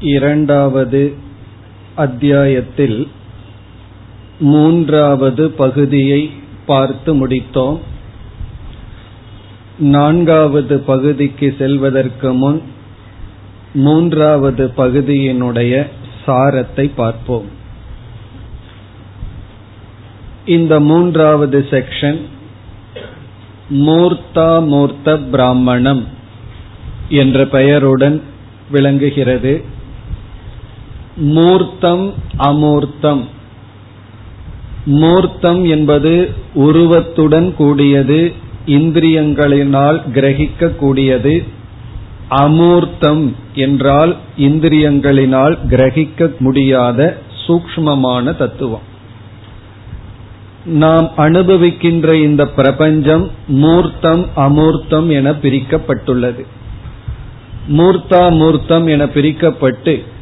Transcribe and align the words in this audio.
இரண்டாவது 0.00 1.14
அத்தியாயத்தில் 1.94 3.08
மூன்றாவது 4.38 5.50
பகுதியை 5.50 6.30
பார்த்து 6.66 7.26
முடித்தோம். 7.26 7.78
நான்காவது 9.78 10.78
பகுதிக்கு 10.78 11.54
செல்வதற்கு 11.58 12.32
முன் 12.32 12.62
மூன்றாவது 13.74 14.72
பகுதியினுடைய 14.76 15.86
சாரத்தை 16.26 16.90
பார்ப்போம். 16.96 17.44
இந்த 20.46 20.80
மூன்றாவது 20.80 21.66
செக்ஷன் 21.70 22.20
மூர்த்தா 23.70 24.66
மூர்த்த 24.66 25.18
பிராமணம் 25.18 26.06
என்ற 27.08 27.46
பெயருடன் 27.46 28.22
விளங்குகிறது. 28.70 29.74
மூர்த்தம் 31.16 32.14
அமூர்த்தம். 32.38 33.24
மூர்த்தம் 34.86 35.64
என்பது 35.64 36.32
உருவத்துடன் 36.54 37.54
கூடியது 37.54 38.32
இந்திரியங்களினால் 38.66 40.00
கிரகிக்க 40.12 40.76
கூடியது 40.76 41.44
அமூர்த்தம் 42.30 43.32
என்றால் 43.54 44.16
இந்திரியங்களினால் 44.38 45.58
கிரகிக்க 45.68 46.38
முடியாத 46.38 47.18
சூக்மமான 47.46 48.36
தத்துவம். 48.36 48.94
நாம் 50.64 51.10
அனுபவிக்கின்ற 51.16 52.14
இந்த 52.14 52.46
பிரபஞ்சம் 52.46 53.30
மூர்த்தம் 53.46 54.26
அமூர்த்தம் 54.36 55.08
என 55.08 55.30
பிரிக்கப்பட்டுள்ளது. 55.30 56.46
மூர்த்தா 57.68 58.30
மூர்த்தம் 58.30 58.86
என 58.86 59.06
பிரிக்கப்பட்டு 59.06 60.14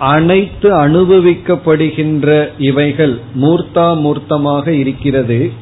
அனைத்து 0.00 0.68
அனுபவிக்கப்படுகின்ற 0.88 2.48
இவைகள் 2.58 3.20
மூர்த்தா 3.40 3.86
மூர்த்தமாக 4.00 4.68
இருக்கிறது. 4.68 5.52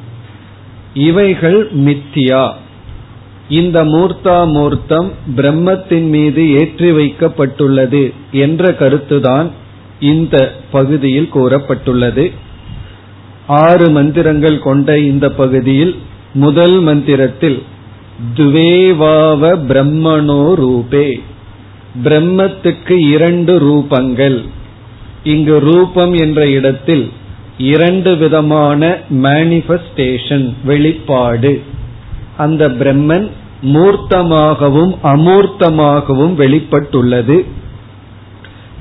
இவைகள் 0.93 1.59
மித்தியா. 1.71 2.53
இந்த 3.49 3.83
மூர்த்தா 3.85 4.51
மூர்த்தம் 4.51 5.11
பிரம்மத்தின் 5.35 6.07
மீது 6.09 6.51
ஏற்றி 6.51 6.91
வைக்கப்பட்டுள்ளது 6.91 8.13
என்ற 8.31 8.75
கருத்துதான் 8.79 9.49
இந்த 9.99 10.55
பகுதியில் 10.71 11.29
கூறப்பட்டுள்ளது. 11.33 12.31
ஆறு 13.47 13.89
மந்திரங்கள் 13.89 14.59
கொண்ட 14.59 14.99
இந்த 14.99 15.31
பகுதியில் 15.31 15.95
முதல் 16.33 16.79
மந்திரத்தில் 16.79 17.63
துவேவாவ 18.35 19.41
பிரம்மணோ 19.67 20.53
ரூபே 20.53 21.19
பிரம்மத்துக்கு 22.03 23.09
இரண்டு 23.09 23.59
ரூபங்கள். 23.59 24.47
இங்கு 25.23 25.59
ரூபம் 25.59 26.13
என்ற 26.13 26.49
இடத்தில் 26.49 27.11
இரண்டு 27.57 28.17
விதமான 28.17 28.97
மேனிபெஸ்டேஷன் 29.09 30.53
வெளிப்பாடு. 30.63 31.61
அந்த 32.37 32.69
பிரம்மன் 32.69 33.29
மூர்த்தமாகவும் 33.63 34.95
அமூர்த்தமாகவும் 35.03 36.35
வெளிப்பட்டுள்ளது. 36.35 37.45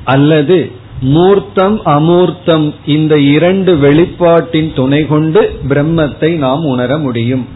அல்லது 0.05 0.71
மூர்த்தம் 1.01 1.81
அமூர்த்தம் 1.85 2.75
இந்த 2.87 3.19
இரண்டு 3.19 3.77
வெளிப்பாட்டின் 3.77 4.75
துணை 4.75 5.07
கொண்டு 5.07 5.61
பிரம்மத்தை 5.69 6.37
நாம் 6.37 6.65
உணர 6.65 6.99
முடியும். 6.99 7.47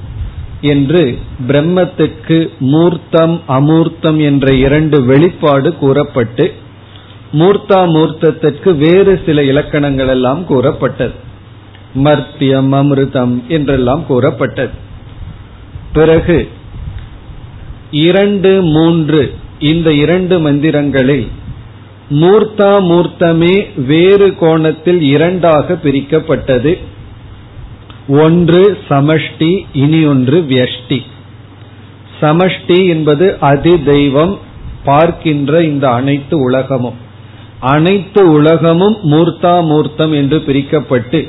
என்று 0.62 1.18
பிரம்மத்துக்கு 1.48 2.48
மூர்த்தம் 2.58 3.40
அமூர்த்தம் 3.48 4.18
என்ற 4.22 4.54
இரண்டு 4.54 5.04
வெளிப்பாடு 5.04 5.74
கூறப்பட்டு 5.74 6.52
மூர்த்தா 7.32 7.80
மூர்த்தத்திற்கு 7.94 8.76
வேறு 8.76 9.22
சில 9.26 9.42
இலக்கணங்கள் 9.42 10.08
எல்லாம் 10.08 10.46
கூறப்பட்டது. 10.46 11.12
மர்த்தியம் 11.94 12.72
அமிர்தம் 12.80 13.46
என்றெல்லாம் 13.48 14.06
கூறப்பட்டது. 14.06 14.70
பிறகு 15.92 16.48
இரண்டு 17.90 18.62
மூன்று 18.62 19.34
இந்த 19.58 19.92
இரண்டு 19.92 20.50
மந்திரங்களில் 20.50 21.26
மூர்த்தா 22.10 22.72
மூர்த்தமே 22.90 23.54
வேறு 23.86 24.36
கோணத்தில் 24.36 25.00
இரண்டாக 25.00 25.78
பிரிக்கப்பட்டது. 25.84 26.78
ஒன்று 28.20 28.62
சமஷ்டி 28.88 29.50
இனி 29.72 30.00
ஒன்று 30.06 30.38
வியஷ்டி. 30.42 30.98
சமஷ்டி 32.20 32.78
என்பது 32.86 33.26
அதி 33.50 33.74
தெய்வம் 33.84 34.34
பார்க்கின்ற 34.84 35.60
இந்த 35.62 35.84
அனைத்து 35.90 36.36
உலகமும். 36.38 36.98
அனைத்து 37.72 38.20
உலகமும் 38.32 38.96
மூர்த்தா 39.10 39.54
மூர்த்தம் 39.62 40.12
என்று 40.12 40.38
பிரிக்கப்பட்டு 40.38 41.20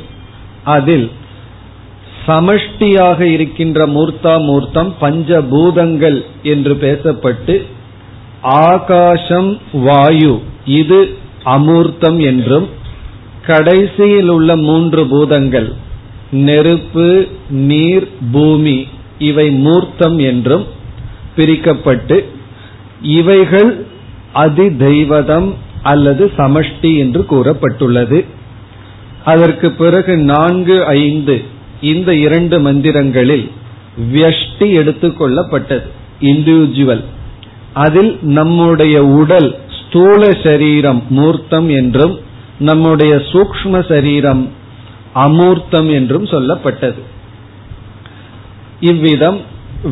அதில் 0.67 1.07
சமஷ்டியாக 2.27 3.19
இருக்கின்ற 3.35 3.85
மூர்த்தா 3.87 4.33
மூர்த்தம் 4.41 4.91
பஞ்சபூதங்கள் 5.01 6.19
என்று 6.43 6.73
பேசப்பட்டு 6.75 7.55
ஆகாசம் 8.63 9.51
வாயு 9.85 10.33
இது 10.73 10.99
அமூர்த்தம் 11.45 12.19
என்றும் 12.23 12.67
கடைசியில் 13.45 14.29
உள்ள 14.29 14.55
மூன்று 14.67 15.01
பூதங்கள் 15.05 15.69
நெருப்பு 16.33 17.27
நீர் 17.49 18.07
பூமி 18.31 18.87
இவை 19.19 19.49
மூர்த்தம் 19.49 20.19
என்றும் 20.19 20.65
பிரிக்கப்பட்டு 21.35 22.23
இவைகள் 23.01 23.85
அதி 24.33 24.75
தெய்வதம் 24.75 25.53
அல்லது 25.81 26.31
சமஷ்டி 26.37 26.97
என்று 26.97 27.25
கூறப்பட்டுள்ளது. 27.29 28.25
அதற்கு 29.25 29.71
பிறகு 29.71 30.17
நான்கு 30.17 30.85
ஐந்து 30.85 31.41
இந்த 31.81 32.15
இரண்டு 32.15 32.59
மந்திரங்களில் 32.59 33.49
வியஷ்டி 34.13 34.59
எடுத்துக்கொள்ளப்பட்டது 34.59 35.81
இண்டிவிஜுவல் 36.19 37.03
அதில் 37.73 38.17
நம்முடைய 38.21 39.03
உடல் 39.03 39.59
ஸ்தூல 39.69 40.31
சரீரம் 40.43 41.03
மூர்த்தம் 41.09 41.69
என்றும் 41.69 42.19
நம்முடைய 42.59 43.15
சூக்ம 43.15 43.87
சரீரம் 43.87 44.49
அமூர்த்தம் 45.15 45.89
என்றும் 45.93 46.25
சொல்லப்பட்டது. 46.25 47.01
இவ்விதம் 48.79 49.39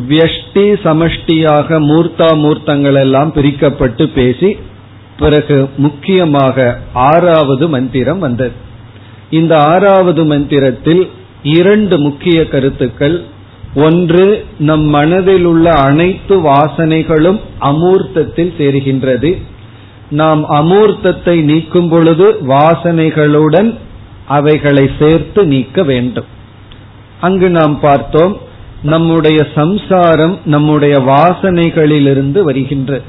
வியஷ்டி 0.08 0.66
சமஷ்டியாக 0.84 1.78
மூர்த்தா 1.88 2.28
மூர்த்தங்கள் 2.44 2.94
எல்லாம் 2.94 3.32
பிரிக்கப்பட்டு 3.32 4.06
பேசி 4.06 4.56
பிறகு 5.16 5.68
முக்கியமாக 5.76 6.78
ஆறாவது 6.92 7.68
மந்திரம் 7.68 8.18
வந்தது. 8.18 8.54
இந்த 9.30 9.58
ஆறாவது 9.58 10.24
மந்திரத்தில் 10.24 11.08
இரண்டு 11.42 11.98
முக்கிய 11.98 12.48
கருத்துக்கள் 12.48 13.16
ஒன்று 13.74 14.44
நம் 14.58 14.84
மனதில் 14.84 15.44
உள்ள 15.44 15.70
அனைத்து 15.70 16.34
வாசனைகளும் 16.40 17.40
அமூர்த்தத்தில் 17.60 18.52
சேருகின்றது. 18.58 19.30
நாம் 20.10 20.42
அமூர்த்தத்தை 20.50 21.36
நீக்கும் 21.42 21.88
பொழுது 21.88 22.26
வாசனைகளுடன் 22.48 23.70
அவைகளை 24.26 24.90
சேர்த்து 24.98 25.46
நீக்க 25.46 25.82
வேண்டும். 25.82 26.24
அங்கு 27.20 27.50
நாம் 27.50 27.80
பார்த்தோம் 27.80 28.40
நம்முடைய 28.82 29.46
சம்சாரம் 29.54 30.38
நம்முடைய 30.44 30.98
வாசனைகளிலிருந்து 30.98 32.42
வருகின்றது. 32.42 33.02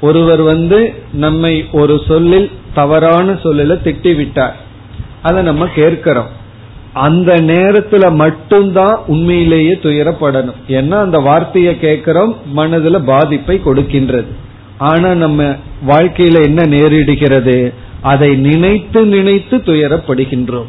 ஒருவர் 0.00 0.42
வந்து 0.42 0.94
நம்மை 1.12 1.68
ஒரு 1.72 2.00
சொல்லில் 2.08 2.50
தவறான 2.74 3.32
சொல்லில 3.32 3.76
திட்டிவிட்டார். 3.84 4.52
அதை 5.22 5.42
நம்ம 5.42 5.66
கேட்கிறோம். 5.66 6.38
அந்த 6.92 7.34
நேரத்துல 7.34 8.14
மட்டும்தான் 8.14 8.98
உண்மையிலேயே 9.06 9.72
துயரப்படணும். 9.72 10.54
ஏன்னா 10.68 10.90
அந்த 10.90 11.18
வார்த்தையை 11.18 11.78
கேட்கிறோம் 11.78 12.36
மனதுல 12.56 13.04
பாதிப்பை 13.04 13.60
கொடுக்கின்றது. 13.64 14.26
ஆனா 14.78 15.14
நம்ம 15.14 15.56
வாழ்க்கையில 15.86 16.42
என்ன 16.42 16.76
நேரிடுகிறது? 16.76 17.72
அதை 18.02 18.36
நினைத்து 18.36 19.06
நினைத்து 19.06 19.56
துயரப்படுகின்றோம். 19.56 20.66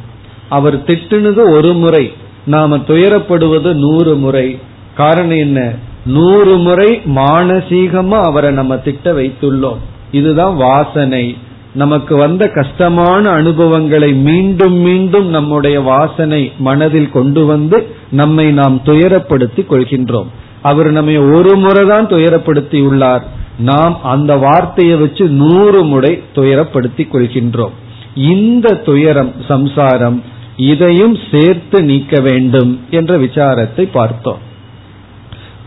அவர் 0.50 0.84
திட்டுனது 0.84 1.52
ஒரு 1.52 1.74
முறை 1.74 2.14
நாம 2.46 2.78
துயரப்படுவது 2.78 3.74
நூறு 3.74 4.16
முறை. 4.16 4.60
காரணம் 4.96 5.38
என்ன? 5.38 5.74
நூறு 6.06 6.58
முறை 6.58 7.02
மானசீகமா 7.16 8.22
அவரை 8.22 8.52
நம்ம 8.52 8.78
திட்ட 8.78 9.12
வைத்துள்ளோம். 9.12 9.78
இதுதான் 10.12 10.56
வாசனை. 10.56 11.38
நமக்கு 11.74 12.16
வந்த 12.16 12.48
கஷ்டமான 12.48 13.30
அனுபவங்களை 13.30 14.14
மீண்டும் 14.14 14.74
மீண்டும் 14.74 15.28
நம்முடைய 15.28 15.82
வாசனை 15.82 16.52
மனதில் 16.58 17.10
கொண்டு 17.10 17.46
வந்து 17.46 17.96
நம்மை 18.12 18.52
நாம் 18.52 18.82
துயரப்படுத்தி 18.86 19.66
கொள்கின்றோம். 19.66 20.28
அவர் 20.62 20.92
நம்மை 20.92 21.18
ஒரு 21.18 21.56
முறை 21.56 21.88
தான் 21.88 22.08
துயரப்படுத்தி 22.08 22.82
உள்ளார் 22.82 23.40
நாம் 23.62 23.96
அந்த 24.04 24.36
வார்த்தையை 24.36 24.96
வச்சு 24.98 25.26
நூறு 25.42 25.84
முறை 25.84 26.12
துயரப்படுத்திக் 26.36 27.12
கொள்கின்றோம். 27.14 27.76
இந்த 28.16 28.76
துயரம் 28.76 29.34
சம்சாரம் 29.48 30.24
இதையும் 30.56 31.16
சேர்த்து 31.32 31.84
நீக்க 31.84 32.20
வேண்டும் 32.22 32.72
என்ற 32.90 33.18
விசாரத்தை 33.18 33.84
பார்த்தோம். 33.94 34.50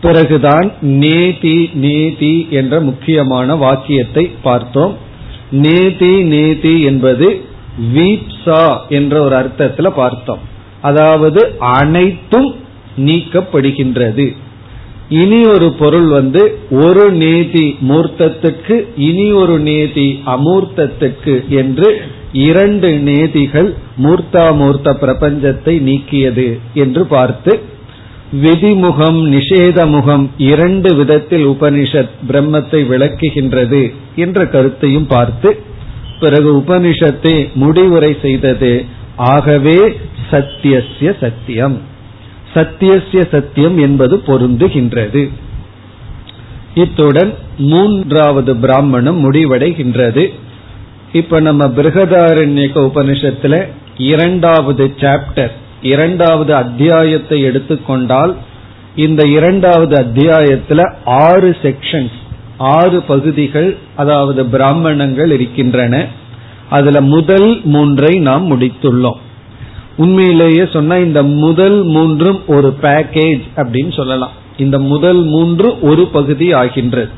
பிறகுதான் 0.01 0.67
நேதி 0.81 1.69
நேதி 1.73 2.47
என்ற 2.49 2.79
முக்கியமான 2.79 3.55
வாக்கியத்தை 3.55 4.23
பார்த்தோம். 4.43 4.97
நேதி 5.51 6.13
நேதி 6.23 6.81
என்பது 6.81 7.27
வீப்சா 7.95 8.61
என்ற 8.89 9.21
ஒரு 9.21 9.35
அர்த்தத்தில் 9.35 9.97
பார்த்தோம். 10.01 10.43
அதாவது 10.81 11.41
அனைத்தும் 11.59 12.55
நீக்கப்படுகின்றது. 12.97 14.27
இனி 15.09 15.45
ஒரு 15.45 15.71
பொருள் 15.71 16.07
வந்து 16.07 16.59
ஒரு 16.69 17.11
நேதி 17.11 17.77
மூர்த்தத்துக்கு 17.81 18.87
இனி 18.95 19.31
ஒரு 19.31 19.59
நேதி 19.59 20.21
அமூர்த்தத்துக்கு 20.25 21.47
என்று 21.47 22.01
இரண்டு 22.31 22.87
நேதிகள் 22.87 23.73
மூர்த்தாமூர்த்த 24.03 24.93
பிரபஞ்சத்தை 25.01 25.81
நீக்கியது 25.81 26.59
என்று 26.73 27.05
பார்த்து 27.05 27.59
விதிமுகம் 28.33 29.19
நிஷேதமுகம் 29.29 30.29
இரண்டு 30.37 30.95
விதத்தில் 30.95 31.47
உபனிஷத் 31.47 32.15
பிரம்மத்தை 32.27 32.81
விளக்குகின்றது 32.87 33.93
என்ற 34.15 34.47
கருத்தையும் 34.47 35.07
பார்த்து 35.07 35.59
பிறகு 36.19 36.57
உபனிஷத்தை 36.57 37.47
முடிவுரை 37.53 38.17
செய்தது 38.21 38.85
ஆகவே 39.15 39.97
சத்தியசிய 40.31 41.19
சத்தியம். 41.19 41.93
சத்தியசிய 42.55 43.29
சத்தியம் 43.31 43.77
என்பது 43.77 44.17
பொருந்துகின்றது. 44.17 45.29
இத்துடன் 46.75 47.33
மூன்றாவது 47.57 48.55
பிராமணம் 48.55 49.31
முடிவடைகின்றது. 49.31 50.33
இப்ப 51.13 51.39
நம்ம 51.39 51.67
பிருகதாரண்யக 51.67 52.89
உபனிஷத்துல 52.89 53.67
இரண்டாவது 53.97 54.93
சாப்டர் 54.97 55.51
இரண்டாவது 55.81 56.55
அத்தியாயத்தை 56.55 57.41
எடுத்துக்கொண்டால் 57.41 58.35
இந்த 58.95 59.27
இரண்டாவது 59.27 59.95
அத்தியாயத்துல 60.03 60.93
ஆறு 61.05 61.57
செக்ஷன்ஸ் 61.61 62.17
ஆறு 62.57 63.01
பகுதிகள் 63.01 63.77
அதாவது 63.95 64.45
பிராமணங்கள் 64.45 65.31
இருக்கின்றன. 65.31 66.07
அதுல 66.69 67.01
முதல் 67.01 67.61
மூன்றை 67.63 68.19
நாம் 68.19 68.45
முடித்துள்ளோம். 68.51 69.21
உண்மையிலேயே 69.97 70.67
சொன்னா 70.73 70.95
இந்த 70.95 71.23
முதல் 71.23 71.83
மூன்றும் 71.83 72.39
ஒரு 72.47 72.77
பேக்கேஜ் 72.81 73.43
அப்படின்னு 73.55 73.95
சொல்லலாம். 73.95 74.31
இந்த 74.57 74.79
முதல் 74.79 75.21
மூன்று 75.23 75.79
ஒரு 75.81 76.07
பகுதி 76.07 76.53
ஆகின்றது 76.53 77.09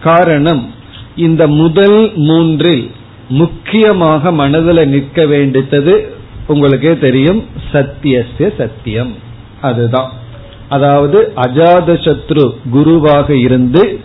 காரணம் 0.00 0.74
இந்த 1.16 1.46
முதல் 1.46 2.12
மூன்றில் 2.14 2.90
முக்கியமாக 3.28 4.32
மனதில் 4.32 4.88
நிற்க 4.88 5.24
வேண்டித்தது 5.24 5.94
உங்களுக்கே 6.46 6.98
தெரியும் 6.98 7.44
சத்தியசிய 7.72 8.56
சத்தியம். 8.56 9.12
அதுதான். 9.60 10.12
அதாவது 10.68 11.32
அஜாத 11.36 11.88
சத்ரு 12.06 12.54
குருவாக 12.70 13.34
இருந்து 13.34 14.00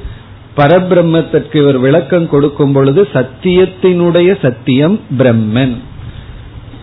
பரபிரம்மத்திற்கு 0.58 1.56
இவர் 1.56 1.78
விளக்கம் 1.78 2.30
கொடுக்கும் 2.30 2.72
பொழுது 2.72 3.08
சத்தியத்தினுடைய 3.14 4.40
சத்தியம் 4.42 5.00
பிரம்மன். 5.18 5.76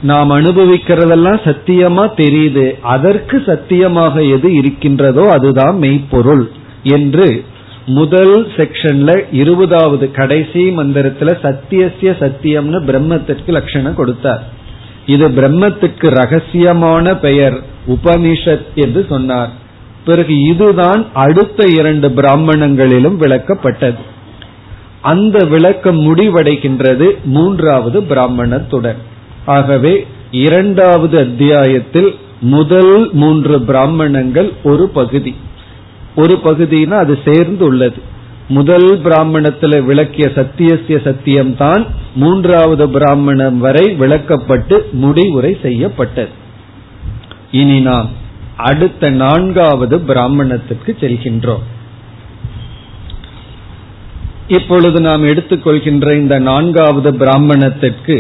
நாம் 0.02 0.31
அனுபவிக்கிறதெல்லாம் 0.31 1.41
சத்தியமா 1.44 2.05
தெரியுது. 2.17 2.81
அதற்கு 2.81 3.43
சத்தியமாக 3.47 4.23
எது 4.23 4.55
இருக்கின்றதோ 4.55 5.31
அதுதான் 5.31 5.76
மெய்ப்பொருள் 5.76 6.50
என்று 6.82 7.44
முதல் 7.87 8.47
செக்ஷன்ல 8.47 9.25
இருபதாவது 9.32 10.11
கடைசி 10.11 10.70
மந்திரத்துல 10.76 11.35
சத்தியசிய 11.43 12.11
சத்தியம்னு 12.23 12.81
பிரம்மத்திற்கு 12.88 13.47
லட்சணம் 13.47 13.94
கொடுத்தார். 13.94 14.49
இது 15.06 15.29
பிரம்மத்துக்கு 15.29 16.08
ரகசியமான 16.20 17.19
பெயர் 17.20 17.61
உபனிஷத் 17.88 18.67
என்று 18.75 19.06
சொன்னார். 19.08 19.50
பிறகு 20.05 20.43
இதுதான் 20.43 21.06
அடுத்த 21.12 21.67
இரண்டு 21.67 22.08
பிராமணங்களிலும் 22.08 23.19
விளக்கப்பட்டது. 23.20 24.00
அந்த 25.00 25.44
விளக்கம் 25.44 26.00
முடிவடைகின்றது 26.00 27.08
மூன்றாவது 27.25 28.02
பிராமணத்துடன். 28.02 29.08
ஆகவே 29.55 29.94
இரண்டாவது 30.31 31.17
அத்தியாயத்தில் 31.19 32.11
முதல் 32.55 32.94
மூன்று 33.12 33.56
பிராமணங்கள் 33.61 34.49
ஒரு 34.62 34.85
பகுதி. 34.88 35.32
ஒரு 36.17 36.35
பகுதினா 36.44 36.94
அது 37.05 37.14
சேர்ந்து 37.25 37.64
உள்ளது 37.64 38.00
முதல் 38.49 38.88
பிராமணத்தில் 39.02 39.76
விளக்கிய 39.82 40.26
சத்தியசிய 40.37 40.97
சத்தியம்தான் 41.08 41.82
மூன்றாவது 42.14 42.85
பிராமணம் 42.88 43.58
வரை 43.58 43.85
விளக்கப்பட்டு 44.00 44.76
முடிவுரை 44.93 45.52
செய்யப்பட்டது. 45.62 46.32
இனி 47.50 47.79
நாம் 47.81 48.08
அடுத்த 48.56 49.11
நான்காவது 49.23 49.97
பிராமணத்திற்கு 50.00 50.97
செல்கின்றோம். 51.00 51.64
இப்பொழுது 54.49 54.99
நாம் 55.00 55.25
எடுத்துக்கொள்கின்ற 55.26 56.06
இந்த 56.14 56.37
நான்காவது 56.38 57.11
பிராமணத்திற்கு 57.14 58.17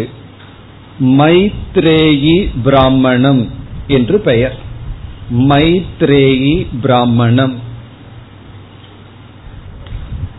மைத்ரேயி 1.00 2.48
பிராமணம் 2.62 3.50
என்று 3.86 4.20
பெயர். 4.20 4.56
மைத்ரேயி 5.38 6.66
பிராமணம். 6.82 7.58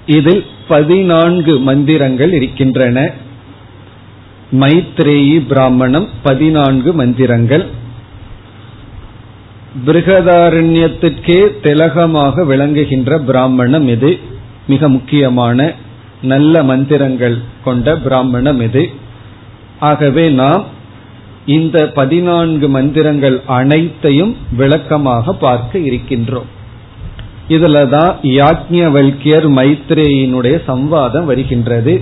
இதில் 0.06 0.46
பதினான்கு 0.68 1.60
மந்திரங்கள் 1.60 2.34
இருக்கின்றன. 2.34 3.12
மைத்ரேயி 4.52 5.46
பிராமணம் 5.48 6.10
பதினான்கு 6.24 6.94
மந்திரங்கள். 6.94 7.66
பிருகதாரண்யத்திற்கே 9.86 11.60
திலகமாக 11.62 12.46
விளங்குகின்ற 12.46 13.20
பிராமணம் 13.20 13.88
இது 13.88 14.20
மிக 14.68 14.90
முக்கியமான 14.90 15.74
நல்ல 16.22 16.64
மந்திரங்கள் 16.64 17.38
கொண்ட 17.64 17.98
பிராமணம் 17.98 18.62
இது 18.62 18.92
ஆகவே 19.90 20.26
நாம் 20.42 20.64
இந்த 21.46 21.78
பதினான்கு 21.90 22.68
மந்திரங்கள் 22.70 23.38
அனைத்தையும் 23.60 24.34
விளக்கமாக 24.58 25.34
பார்க்க 25.34 25.80
இருக்கின்றோம். 25.80 26.50
இதுலதான் 27.50 28.12
யாக்ஞவல்கியர் 28.32 29.48
மைத்ரேயினுடைய 29.60 30.56
சம்வாதம் 30.68 31.24
வருகின்றது. 31.24 31.96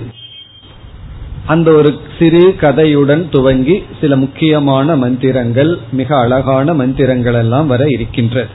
அந்த 1.46 1.68
ஒரு 1.72 1.90
சிறு 2.18 2.42
கதையுடன் 2.60 3.24
துவங்கி 3.28 3.76
சில 4.00 4.16
முக்கியமான 4.16 4.96
மந்திரங்கள் 4.96 5.72
மிக 5.92 6.18
அழகான 6.18 6.74
மந்திரங்கள் 6.74 7.34
எல்லாம் 7.34 7.66
வர 7.66 7.84
இருக்கின்றது. 7.88 8.52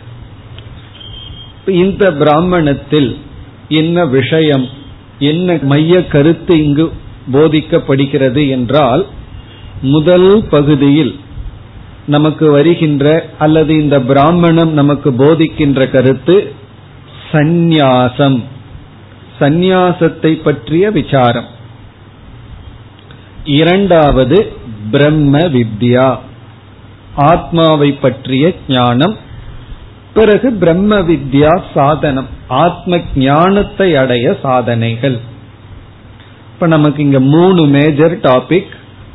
இந்த 1.84 2.04
பிராமணத்தில் 2.14 3.12
என்ன 3.70 4.06
விஷயம் 4.06 4.66
என்ன 5.20 5.58
மைய 5.64 6.06
கருத்து 6.06 6.54
இங்கு 6.66 6.86
போதிக்கப்படுகிறது 7.34 8.50
என்றால் 8.50 9.06
முதல் 9.82 10.44
பகுதியில் 10.50 11.20
நமக்கு 12.08 12.52
வருகின்ற 12.52 13.30
அல்லது 13.40 13.82
இந்த 13.82 14.02
பிராமணம் 14.02 14.74
நமக்கு 14.74 15.12
போதிக்கின்ற 15.12 15.90
கருத்து 15.90 16.54
சந்நியாசம். 17.32 18.44
சந்நியாசத்தை 19.40 20.34
பற்றிய 20.34 20.92
விசாரம். 20.92 21.46
இரண்டாவது 23.44 24.54
பிரம்ம 24.92 25.40
வித்யா. 25.40 26.18
ஆத்மாவை 27.16 27.92
பற்றிய 27.92 28.54
ஞானம். 28.68 29.18
பிறகு 30.14 30.52
பிரம்ம 30.52 31.00
வித்யா 31.00 31.62
சாதனம். 31.74 32.28
ஆத்ம 32.48 33.00
ஞானத்தை 33.16 33.96
அடைய 33.96 34.38
சாதனைகள். 34.42 35.20
இப்ப 36.56 36.68
நமக்கு 36.68 37.04
இங்க 37.04 37.20
மூணு 37.20 37.66
மேஜர் 37.66 38.14
டாபிக் 38.18 38.70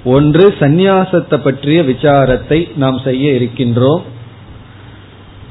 ஒன்று 0.05 0.55
சந்நியாசத்தை 0.59 1.37
பற்றிய 1.37 1.83
விசாரத்தை 1.83 2.77
நாம் 2.77 2.99
செய்ய 2.99 3.33
இருக்கின்றோம். 3.33 4.03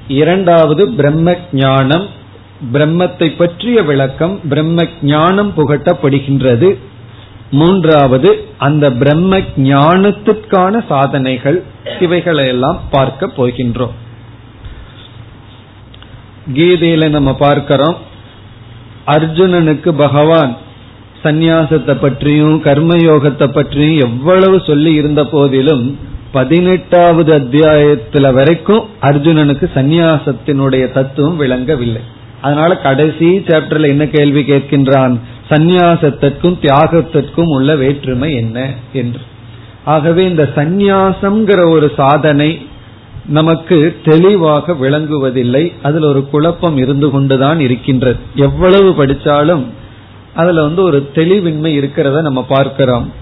இரண்டாவது 0.07 0.89
பிரம்ம 0.89 1.37
ஞானம் 1.51 2.05
பிரம்மத்தை 2.73 3.35
பற்றிய 3.37 3.81
விளக்கம் 3.81 4.39
பிரம்ம 4.49 4.87
ஞானம் 5.01 5.51
புகட்டப்படுகின்றது. 5.57 6.77
மூன்றாவது 7.51 8.47
அந்த 8.57 8.91
பிரம்ம 8.91 9.37
ஞானத்திற்கான 9.57 10.85
சாதனைகள். 10.87 11.63
இவைகளையெல்லாம் 11.99 12.79
பார்க்க 12.89 13.31
போகின்றோம். 13.37 13.95
கீதையில 16.53 17.09
நம்ம 17.09 17.35
பார்க்கிறோம். 17.35 17.97
அர்ஜுனனுக்கு 19.07 19.91
பகவான் 19.91 20.57
சந்நியாசத்தை 21.23 21.97
பற்றியும் 22.01 22.63
கர்மயோகத்தை 22.63 23.47
பற்றியும் 23.47 24.17
எவ்வளவு 24.17 24.61
சொல்லி 24.65 24.93
இருந்த 24.93 25.25
போதிலும் 25.25 25.97
பதினெட்டாவது 26.31 27.39
அத்தியாயத்துல 27.39 28.33
வரைக்கும் 28.33 28.85
அர்ஜுனனுக்கு 29.01 29.69
சந்நியாசத்தினுடைய 29.75 30.91
தத்துவம் 30.91 31.37
விளங்கவில்லை. 31.37 32.01
அதனால 32.41 32.77
கடைசி 32.77 33.37
சாப்டர்ல 33.37 33.87
என்ன 33.87 34.07
கேள்வி 34.07 34.41
கேட்கின்றான்? 34.41 35.19
சந்நியாசத்திற்கும் 35.49 36.57
தியாகத்திற்கும் 36.61 37.53
உள்ள 37.53 37.75
வேற்றுமை 37.75 38.35
என்ன? 38.35 38.73
என்று. 38.93 39.19
ஆகவே 39.85 40.29
இந்த 40.29 40.49
சந்நியாசம்ங்கிற 40.55 41.69
ஒரு 41.69 41.91
சாதனை 41.95 42.67
நமக்கு 43.25 43.95
தெளிவாக 44.05 44.73
விளங்குவதில்லை. 44.73 45.73
அதில் 45.81 46.03
ஒரு 46.03 46.29
குழப்பம் 46.29 46.77
இருந்து 46.77 47.09
கொண்டுதான் 47.09 47.59
இருக்கின்றது. 47.59 48.19
எவ்வளவு 48.35 48.93
படித்தாலும் 48.93 49.77
அதுல 50.33 50.61
வந்து 50.61 50.81
ஒரு 50.81 51.09
தெளிவின்மை 51.15 51.71
இருக்கிறத 51.79 52.21
நம்ம 52.21 52.43
பார்க்கிறோம். 52.43 53.13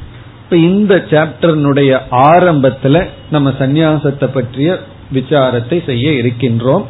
இப்ப 0.43 0.57
இந்த 0.57 1.05
சாப்டர்னுடைய 1.09 1.99
ஆரம்பத்துல 2.11 3.07
நம்ம 3.31 3.53
சந்நியாசத்தை 3.59 4.29
பற்றிய 4.33 4.79
விசாரத்தை 5.13 5.85
செய்ய 5.85 6.11
இருக்கின்றோம். 6.11 6.85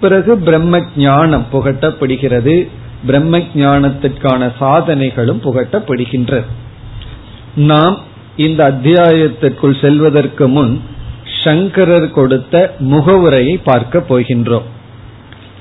பிறகு 0.00 0.38
பிரம்ம 0.38 0.80
ஞானம் 0.96 1.46
புகட்டப்படுகிறது. 1.52 2.68
பிரம்ம 3.06 3.38
ஞானத்திற்கான 3.38 4.52
சாதனைகளும் 4.60 5.40
புகட்டப்படுகின்றது 5.44 6.44
நாம் 7.54 7.98
இந்த 8.36 8.72
அத்தியாயத்திற்குள் 8.72 9.80
செல்வதற்கு 9.80 10.48
முன் 10.48 10.82
சங்கரர் 11.44 12.10
கொடுத்த 12.10 12.74
முகவுரையை 12.78 13.60
பார்க்க 13.64 14.04
போகின்றோம். 14.08 14.62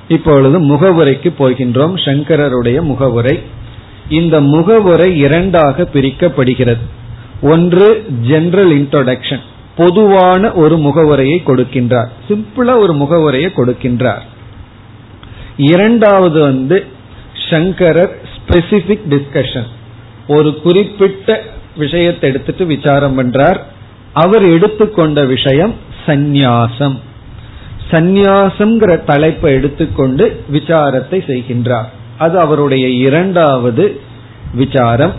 இப்பொழுது 0.08 0.60
முகவுரைக்கு 0.60 1.34
போகின்றோம். 1.40 1.94
சங்கரருடைய 2.06 2.82
முகவுரை. 2.82 3.40
இந்த 4.22 4.36
முகவுரை 4.54 5.10
இரண்டாக 5.18 5.88
பிரிக்கப்படுகிறது. 5.94 6.84
ஒன்று 7.54 7.88
ஜெனரல் 8.22 8.72
இன்ட்ரோடக்ஷன் 8.72 9.44
பொதுவான 9.76 10.52
ஒரு 10.64 10.76
முகவுரையை 10.78 11.38
கொடுக்கின்றார். 11.46 12.10
சிம்பிளா 12.28 12.74
ஒரு 12.84 12.94
முகவுரையை 12.94 13.50
கொடுக்கின்றார். 13.56 14.26
இரண்டாவது 15.58 16.40
வந்து 16.42 16.78
சங்கரர் 17.50 18.14
ஸ்பெசிபிக் 18.34 19.08
டிஸ்கஷன் 19.14 19.70
ஒரு 20.28 20.50
குறிப்பிட்ட 20.64 21.42
விஷயத்தை 21.78 22.30
எடுத்துட்டு 22.30 22.66
விசாரம் 22.66 23.16
பண்றார். 23.18 23.60
அவர் 24.14 24.46
எடுத்துக்கொண்ட 24.56 25.20
விஷயம் 25.26 25.74
சந்நியாசம். 26.06 26.98
சந்நியாசம்ங்கிற 27.92 28.92
தலைப்பை 29.04 29.50
எடுத்துக்கொண்டு 29.54 30.26
விசாரத்தை 30.52 31.20
செய்கின்றார். 31.30 31.90
அது 32.18 32.40
அவருடைய 32.40 32.90
இரண்டாவது 32.90 34.02
விசாரம். 34.54 35.14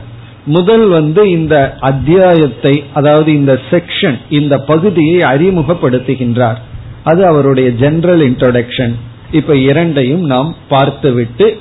முதல் 0.46 0.88
வந்து 0.88 1.30
இந்த 1.30 1.76
அத்தியாயத்தை 1.80 2.84
அதாவது 2.94 3.32
இந்த 3.32 3.60
செக்ஷன் 3.70 4.18
இந்த 4.28 4.58
பகுதியை 4.58 5.18
அறிமுகப்படுத்துகின்றார். 5.18 6.56
அது 7.04 7.26
அவருடைய 7.26 7.70
ஜெனரல் 7.70 8.20
இன்ட்ரோடக்ஷன் 8.20 8.94
இப்ப 9.32 9.56
இரண்டையும் 9.56 10.24
நாம் 10.24 10.54
பார்த்துவிட்டு 10.68 11.56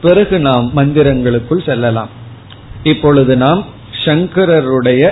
பிறகு 0.00 0.38
நாம் 0.38 0.70
மந்திரங்களுக்குள் 0.76 1.64
செல்லலாம். 1.64 2.08
இப்பொழுது 2.82 3.36
நாம் 3.36 3.64
சங்கரருடைய 4.04 5.10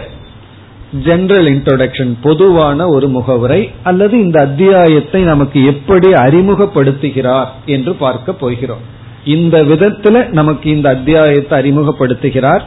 ஜெனரல் 1.04 1.46
இன்ட்ரோடக்ஷன் 1.46 2.16
பொதுவான 2.22 2.88
ஒரு 2.88 3.08
முகவுரை 3.08 3.70
அல்லது 3.82 4.18
இந்த 4.20 4.40
அத்தியாயத்தை 4.40 5.22
நமக்கு 5.22 5.64
எப்படி 5.64 6.12
அறிமுகப்படுத்துகிறார் 6.12 7.46
என்று 7.66 7.94
பார்க்க 7.94 8.32
போகிறோம். 8.32 8.96
இந்த 9.36 9.56
விதத்துல 9.70 10.16
நமக்கு 10.32 10.66
இந்த 10.70 10.88
அத்தியாயத்தை 10.88 11.54
அறிமுகப்படுத்துகிறார். 11.60 12.64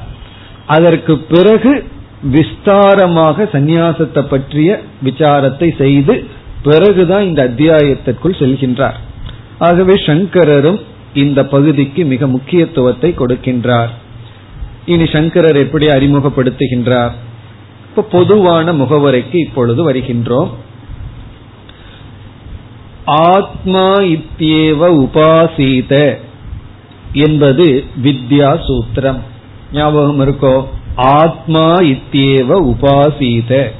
அதற்கு 0.65 1.13
பிறகு 1.33 1.71
விஸ்தாரமாக 2.31 3.45
சந்நியாசத்தை 3.53 4.21
பற்றிய 4.27 4.69
விசாரத்தை 5.03 5.67
செய்து 5.77 6.15
பிறகுதான் 6.63 7.23
இந்த 7.23 7.41
அத்தியாயத்திற்குள் 7.49 8.39
செல்கின்றார். 8.41 8.97
ஆகவே 9.59 9.95
சங்கரரும் 10.05 10.79
இந்த 11.13 11.39
பகுதிக்கு 11.45 12.01
மிக 12.05 12.27
முக்கியத்துவத்தை 12.27 13.09
கொடுக்கின்றார். 13.17 13.91
இனி 14.85 15.05
சங்கரர் 15.05 15.57
எப்படி 15.57 15.87
அறிமுகப்படுத்துகின்றார்? 15.87 17.13
இப்ப 17.89 18.05
பொதுவான 18.11 18.73
முகவரைக்கு 18.73 19.37
இப்பொழுது 19.45 19.81
வருகின்றோம். 19.91 20.51
ஆத்மா 23.29 23.87
இத்தியேவ 24.15 24.89
உபாசீத. 25.03 25.93
என்பது 27.13 27.83
வித்யா 28.03 28.59
சூத்திரம். 28.67 29.19
ஞாபகம் 29.73 30.19
இருக்கோ? 30.19 30.65
ஆத்மா 30.95 31.77
இத்தியேவ 31.77 32.73
உபாசீத. 32.73 33.71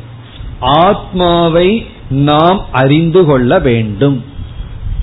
ஆத்மாவை 0.60 1.86
நாம் 2.10 2.66
அறிந்து 2.72 3.26
கொள்ள 3.26 3.60
வேண்டும். 3.60 4.24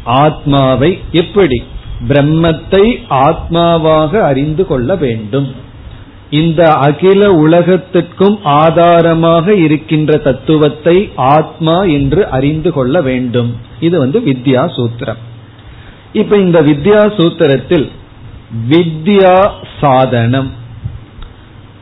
ஆத்மாவை 0.04 0.98
எப்படி? 1.12 1.62
பிரம்மத்தை 2.08 2.98
ஆத்மாவாக 3.10 4.20
அறிந்து 4.20 4.66
கொள்ள 4.66 4.96
வேண்டும். 4.96 5.54
இந்த 6.30 6.72
அகில 6.72 7.32
உலகத்திற்கும் 7.32 8.38
ஆதாரமாக 8.42 9.54
இருக்கின்ற 9.54 10.16
தத்துவத்தை 10.16 11.10
ஆத்மா 11.16 11.82
என்று 11.82 12.26
அறிந்து 12.26 12.72
கொள்ள 12.72 13.02
வேண்டும். 13.02 13.56
இது 13.80 13.98
வந்து 13.98 14.20
வித்யா 14.20 14.70
சூத்திரம். 14.76 15.18
இப்ப 16.12 16.36
இந்த 16.36 16.62
வித்யா 16.62 17.20
சூத்திரத்தில் 17.20 17.90
வித்யா 18.68 19.50
சாதனம். 19.80 20.50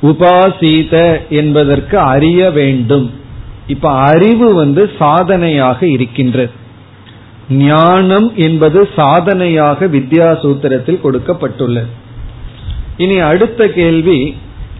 உபாசீத 0.03 1.21
என்பதற்கு 1.29 1.99
அறிய 1.99 2.51
வேண்டும். 2.51 3.11
இப்ப 3.67 3.91
அறிவு 3.91 4.55
வந்து 4.55 4.91
சாதனையாக 4.99 5.87
இருக்கின்றது. 5.87 6.51
ஞானம் 7.51 8.33
என்பது 8.37 8.89
சாதனையாக 8.97 9.87
வித்யா 9.87 10.39
சூத்திரத்தில் 10.43 11.01
கொடுக்கப்பட்டுள்ளது. 11.05 11.87
இனி 12.97 13.19
அடுத்த 13.19 13.69
கேள்வி 13.69 14.37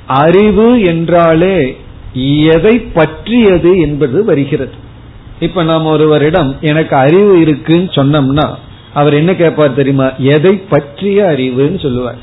அறிவு 0.07 0.81
என்றாலே 0.81 1.77
எதை 2.53 2.79
பற்றியது 2.79 3.79
என்பது 3.79 4.25
வருகிறது. 4.25 4.73
இப்ப 5.41 5.63
நாம் 5.63 5.85
ஒருவரிடம் 5.85 6.57
எனக்கு 6.61 6.97
அறிவு 6.97 7.41
இருக்குன்னு 7.41 7.91
சொன்னோம்னா 7.91 8.55
அவர் 8.97 9.15
என்ன 9.15 9.35
கேட்பார் 9.35 9.75
தெரியுமா? 9.75 10.11
எதை 10.17 10.57
பற்றிய 10.57 11.25
அறிவுன்னு 11.25 11.83
சொல்லுவார். 11.83 12.19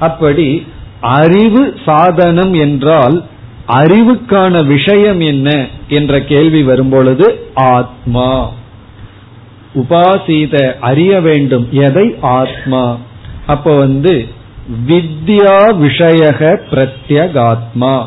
அப்படி 0.00 0.66
அறிவு 1.00 1.74
சாதனம் 1.84 2.54
என்றால் 2.54 3.24
அறிவுக்கான 3.68 4.66
விஷயம் 4.66 5.20
என்ன 5.20 5.66
என்ற 5.88 6.20
கேள்வி 6.20 6.62
வரும்பொழுது 6.62 7.50
ஆத்மா. 7.54 8.50
உபாசீத 9.74 10.78
அறிய 10.80 11.20
வேண்டும். 11.20 11.68
எதை? 11.70 12.14
ஆத்மா. 12.20 12.98
அப்போ 13.46 13.76
வந்து 13.76 14.28
வித்யா 14.86 15.74
விஷயக 15.82 16.58
பிரத்யகாத்மா. 16.70 18.06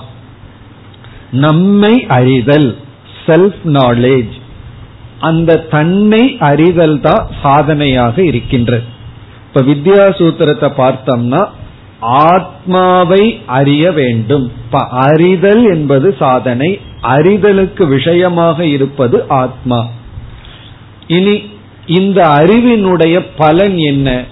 நம்மை 1.32 2.06
அறிதல் 2.08 2.78
செல்ஃப் 3.26 3.62
நாலேஜ் 3.66 4.46
அந்த 5.20 5.58
தன்னை 5.58 6.36
அறிதல் 6.40 7.00
தான் 7.00 7.28
சாதனையாக 7.42 8.24
இருக்கின்றது 8.24 8.84
இப்ப 9.48 9.62
வித்யா 9.62 10.10
சூத்திரத்தை 10.10 10.72
பார்த்தோம்னா 10.78 11.48
ஆத்மாவை 12.00 13.42
அறிய 13.46 13.92
வேண்டும். 13.92 14.52
அறிதல் 14.90 15.70
என்பது 15.70 16.16
சாதனை 16.20 16.80
அறிதலுக்கு 17.04 17.88
விஷயமாக 17.88 18.66
இருப்பது 18.66 19.26
ஆத்மா. 19.28 19.88
இனி 21.08 21.42
இந்த 21.86 22.28
அறிவினுடைய 22.28 23.26
பலன் 23.38 23.78
என்ன? 23.78 24.24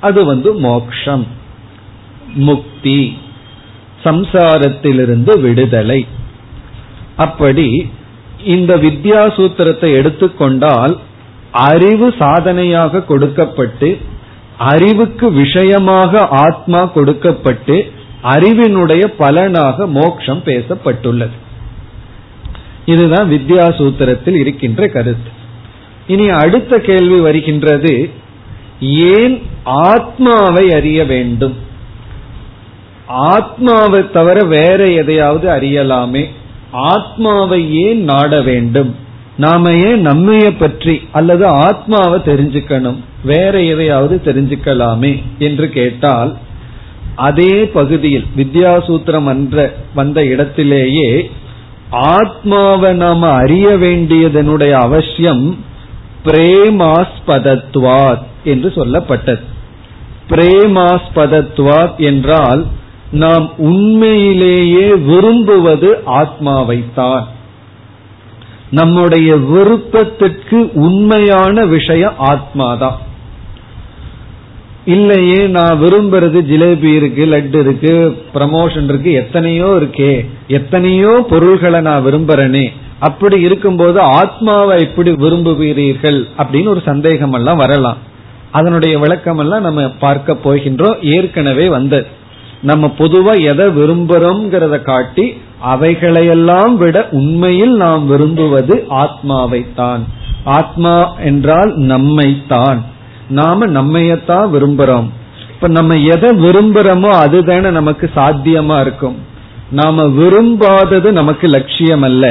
அது 0.00 0.24
வந்து 0.24 0.54
மோக்ஷம். 0.54 1.26
முக்தி. 2.34 3.18
சம்சாரத்திலிருந்து 4.04 5.40
விடுதலை. 5.40 6.06
அப்படி 7.16 7.90
இந்த 8.44 8.76
வித்யாசூத்திரத்தை 8.76 9.94
எடுத்துக்கொண்டால் 9.94 10.98
அறிவு 11.52 12.14
சாதனையாக 12.18 13.02
கொடுக்கப்பட்டு 13.02 13.98
அறிவுக்கு 14.58 15.32
விஷயமாக 15.32 16.18
ஆத்மா 16.18 16.84
கொடுக்கப்பட்டு 16.84 17.92
அறிவினுடைய 18.22 19.04
பலனாக 19.18 19.86
மோக்ஷம் 19.86 20.42
பேசப்பட்டுள்ளது. 20.44 21.36
இதுதான் 22.86 23.30
வித்யா 23.30 23.66
சூத்திரத்தில் 23.78 24.34
இருக்கின்ற 24.34 24.88
கருத்து. 24.88 25.30
இனி 26.06 26.28
அடுத்த 26.28 26.78
கேள்வி 26.78 27.20
வருகின்றது 27.20 28.10
ஏன் 28.80 29.42
ஆத்மாவை 29.64 30.70
அறிய 30.72 31.04
வேண்டும்? 31.04 31.56
ஆத்மாவை 33.06 34.10
தவிர 34.10 34.44
வேற 34.44 34.84
எதையாவது 34.84 35.48
அறியலாமே? 35.48 36.30
ஆத்மாவை 36.74 37.74
ஏன் 37.74 38.04
நாட 38.04 38.42
வேண்டும்? 38.42 38.94
நாம 39.36 39.72
ஏன் 39.72 40.06
நம்மைய 40.06 40.54
பற்றி 40.58 41.00
அல்லது 41.12 41.46
ஆத்மாவை 41.46 42.20
தெரிஞ்சுக்கணும்? 42.20 42.96
வேற 43.24 43.62
எதையாவது 43.62 44.20
தெரிஞ்சுக்கலாமே 44.24 45.22
என்று 45.38 45.68
கேட்டால் 45.68 46.36
அதே 47.16 47.66
பகுதியில் 47.66 48.24
வித்யாசூத்திரம் 48.36 49.26
என்ற 49.26 49.74
வந்த 49.94 50.24
இடத்திலேயே 50.24 51.30
ஆத்மாவை 51.90 52.92
நாம 52.92 53.28
அறிய 53.28 53.68
வேண்டியதனுடைய 53.68 54.70
அவசியம் 54.70 55.58
பிரேமாஸ்பதத்வாத் 56.24 58.22
என்று 58.44 58.68
சொல்லப்பட்டது. 58.68 59.40
பிரேமாஸ்பதத்வாத் 60.28 61.96
என்றால் 61.96 62.66
நாம் 63.14 63.46
உண்மையிலேயே 63.56 64.94
விரும்புவது 64.94 66.02
ஆத்மாவைத்தான். 66.06 67.24
நம்முடைய 68.70 69.36
விருப்பத்திற்கு 69.36 70.70
உண்மையான 70.74 71.66
விஷயம் 71.66 72.14
ஆத்மாதான். 72.18 72.98
இல்லையே 74.84 75.46
நான் 75.46 75.80
விரும்புறது 75.82 76.38
ஜிலேபி 76.50 76.90
இருக்கு 76.94 77.26
லட்டு 77.26 77.60
இருக்கு 77.60 78.22
ப்ரமோஷன் 78.34 78.84
இருக்கு 78.84 79.12
எத்தனையோ 79.12 79.66
இருக்கே 79.66 80.26
எத்தனையோ 80.48 81.26
பொருள்களை 81.30 81.80
நான் 81.80 82.04
விரும்புறேனே 82.06 82.72
அப்படி 82.98 83.40
இருக்கும்போது 83.40 84.00
ஆத்மாவை 84.00 84.82
எப்படி 84.82 85.10
விரும்புகிறீர்கள் 85.10 86.26
அப்படின்னு 86.38 86.68
ஒரு 86.68 86.82
சந்தேகம் 86.84 87.32
எல்லாம் 87.32 87.56
வரலாம். 87.56 87.96
அதனுடைய 88.50 88.98
விளக்கம் 88.98 89.38
எல்லாம் 89.38 89.62
நம்ம 89.62 89.88
பார்க்க 89.88 90.36
போகின்றோம். 90.44 90.98
ஏற்கனவே 91.02 91.68
வந்தது. 91.68 92.06
நம்ம 92.64 92.86
பொதுவா 92.98 93.32
எதை 93.42 93.66
விரும்புறோம்ங்கிறத 93.78 94.82
காட்டி 94.82 95.24
அவைகளையெல்லாம் 95.72 96.74
விட 96.74 97.08
உண்மையில் 97.10 97.74
நாம் 97.74 98.06
விரும்புவது 98.06 98.74
ஆத்மாவைத்தான். 99.02 100.02
ஆத்மா 100.44 100.94
என்றால் 101.20 101.70
நம்மைத்தான். 101.78 102.80
நாம 103.28 103.66
நம்மையத்தான் 103.66 104.46
விரும்புறோம். 104.54 105.08
இப்ப 105.50 105.68
நம்ம 105.68 105.94
எதை 105.94 106.30
விரும்புறோமோ 106.30 107.10
அதுதானே 107.24 107.70
நமக்கு 107.70 108.10
சாத்தியமா 108.16 108.80
இருக்கும். 108.80 109.16
நாம 109.70 110.02
விரும்பாதது 110.20 111.10
நமக்கு 111.10 111.46
லட்சியம் 111.46 112.02
அல்ல 112.02 112.26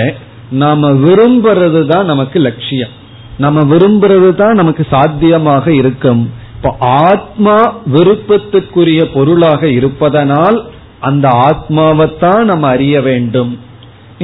நாம 0.52 0.92
விரும்புறது 1.06 1.82
தான் 1.88 2.06
நமக்கு 2.06 2.40
லட்சியம். 2.40 2.94
நம்ம 3.38 3.60
விரும்புறது 3.64 4.30
தான் 4.36 4.54
நமக்கு 4.54 4.84
சாத்தியமாக 4.90 5.66
இருக்கும். 5.74 6.24
இப்போ 6.64 6.76
ஆத்மா 6.80 7.78
விருப்பத்துக்குரிய 7.94 9.06
பொருளாக 9.14 9.68
இருப்பதனால் 9.68 10.66
அந்த 11.00 11.30
ஆத்மாவைத்தான் 11.30 12.44
நம்ம 12.44 12.68
அறிய 12.68 13.02
வேண்டும். 13.02 13.60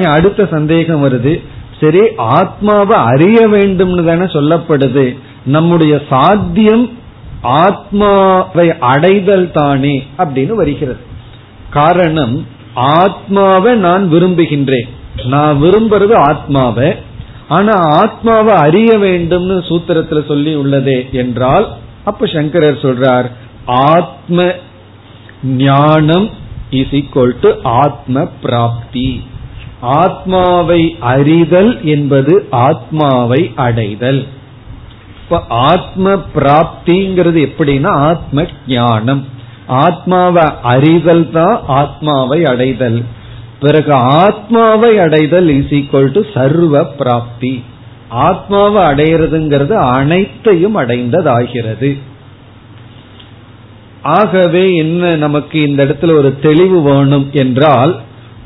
அடுத்த 0.04 0.46
சந்தேகம் 0.46 1.04
வருது. 1.04 1.44
சரி 1.82 2.00
ஆத்மாவை 2.18 2.98
அறிய 2.98 3.48
வேண்டும்னு 3.48 4.06
தானே 4.06 4.26
சொல்லப்படுது. 4.26 5.18
நம்முடைய 5.46 6.02
சாத்தியம் 6.10 6.90
ஆத்மாவை 7.42 8.78
அடைதல் 8.80 9.52
தானே 9.52 10.08
அப்படின்னு 10.18 10.54
வருகிறது. 10.54 11.00
காரணம் 11.70 12.46
ஆத்மாவை 12.74 13.74
நான் 13.76 14.12
விரும்புகின்றேன். 14.12 14.90
நான் 15.26 15.62
விரும்புறது 15.62 16.14
ஆத்மாவை. 16.14 16.96
ஆனா 17.48 17.72
ஆத்மாவை 17.74 18.54
அறிய 18.54 18.98
வேண்டும்னு 18.98 19.62
சூத்திரத்துல 19.70 20.28
சொல்லி 20.28 20.56
உள்ளதே 20.56 21.10
என்றால் 21.12 21.68
அப்ப 22.06 22.26
சங்கரர் 22.26 22.76
சொல்றார் 22.76 23.32
ஆத்ம 23.66 24.52
ஞானம் 25.44 26.30
இஸ் 26.70 26.92
ஈக்வல் 26.92 27.40
டு 27.42 27.54
ஆத்ம 27.64 28.26
பிராப்தி. 28.42 29.24
ஆத்மாவை 29.82 30.96
அறிதல் 31.00 31.84
என்பது 31.84 32.48
ஆத்மாவை 32.52 33.52
அடைதல். 33.56 34.28
இப்ப 35.24 35.44
ஆத்ம 35.50 36.14
பிராப்திங்கிறது 36.36 37.50
எப்படின்னா 37.50 37.88
ஆத்ம 37.88 38.46
ஞானம். 38.68 39.26
ஆத்மாவை 39.68 40.44
அறிதல் 40.62 41.32
தான் 41.32 41.62
ஆத்மாவை 41.68 42.44
அடைதல். 42.44 43.04
பிறகு 43.60 43.94
ஆத்மாவை 43.94 44.98
அடைதல் 44.98 45.48
இஸ் 45.48 45.74
ஈக்வல் 45.74 46.12
டு 46.12 46.22
சர்வ 46.34 46.84
பிராப்தி. 46.84 47.64
ஆத்மாவை 48.10 48.84
அடையிறதுங்கிறது 48.84 49.74
அனைத்தையும் 49.74 50.78
அடைந்ததாகிறது. 50.78 51.98
ஆகவே 54.02 54.74
என்ன 54.76 55.16
நமக்கு 55.16 55.68
இந்த 55.68 55.84
இடத்துல 55.84 56.18
ஒரு 56.18 56.40
தெளிவு 56.40 56.82
வேணும் 56.82 57.30
என்றால் 57.32 58.00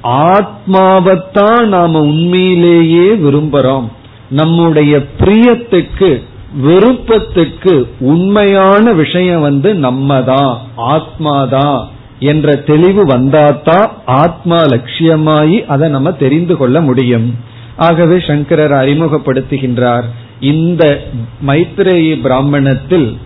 ஆத்மாவைத்தான் 0.03 1.65
நாம 1.65 2.01
உண்மையிலேயே 2.01 3.09
விரும்புறோம். 3.09 3.87
நம்முடைய 4.29 5.03
பிரியத்துக்கு 5.19 6.21
விருப்பத்துக்கு 6.61 7.93
உண்மையான 7.99 8.93
விஷயம் 8.93 9.41
வந்து 9.41 9.73
நம்மதான் 9.73 10.57
ஆத்மாதான் 10.77 11.87
என்ற 12.19 12.55
தெளிவு 12.55 13.05
வந்தாதான் 13.05 13.91
ஆத்மா 14.05 14.61
லட்சியமாயி 14.61 15.65
அதை 15.65 15.89
நம்ம 15.89 16.11
தெரிந்து 16.11 16.57
கொள்ள 16.57 16.81
முடியும். 16.81 17.35
ஆகவே 17.77 18.19
சங்கரர் 18.19 18.71
அறிமுகப்படுத்துகின்றார். 18.71 20.03
இந்த 20.39 21.01
மைத்ரேயி 21.47 22.21
பிராமணத்தில் 22.21 23.17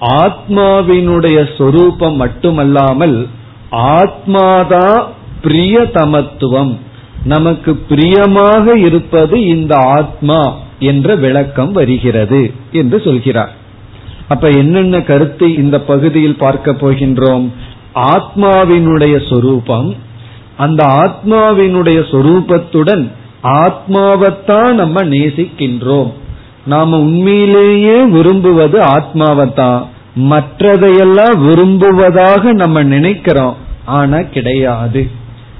ஆத்மாவினுடைய 0.00 1.58
சொரூபம் 1.58 2.16
மட்டுமல்லாமல் 2.16 3.26
ஆத்மாதா 3.70 5.02
பிரியதமத்துவம். 5.42 6.76
நமக்கு 7.24 7.74
பிரியமாக 7.76 8.78
இருப்பது 8.78 9.46
இந்த 9.46 9.76
ஆத்மா 9.76 10.54
என்ற 10.78 11.14
விளக்கம் 11.14 11.72
வருகிறது 11.72 12.52
என்று 12.72 13.00
சொல்கிறார். 13.00 13.52
அப்ப 14.28 14.48
என்னென்ன 14.48 15.00
கருத்தை 15.00 15.54
இந்த 15.56 15.80
பகுதியில் 15.80 16.36
பார்க்க 16.36 16.72
போகின்றோம்? 16.72 17.48
ஆத்மாவினுடைய 17.94 19.28
சொரூபம். 19.28 19.94
அந்த 20.56 20.84
ஆத்மாவினுடைய 20.84 21.98
சொரூபத்துடன் 22.10 23.10
ஆத்மாவைத்தான் 23.46 24.72
நம்ம 24.72 25.04
நேசிக்கின்றோம். 25.04 26.12
நாம 26.66 26.98
உண்மையிலேயே 26.98 28.04
விரும்புவது 28.04 28.80
ஆத்மாவைத்தான். 28.80 29.86
மற்றதையெல்லாம் 30.18 31.46
விரும்புவதாக 31.46 32.52
நம்ம 32.52 32.82
நினைக்கிறோம். 32.82 33.56
ஆனா 33.84 34.20
கிடையாது. 34.20 35.10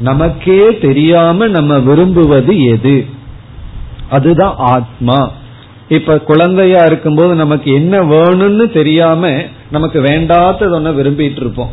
நமக்கே 0.00 0.78
தெரியாம 0.78 1.46
நம்ம 1.46 1.78
விரும்புவது 1.78 2.64
எது? 2.64 3.06
அதுதான் 4.10 4.54
ஆத்மா. 4.56 5.30
இப்ப 5.88 6.18
குழந்தையா 6.18 6.84
இருக்கும்போது 6.84 7.34
நமக்கு 7.34 7.72
என்ன 7.72 8.02
வேணும்னு 8.02 8.72
தெரியாம 8.72 9.42
நமக்கு 9.70 10.00
வேண்டாத்தது 10.00 10.74
ஒன்ன 10.74 10.94
விரும்பிட்டு 10.94 11.36
இருப்போம். 11.36 11.70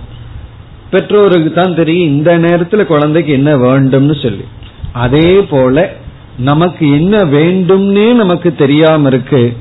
பெற்றோருக்கு 0.92 1.52
தான் 1.52 1.76
தெரியும் 1.76 2.10
இந்த 2.10 2.38
நேரத்துல 2.38 2.86
குழந்தைக்கு 2.86 3.34
என்ன 3.34 3.58
வேண்டும்னு 3.58 4.24
சொல்லி. 4.24 4.44
அதே 4.92 5.42
போல 5.50 5.94
நமக்கு 6.38 6.90
என்ன 6.90 7.18
வேண்டும்னே 7.18 8.14
நமக்கு 8.14 8.56
தெரியாம 8.56 9.08
இருக்கு. 9.08 9.58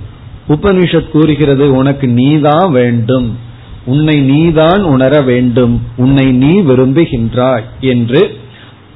உபனிஷத் 0.48 1.08
கூறுகிறது 1.08 1.74
உனக்கு 1.74 2.08
நீதான் 2.08 2.70
வேண்டும். 2.70 3.38
உன்னை 3.84 4.20
நீதான் 4.20 4.82
உணர 4.82 5.20
வேண்டும். 5.20 5.82
உன்னை 5.96 6.32
நீ 6.32 6.60
விரும்புகின்றாய். 6.60 7.62
என்று 7.80 8.38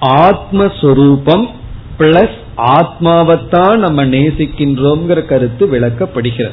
ஆத்மஸ்வரூபம் 0.00 1.46
பிளஸ் 1.98 2.30
ஆத்மாவைத்தான் 2.56 3.76
நம்ம 3.76 4.04
நேசிக்கின்றோங்கிற 4.04 5.26
கருத்து 5.26 5.66
விளக்கப்படுகிறது. 5.66 6.50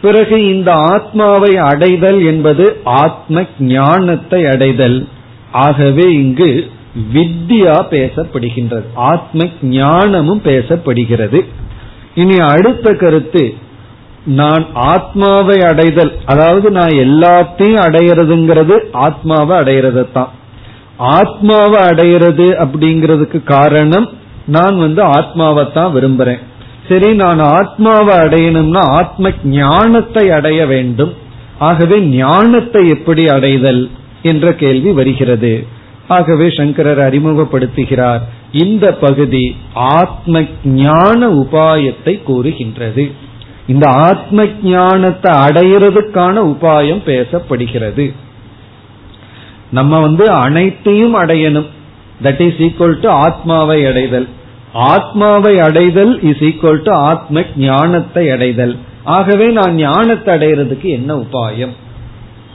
பிறகு 0.00 0.48
இந்த 0.48 0.72
ஆத்மாவை 0.72 1.56
அடைதல் 1.56 2.26
என்பது 2.26 2.80
ஆத்ம 2.84 3.44
ஞானத்தை 3.58 4.44
அடைதல். 4.44 5.08
ஆகவே 5.52 6.12
இங்கு 6.12 6.70
வித்யா 7.14 7.76
பேசப்படுகின்றது. 7.90 8.84
ஆத்ம 8.94 9.46
ஞானமும் 9.62 10.42
பேசப்படுகிறது. 10.42 11.44
இனி 12.14 12.36
அடுத்த 12.36 12.92
கருத்து 12.92 13.54
நான் 14.24 14.66
ஆத்மாவை 14.72 15.58
அடைதல். 15.60 16.12
அதாவது 16.24 16.70
நான் 16.70 16.88
எல்லாத்தையும் 16.88 17.82
அடையிறதுங்கிறது 17.86 18.80
ஆத்மாவை 18.92 19.58
அடையிறது 19.58 20.12
தான் 20.12 20.28
ஆத்மாவை 20.96 21.80
அடையிறது 21.80 22.46
அப்படிங்கிறதுக்கு 22.64 23.44
காரணம் 23.44 24.08
நான் 24.46 24.78
வந்து 24.78 25.02
ஆத்மாவை 25.02 25.72
தான் 25.72 25.94
விரும்புறேன். 25.94 26.38
சரி 26.88 27.14
நான் 27.14 27.38
ஆத்மாவை 27.38 28.16
அடையணும்னா 28.16 28.82
ஆத்ம 28.90 29.32
ஞானத்தை 29.44 30.30
அடைய 30.30 30.66
வேண்டும். 30.66 31.12
ஆகவே 31.58 32.00
ஞானத்தை 32.00 32.88
எப்படி 32.88 33.26
அடைதல் 33.26 33.90
என்ற 34.22 34.52
கேள்வி 34.52 34.92
வருகிறது. 34.92 35.66
ஆகவே 36.08 36.50
சங்கரர் 36.50 37.00
அறிமுகப்படுத்துகிறார். 37.08 38.20
இந்த 38.52 38.92
பகுதி 38.92 39.56
ஆத்ம 39.72 40.42
ஞான 40.64 41.28
உபாயத்தை 41.28 42.22
கூறுகின்றது. 42.22 43.10
இந்த 43.66 43.86
ஆத்ம 43.88 44.46
ஞானத்தை 44.62 45.32
அடையிறதுக்கான 45.32 46.42
உபாயம் 46.52 47.02
பேசப்படுகிறது. 47.06 48.12
நம்ம 49.70 50.00
வந்து 50.00 50.30
அனைத்தையும் 50.30 51.16
அடையணும். 51.16 51.66
தட் 52.22 52.40
இஸ் 52.40 52.60
ஈக்குவல் 52.60 53.00
டு 53.00 53.08
ஆத்மாவை 53.08 53.84
அடைதல். 53.86 54.28
ஆத்மாவை 54.72 55.60
அடைதல் 55.60 56.22
இஸ் 56.22 56.42
ஈக்குவல் 56.42 56.82
டு 56.82 56.92
ஆத்ம 56.94 57.44
ஞானத்தை 57.56 58.30
அடைதல். 58.30 58.76
ஆகவே 59.04 59.46
நான் 59.46 59.74
ஞானத்தை 59.74 60.36
அடைகிறதுக்கு 60.36 60.88
என்ன 60.98 61.14
உபாயம்? 61.14 61.74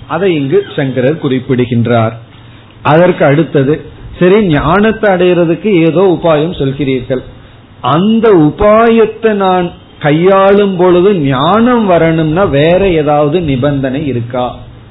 அதை 0.07 0.35
இங்கு 0.35 0.65
சங்கரர் 0.75 1.17
குறிப்பிடுகின்றார். 1.17 2.15
அதற்கு 2.83 3.25
அடுத்தது 3.25 3.73
சரி 4.19 4.37
ஞானத்தை 4.47 5.07
அடைகிறதுக்கு 5.13 5.69
ஏதோ 5.87 6.01
உபாயம் 6.15 6.57
சொல்கிறீர்கள். 6.57 7.21
அந்த 7.81 8.25
உபாயத்தை 8.29 9.31
நான் 9.35 9.67
கையாளும் 9.99 10.75
பொழுது 10.75 11.09
ஞானம் 11.13 11.85
வரணும்னா 11.85 12.43
வேற 12.43 12.81
ஏதாவது 12.91 13.37
நிபந்தனை 13.41 14.01
இருக்கா? 14.07 14.45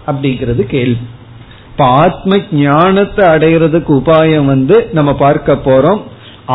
அப்படிங்கிறது 0.06 0.62
கேள்வி. 0.66 1.04
இப்ப 1.70 1.84
ஆத்ம 1.84 2.38
ஞானத்தை 2.52 3.24
அடைகிறதுக்கு 3.26 3.90
உபாயம் 3.92 4.44
வந்து 4.44 4.88
நம்ம 4.92 5.10
பார்க்க 5.14 5.52
போறோம். 5.64 6.00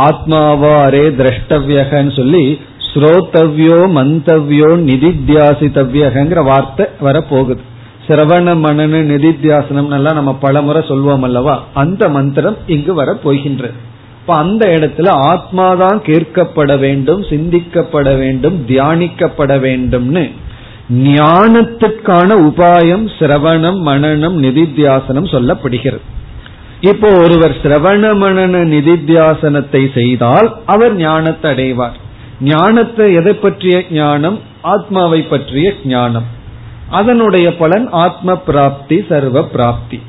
ஆத்மாவாரே 0.07 1.05
திரஷ்டவியகன்னு 1.19 2.13
சொல்லி 2.15 2.43
ஸ்ரோதவ்யோ 2.89 3.79
மந்தவ்யோ 3.97 4.69
நிதித்தியாசித்தவ்யகங்கிற 4.89 6.41
வார்த்தை 6.43 6.85
வரப்போகுது. 7.01 7.61
சிரவண 8.07 8.53
மணனு 8.65 8.99
நிதித்தியாசனம் 9.11 9.91
எல்லாம் 9.93 10.13
நம்ம 10.13 10.33
பலமுறை 10.33 10.81
சொல்வோம் 10.81 11.21
அல்லவா? 11.21 11.63
அந்த 11.73 12.09
மந்திரம் 12.09 12.57
இங்கு 12.67 12.93
வர 12.93 13.13
போகின்றது. 13.13 13.73
இப்ப 14.21 14.35
அந்த 14.35 14.67
இடத்துல 14.67 15.09
ஆத்மாதான் 15.31 15.99
கேட்கப்பட 16.05 16.79
வேண்டும் 16.79 17.21
சிந்திக்கப்பட 17.21 18.17
வேண்டும் 18.17 18.65
தியானிக்கப்பட 18.67 19.53
வேண்டும்னு 19.59 20.31
ஞானத்துக்கான 20.89 22.29
உபாயம் 22.49 23.05
சிரவணம் 23.19 23.79
மனநம் 23.85 24.37
நிதித்தியாசனம் 24.43 25.31
சொல்லப்படுகிறது. 25.33 26.05
இப்போ 26.81 27.09
ஒருவர் 27.09 27.55
சிரவண 27.63 28.13
மனன 28.23 28.63
நிதித்தியாசனத்தை 28.73 29.93
செய்தால் 29.93 30.49
அவர் 30.65 30.95
ஞானத்தை 30.95 31.51
அடைவார் 31.51 31.97
ஞானத்தை 32.41 33.13
எதை 33.13 33.33
பற்றிய 33.33 33.83
ஞானம்? 33.91 34.39
ஆத்மாவை 34.61 35.21
பற்றிய 35.21 35.73
ஞானம். 35.85 36.35
அதனுடைய 36.99 37.47
பலன் 37.55 37.87
ஆத்ம 38.03 38.35
பிராப்தி 38.47 38.97
சர்வ 39.09 39.43
பிராப்தி. 39.53 39.99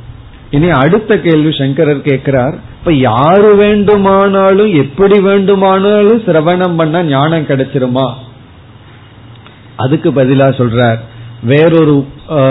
இனி 0.50 0.68
அடுத்த 0.82 1.10
கேள்வி 1.18 1.52
சங்கரர் 1.58 2.00
கேட்கிறார் 2.00 2.56
இப்ப 2.78 2.92
யாரு 2.92 3.50
வேண்டுமானாலும் 3.56 4.72
எப்படி 4.74 5.16
வேண்டுமானாலும் 5.20 6.22
சிரவணம் 6.26 6.76
பண்ண 6.76 7.02
ஞானம் 7.04 7.48
கிடைச்சிருமா? 7.50 8.08
அதுக்கு 9.76 10.10
பதிலா 10.10 10.48
சொல்றார் 10.60 11.00
வேறொரு 11.42 11.96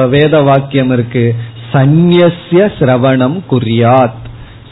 வேத 0.10 0.42
வாக்கியம் 0.42 0.92
இருக்கு 0.92 1.26
சந்நிய 1.72 2.24
சிரவணம் 2.80 3.38
குறியாத். 3.52 4.22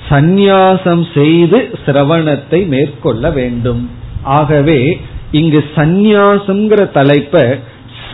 சந்நியாசம் 0.09 1.03
செய்து 1.13 1.59
சிரவணத்தை 1.85 2.59
மேற்கொள்ள 2.67 3.29
வேண்டும். 3.29 3.83
ஆகவே 4.23 4.79
இங்கு 5.31 5.61
சந்நியாசம்ங்கிற 5.75 6.81
தலைப்ப 6.97 7.35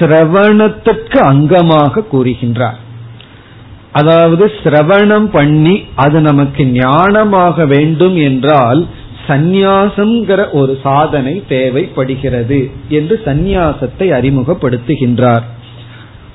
சிரவணத்துக்கு 0.02 1.20
அங்கமாக 1.32 2.04
கூறுகின்றார். 2.12 2.80
அதாவது 3.92 4.52
சிரவணம் 4.64 5.30
பண்ணி 5.32 5.86
அது 5.96 6.22
நமக்கு 6.22 6.64
ஞானமாக 6.64 7.68
வேண்டும் 7.68 8.18
என்றால் 8.18 8.82
சந்நியாசம்ங்கிற 9.28 10.42
ஒரு 10.52 10.74
சாதனை 10.84 11.44
தேவைப்படுகிறது 11.48 12.60
என்று 12.90 13.22
சந்நியாசத்தை 13.26 14.08
அறிமுகப்படுத்துகின்றார். 14.18 15.44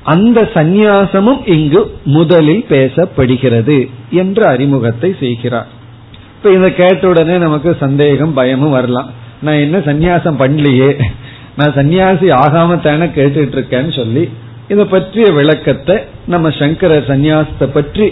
அந்த 0.02 0.40
சந்நியாசமும் 0.54 1.40
இங்கு 1.46 1.80
முதலில் 2.04 2.64
பேசப்படுகிறது 2.68 3.78
என்று 4.10 4.46
அறிமுகத்தை 4.46 5.10
செய்கிறார். 5.20 5.70
இப்ப 6.36 6.50
இதை 6.50 6.74
கேட்ட 6.74 7.08
உடனே 7.08 7.36
நமக்கு 7.36 7.76
சந்தேகம் 7.80 8.32
பயமும் 8.32 8.70
வரலாம். 8.70 9.10
நான் 9.42 9.62
என்ன 9.64 9.78
சந்நியாசம் 9.78 10.38
பண்ணலையே? 10.38 10.90
நான் 11.58 11.76
சன்னியாசி 11.76 12.26
ஆகாம 12.44 12.76
தானே 12.86 13.06
கேட்டுட்டு 13.18 13.56
இருக்கேன்னு 13.58 13.92
சொல்லி 14.00 14.24
இதை 14.72 14.84
பற்றிய 14.84 15.26
விளக்கத்தை 15.32 15.96
நம்ம 16.26 16.50
சங்கர 16.60 16.94
சந்நியாசத்தை 17.10 17.66
பற்றி 17.72 18.06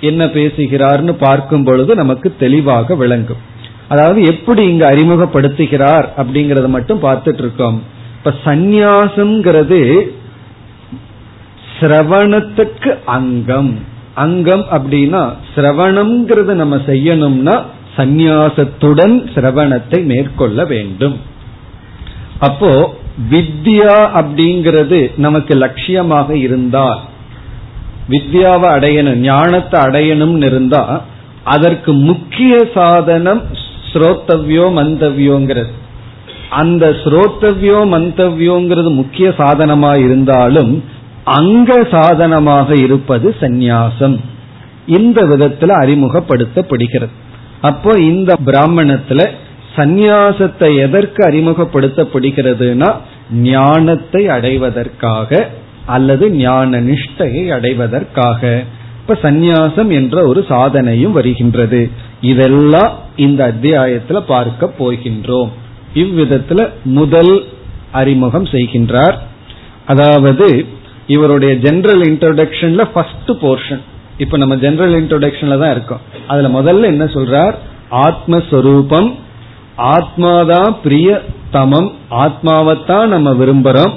என்ன 0.00 0.24
பேசுகிறார்னு 0.36 1.14
பார்க்கும் 1.26 1.64
பொழுது 1.64 1.92
நமக்கு 1.94 2.28
தெளிவாக 2.38 2.94
விளங்கும். 2.94 3.42
அதாவது 3.88 4.20
எப்படி 4.22 4.62
இங்க 4.72 4.84
அறிமுகப்படுத்துகிறார் 4.92 6.06
அப்படிங்கறத 6.20 6.68
மட்டும் 6.76 7.04
பார்த்துட்டு 7.06 7.42
இருக்கோம் 7.44 7.78
இப்ப 8.18 8.32
சந்நியாசம்ங்கிறது 8.46 9.80
சிரவணத்துக்கு 11.78 12.90
அங்கம். 13.16 13.72
அங்கம் 14.24 14.64
அப்படின்னா 14.76 15.22
சிரவணம்ங்கிறது 15.54 16.54
நம்ம 16.54 16.76
செய்யணும்னா 16.90 17.56
சந்நியாசத்துடன் 17.96 19.16
சிரவணத்தை 19.34 19.98
மேற்கொள்ள 20.04 20.64
வேண்டும். 20.64 21.16
அப்போ 22.40 22.70
வித்யா 23.30 23.94
அப்படிங்கிறது 24.14 24.98
நமக்கு 25.16 25.54
லட்சியமாக 25.54 26.30
இருந்தால் 26.36 27.00
வித்யாவை 28.08 28.68
அடையணும் 28.70 29.20
ஞானத்தை 29.20 29.80
அடையணும்னு 29.80 30.46
இருந்தா 30.46 31.02
அதற்கு 31.44 31.92
முக்கிய 31.92 32.54
சாதனம் 32.74 33.42
ஸ்ரோத்தவ்யோ 33.92 34.64
மந்தவ்யோங்கிறது. 34.78 35.72
அந்த 36.50 36.84
ஸ்ரோத்தவ்யோ 37.04 37.78
மந்தவ்யோங்கிறது 37.92 38.90
முக்கிய 38.94 39.28
சாதனமா 39.38 39.92
இருந்தாலும் 40.04 40.82
அங்க 41.24 41.70
சாதனமாக 41.90 42.76
இருப்பது 42.76 43.34
சந்நியாசம். 43.40 44.16
இந்த 44.86 45.20
விதத்துல 45.22 45.74
அறிமுகப்படுத்தப்படுகிறது. 45.84 47.14
அப்போ 47.60 47.92
இந்த 47.98 48.30
பிராமணத்துல 48.46 49.20
சந்நியாசத்தை 49.78 50.70
எதற்கு 50.78 51.20
அறிமுகப்படுத்தப்படுகிறதுனா 51.28 52.90
ஞானத்தை 53.32 54.28
அடைவதற்காக 54.28 55.46
அல்லது 55.86 56.30
ஞான 56.30 56.80
நிஷ்டையை 56.80 57.44
அடைவதற்காக. 57.48 58.64
இப்ப 59.00 59.30
சந்நியாசம் 59.30 59.90
என்ற 59.90 60.26
ஒரு 60.26 60.40
சாதனையும் 60.48 61.12
வருகின்றது. 61.12 61.90
இதெல்லாம் 62.20 62.92
இந்த 63.16 63.40
அத்தியாயத்துல 63.48 64.18
பார்க்க 64.26 64.72
போகின்றோம். 64.78 65.50
இவ்விதத்துல 65.94 66.68
முதல் 66.84 67.44
அறிமுகம் 67.92 68.44
செய்கின்றார். 68.44 69.16
அதாவது 69.86 70.66
இவருடைய 71.06 71.54
ஜெனரல் 71.54 72.00
இன்ட்ரோடக்ஷன்ல 72.00 72.84
ஃபர்ஸ்ட் 72.92 73.30
போர்ஷன் 73.42 73.82
இப்ப 74.18 74.36
நம்ம 74.36 74.56
ஜெனரல் 74.56 74.94
இன்ட்ரோடக்ஷன்ல 75.02 75.58
தான் 75.58 75.70
இருக்கோம். 75.70 76.00
அதுல 76.26 76.48
முதல்ல 76.48 76.84
என்ன 76.84 77.04
சொல்றார்? 77.04 77.54
ஆத்மஸ்வரூபம் 77.90 79.08
ஆத்மாதான் 79.78 80.76
பிரிய 80.82 81.22
தமம். 81.52 81.92
ஆத்மாவைத்தான் 82.10 83.06
நம்ம 83.06 83.32
விரும்புறோம். 83.32 83.92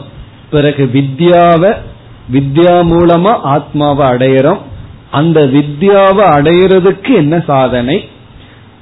பிறகு 0.51 0.89
வித்யாவை 0.93 1.75
வித்யா 2.31 2.83
மூலமா 2.83 3.39
ஆத்மாவை 3.41 4.07
அடையிறோம். 4.07 4.57
அந்த 5.11 5.45
வித்யாவை 5.45 6.23
அடையிறதுக்கு 6.37 7.15
என்ன 7.15 7.43
சாதனை? 7.47 8.09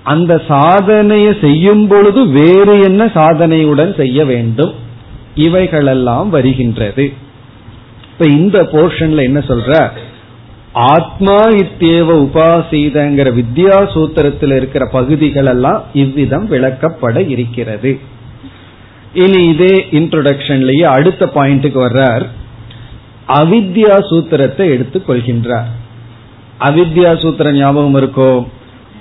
அந்த 0.04 0.42
சாதனையை 0.48 1.38
செய்யும் 1.42 1.88
பொழுது 1.88 2.28
வேறு 2.28 2.82
என்ன 2.82 3.06
சாதனையுடன் 3.06 3.96
செய்ய 3.96 4.26
வேண்டும்? 4.26 4.74
இவைகளெல்லாம் 5.36 6.30
வருகின்றது. 6.30 7.14
இப்ப 8.12 8.26
இந்த 8.26 8.62
போர்ஷன்ல 8.62 9.22
என்ன 9.22 9.40
சொல்ற? 9.40 9.90
ஆத்மா 10.74 11.48
இத்தேவ 11.48 12.30
உபாசீதங்கிற 12.30 13.44
வித்யா 13.44 13.78
சூத்திரத்தில் 13.94 14.56
இருக்கிற 14.56 14.86
பகுதிகள் 14.86 15.46
எல்லாம் 15.46 15.84
இவ்விதம் 15.94 16.52
விளக்கப்பட 16.52 17.30
இருக்கிறது. 17.30 18.00
இனி 19.14 19.44
இதே 19.44 19.88
இன்ட்ரோடக்ஷன்லயே 19.92 20.82
அடுத்த 20.82 21.26
பாயிண்ட்டுக்கு 21.26 21.80
வர்றார். 21.80 22.26
அவித்யா 23.28 23.96
சூத்திரத்தை 24.12 24.70
எடுத்துக் 24.70 25.10
கொள்கின்றார். 25.10 25.70
அவித்யா 26.60 27.12
சூத்திரம் 27.24 27.52
ஞாபகம் 27.52 27.96
இருக்கோ? 27.96 28.48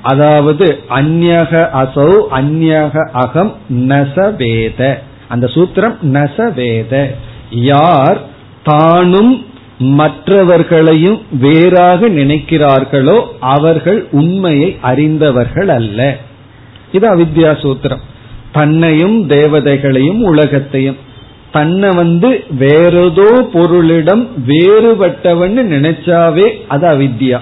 அதாவது 0.03 0.79
அந்யக 0.89 1.71
அசௌ 1.73 2.13
அந்யக 2.31 3.09
அகம் 3.13 3.57
நசவேத 3.71 4.99
அந்த 5.29 5.47
சூத்திரம் 5.47 5.97
நசவேத 6.03 7.11
யார்? 7.51 8.21
தானும் 8.63 9.47
மற்றவர்களையும் 9.79 11.23
வேறாக 11.31 12.09
நினைக்கிறார்களோ 12.09 13.25
அவர்கள் 13.41 14.09
உண்மையை 14.11 14.79
அறிந்தவர்கள் 14.81 15.69
அல்ல. 15.69 16.17
இது 16.93 17.17
அவித்யா 17.17 17.53
சூத்திரம் 17.63 18.01
தன்னையும் 18.53 19.29
தேவதைகளையும் 19.29 20.21
உலகத்தையும். 20.23 20.97
தன்னை 21.53 21.91
வந்து 21.91 22.45
வேறதோ 22.59 23.31
பொருளிடம் 23.53 24.27
வேறுபட்டவன்னு 24.47 25.63
நினைச்சாவே 25.75 26.51
அது 26.69 26.89
அவித்யா. 26.89 27.39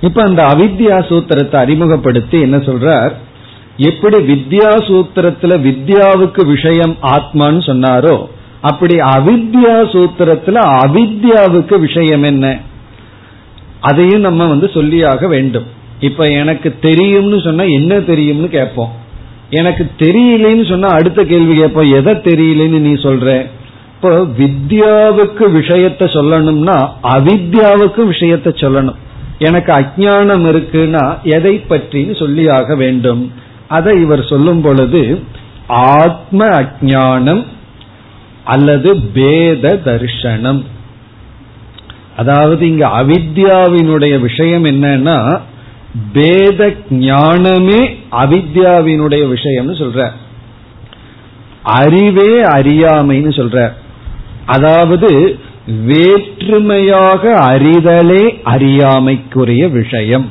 இப்ப 0.00 0.22
அந்த 0.22 0.42
அவித்யா 0.42 0.98
சூத்திரத்தை 1.08 1.56
அறிமுகப்படுத்தி 1.56 2.40
என்ன 2.40 2.56
சொல்றார்? 2.56 3.12
எப்படி 3.76 4.16
வித்யா 4.18 4.70
சூத்திரத்துல 4.88 5.58
வித்யாவுக்கு 5.66 6.46
விஷயம் 6.46 6.96
ஆத்மான்னு 7.02 7.62
சொன்னாரோ 7.66 8.26
அப்படி 8.60 8.96
அவித்யா 8.96 9.74
சூத்திரத்துல 9.92 10.58
அவித்யாவுக்கு 10.84 11.80
விஷயம் 11.80 12.22
என்ன? 12.22 12.58
அதையும் 13.80 14.20
நம்ம 14.20 14.46
வந்து 14.46 14.66
சொல்லியாக 14.66 15.28
வேண்டும். 15.28 15.66
இப்ப 16.00 16.30
எனக்கு 16.30 16.74
தெரியும்னு 16.80 17.40
சொன்னா 17.40 17.64
என்ன 17.64 18.00
தெரியும்னு 18.00 18.48
கேட்போம். 18.48 18.92
எனக்கு 19.50 19.90
தெரியலன்னு 19.98 20.68
சொன்னா 20.68 20.88
அடுத்த 20.88 21.24
கேள்வி 21.24 21.56
கேட்போம். 21.56 21.92
எதை 21.92 22.14
தெரியலன்னு 22.14 22.78
நீ 22.78 22.92
சொல்ற? 22.92 23.46
இப்போ 23.94 24.10
வித்யாவுக்கு 24.10 25.44
விஷயத்த 25.58 26.02
சொல்லணும்னா 26.16 26.88
அவித்யாவுக்கு 27.02 28.02
விஷயத்த 28.12 28.48
சொல்லணும். 28.62 28.98
எனக்கு 29.38 29.72
அஜானம் 29.72 30.44
இருக்குன்னா 30.50 31.22
எதை 31.22 31.64
பற்றின்னு 31.68 32.14
சொல்லியாக 32.22 32.76
வேண்டும். 32.76 33.32
அதை 33.68 34.00
இவர் 34.00 34.24
சொல்லும் 34.24 34.60
பொழுது 34.60 35.22
ஆத்ம 35.66 36.46
அஜானம் 36.46 37.46
அல்லது 38.50 38.90
பேத 39.14 39.80
தர்ஷனம் 39.84 40.62
அதாவது 42.16 42.62
இங்க 42.68 42.86
அவித்யாவினுடைய 43.02 44.14
விஷயம் 44.20 44.64
என்னன்னா 44.64 45.18
பேத 46.12 46.74
ஞானமே 46.90 47.78
அவித்யாவினுடைய 48.22 49.22
விஷயம்னு 49.34 49.74
சொல்ற. 49.82 50.00
அறிவே 51.62 52.32
அறியாமைன்னு 52.56 53.32
சொல்ற. 53.38 53.72
அதாவது 54.46 55.38
வேற்றுமையாக 55.86 57.22
அறிதலே 57.48 58.22
அறியாமைக்குரிய 58.44 59.68
விஷயம். 59.68 60.26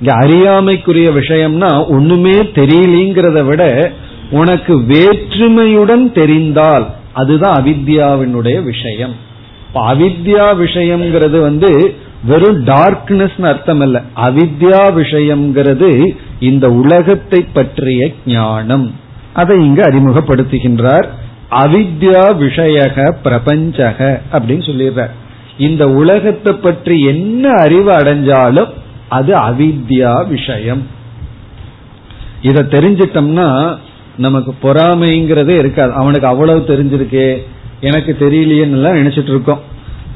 இங்க 0.00 0.10
அறியாமைக்குரிய 0.14 1.08
விஷயம்னா 1.10 1.70
ஒண்ணுமே 1.88 2.36
தெரியலங்கிறத 2.58 3.40
விட 3.44 3.92
உனக்கு 4.30 4.74
வேற்றுமையுடன் 4.92 6.12
தெரிந்தால் 6.12 6.86
அதுதான் 7.14 7.56
அவித்யாவினுடைய 7.60 8.56
விஷயம். 8.62 9.14
அவித்யா 9.74 10.46
விஷயம்ங்கிறது 10.62 11.38
வந்து 11.40 11.70
வெறும் 12.24 12.60
டார்க்னஸ் 12.64 13.38
அர்த்தம் 13.44 13.80
அல்ல 13.80 14.02
அவித்யா 14.26 14.82
விஷயம்ங்கிறது 15.00 15.90
இந்த 16.40 16.66
உலகத்தை 16.82 17.40
பற்றிய 17.52 18.12
ஞானம். 18.26 18.86
அதை 19.32 19.56
இங்கு 19.64 19.82
அறிமுகப்படுத்துகின்றார். 19.82 21.08
அவித்யா 21.62 22.22
விஷயக 22.44 22.96
பிரபஞ்சக 23.22 23.98
அப்படின்னு 24.32 24.64
சொல்லிடுற 24.70 25.02
இந்த 25.58 25.82
உலகத்தை 25.90 26.52
பற்றி 26.52 26.94
என்ன 27.00 27.50
அறிவு 27.64 27.90
அடைஞ்சாலும் 27.92 28.70
அது 29.08 29.32
அவித்யா 29.48 30.14
விஷயம். 30.28 30.82
இத 32.42 32.62
தெரிஞ்சிட்டோம்னா 32.62 33.48
நமக்கு 34.16 34.54
பொறாமைங்கிறதே 34.62 35.58
இருக்காது. 35.58 35.92
அவனுக்கு 35.92 36.26
அவ்வளவு 36.26 36.58
தெரிஞ்சிருக்கே. 36.58 37.36
எனக்கு 37.80 38.16
தெரியலையேன்னு 38.20 38.96
நினைச்சிட்டு 38.96 39.28
இருக்கோம் 39.28 39.60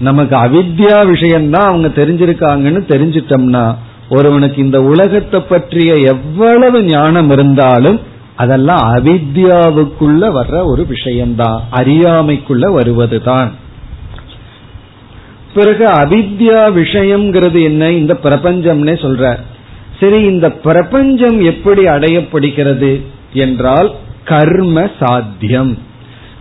நமக்கு 0.01 0.37
அவித்யா 0.37 1.07
விஷயம்தான் 1.07 1.69
அவங்க 1.69 1.89
தெரிஞ்சிருக்காங்கன்னு 1.89 2.81
தெரிஞ்சிட்டோம்னா 2.89 3.75
ஒருவனுக்கு 4.09 4.63
இந்த 4.63 4.83
உலகத்தை 4.83 5.41
பற்றிய 5.41 5.93
எவ்வளவு 5.93 6.83
ஞானம் 6.83 7.31
இருந்தாலும் 7.31 8.01
அதெல்லாம் 8.35 8.97
அவித்யாவுக்குள்ள 8.97 10.41
வர்ற 10.41 10.65
ஒரு 10.65 10.87
விஷயம்தான். 10.87 11.63
அறியாமைக்குள்ள 11.73 12.73
வருவதுதான். 12.73 13.53
பிறகு 15.55 15.85
அவித்யா 15.85 16.73
விஷயம்ங்கிறது 16.77 17.63
என்ன? 17.63 17.91
இந்த 17.91 18.19
பிரபஞ்சம்னே 18.23 18.95
சொல்ற 18.95 19.39
சரி 20.01 20.23
இந்த 20.23 20.51
பிரபஞ்சம் 20.51 21.41
எப்படி 21.41 21.87
அடையப்படுகிறது? 21.87 23.17
என்றால் 23.33 23.95
கர்ம 24.25 24.91
சாத்தியம். 25.01 25.79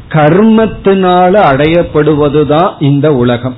கர்மத்தினால 0.09 1.33
அடையப்படுவதுதான் 1.33 2.71
இந்த 2.79 3.15
உலகம். 3.15 3.55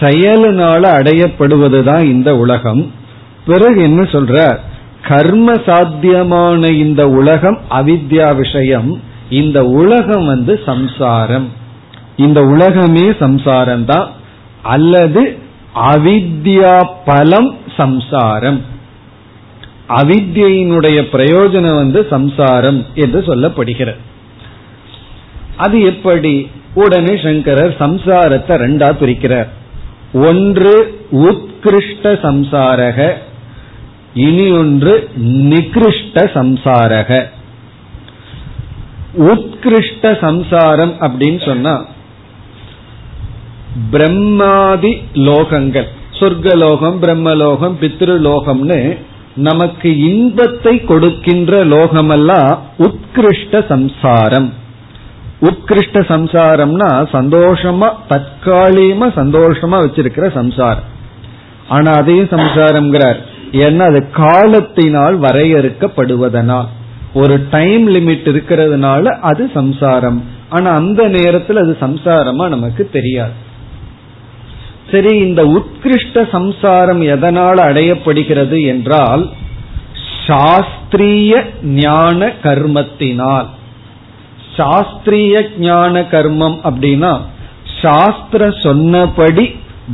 செயலினால 0.00 0.82
அடையப்படுவதுதான் 0.82 2.02
இந்த 2.02 2.36
உலகம். 2.36 2.92
பிறகு 3.46 3.82
என்ன 3.82 4.02
சொல்ற 4.02 4.58
கர்ம 5.08 5.54
சாத்தியமான 5.66 6.66
இந்த 6.66 7.08
உலகம் 7.08 7.60
அவித்யா 7.70 8.36
விஷயம். 8.36 9.00
இந்த 9.30 9.64
உலகம் 9.64 10.26
வந்து 10.26 10.60
சம்சாரம். 10.66 11.48
இந்த 12.16 12.46
உலகமே 12.46 13.12
சம்சாரம் 13.18 13.84
தான் 13.84 14.10
அல்லது 14.62 15.38
அவித்யா 15.74 16.88
பலம் 17.04 17.56
சம்சாரம். 17.76 18.64
அவித்யினுடைய 19.88 20.98
பிரயோஜனம் 21.12 21.74
வந்து 21.74 22.06
சம்சாரம் 22.10 22.86
என்று 22.94 23.20
சொல்லப்படுகிறது. 23.20 23.96
அது 25.56 25.80
எப்படி? 25.80 26.50
உடனே 26.74 27.16
சங்கரர் 27.22 27.76
சம்சாரத்தை 27.78 28.54
ரெண்டா 28.64 28.90
பிரிக்கிறார். 29.00 29.48
ஒன்று 30.12 31.00
உத்கிருஷ்ட 31.12 32.02
சம்சாரக 32.02 33.12
இனி 34.14 34.50
ஒன்று 34.50 35.10
நிகிருஷ்ட 35.16 36.14
சம்சாரக. 36.14 37.24
உத்கிருஷ்ட 39.18 40.18
சம்சாரம் 40.20 40.94
அப்படின்னு 41.00 41.44
சொன்னா 41.44 41.86
பிரம்மாதி 43.90 45.02
லோகங்கள் 45.14 45.86
சொர்க்கலோகம் 46.20 46.96
பிரம்மலோகம் 47.02 47.74
பித்ருலோகம்னு 47.80 48.98
நமக்கு 49.38 49.98
இன்பத்தை 49.98 50.84
கொடுக்கின்ற 50.84 51.64
லோகமெல்லாம் 51.64 52.58
உத்கிருஷ்ட 52.78 53.66
சம்சாரம். 53.68 54.52
உத்கிருஷ்ட 55.40 55.98
சம்சாரம்னா 56.12 56.88
சந்தோஷமா 57.12 57.88
தற்காலிகமா 58.08 59.08
சந்தோஷமா 59.16 59.76
வச்சிருக்கிற 59.84 60.32
சம்சாரம். 60.32 60.88
ஆனா 61.68 61.92
அதையும் 61.92 62.26
சம்சாரம்ங்கிறார். 62.26 63.20
ஏன்னா 63.52 63.84
அது 63.86 64.10
காலத்தினால் 64.10 65.20
வரையறுக்கப்படுவதனால். 65.20 66.68
ஒரு 67.14 67.40
டைம் 67.50 67.88
லிமிட் 67.94 68.26
இருக்கிறதுனால 68.32 69.04
அது 69.04 69.50
சம்சாரம். 69.54 70.24
ஆனா 70.48 70.70
அந்த 70.70 71.08
நேரத்தில் 71.08 71.56
அது 71.56 71.76
சம்சாரமா 71.80 72.48
நமக்கு 72.48 72.88
தெரியாது. 72.92 73.46
சரி 74.90 75.12
இந்த 75.18 75.40
உத்கிருஷ்ட 75.56 76.18
சம்சாரம் 76.30 77.02
எதனால் 77.14 77.60
அடையப்படுகிறது 77.68 78.58
என்றால் 78.66 79.24
சாஸ்திரிய 80.26 81.32
ஞான 81.82 82.28
கர்மத்தினால். 82.42 83.48
சாஸ்திரிய 84.56 85.34
ஞான 85.66 86.00
கர்மம் 86.12 86.58
அப்படின்னா 86.68 87.12
சாஸ்திர 87.82 88.42
சொன்னபடி 88.64 89.46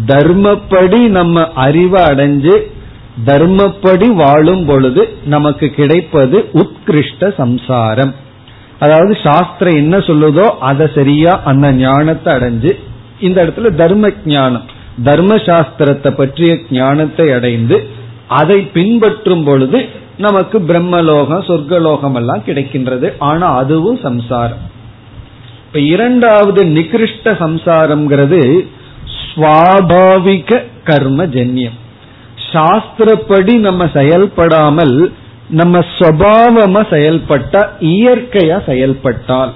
தர்மப்படி 0.07 1.01
நம்ம 1.19 1.45
அறிவை 1.65 2.03
அடைஞ்சு 2.11 2.55
தர்மப்படி 3.27 4.09
வாழும் 4.23 4.65
பொழுது 4.67 5.03
நமக்கு 5.35 5.67
கிடைப்பது 5.79 6.39
உத்கிருஷ்ட 6.63 7.35
சம்சாரம். 7.43 8.13
அதாவது 8.79 9.13
சாஸ்திரம் 9.27 9.81
என்ன 9.83 9.97
சொல்லுதோ 10.09 10.47
அதை 10.71 10.87
சரியா 10.95 11.35
அந்த 11.51 11.67
ஞானத்தை 11.85 12.31
அடைஞ்சு 12.37 12.73
இந்த 13.27 13.39
இடத்துல 13.45 13.71
தர்ம 13.83 14.11
ஞானம். 14.37 14.67
தர்மசாஸ்திரத்தை 15.03 16.11
பற்றிய 16.11 16.59
ஞானத்தை 16.71 17.33
அடைந்து 17.33 17.89
அதை 18.29 18.61
பின்பற்றும் 18.61 19.45
பொழுது 19.45 19.89
நமக்கு 20.17 20.59
பிரம்மலோகம் 20.61 21.47
சொர்க்கலோகம் 21.49 22.15
எல்லாம் 22.15 22.43
கிடைக்கின்றது. 22.47 23.13
ஆனா 23.19 23.57
அதுவும் 23.57 23.99
சம்சாரம். 23.99 24.63
இப்ப 25.67 25.79
இரண்டாவது 25.79 26.65
நிகிருஷ்ட 26.65 27.33
சம்சாரம்ங்கிறது 27.33 28.67
சுவாபாவிக 29.21 30.63
கர்ம 30.85 31.27
ஜன்யம் 31.27 31.79
சாஸ்திரப்படி 32.53 33.59
நம்ம 33.59 33.87
செயல்படாமல் 33.93 35.13
நம்ம 35.49 35.79
சுவாவமா 35.79 36.83
செயல்பட்டா 36.91 37.63
இயற்கையா 37.81 38.65
செயல்பட்டால். 38.67 39.53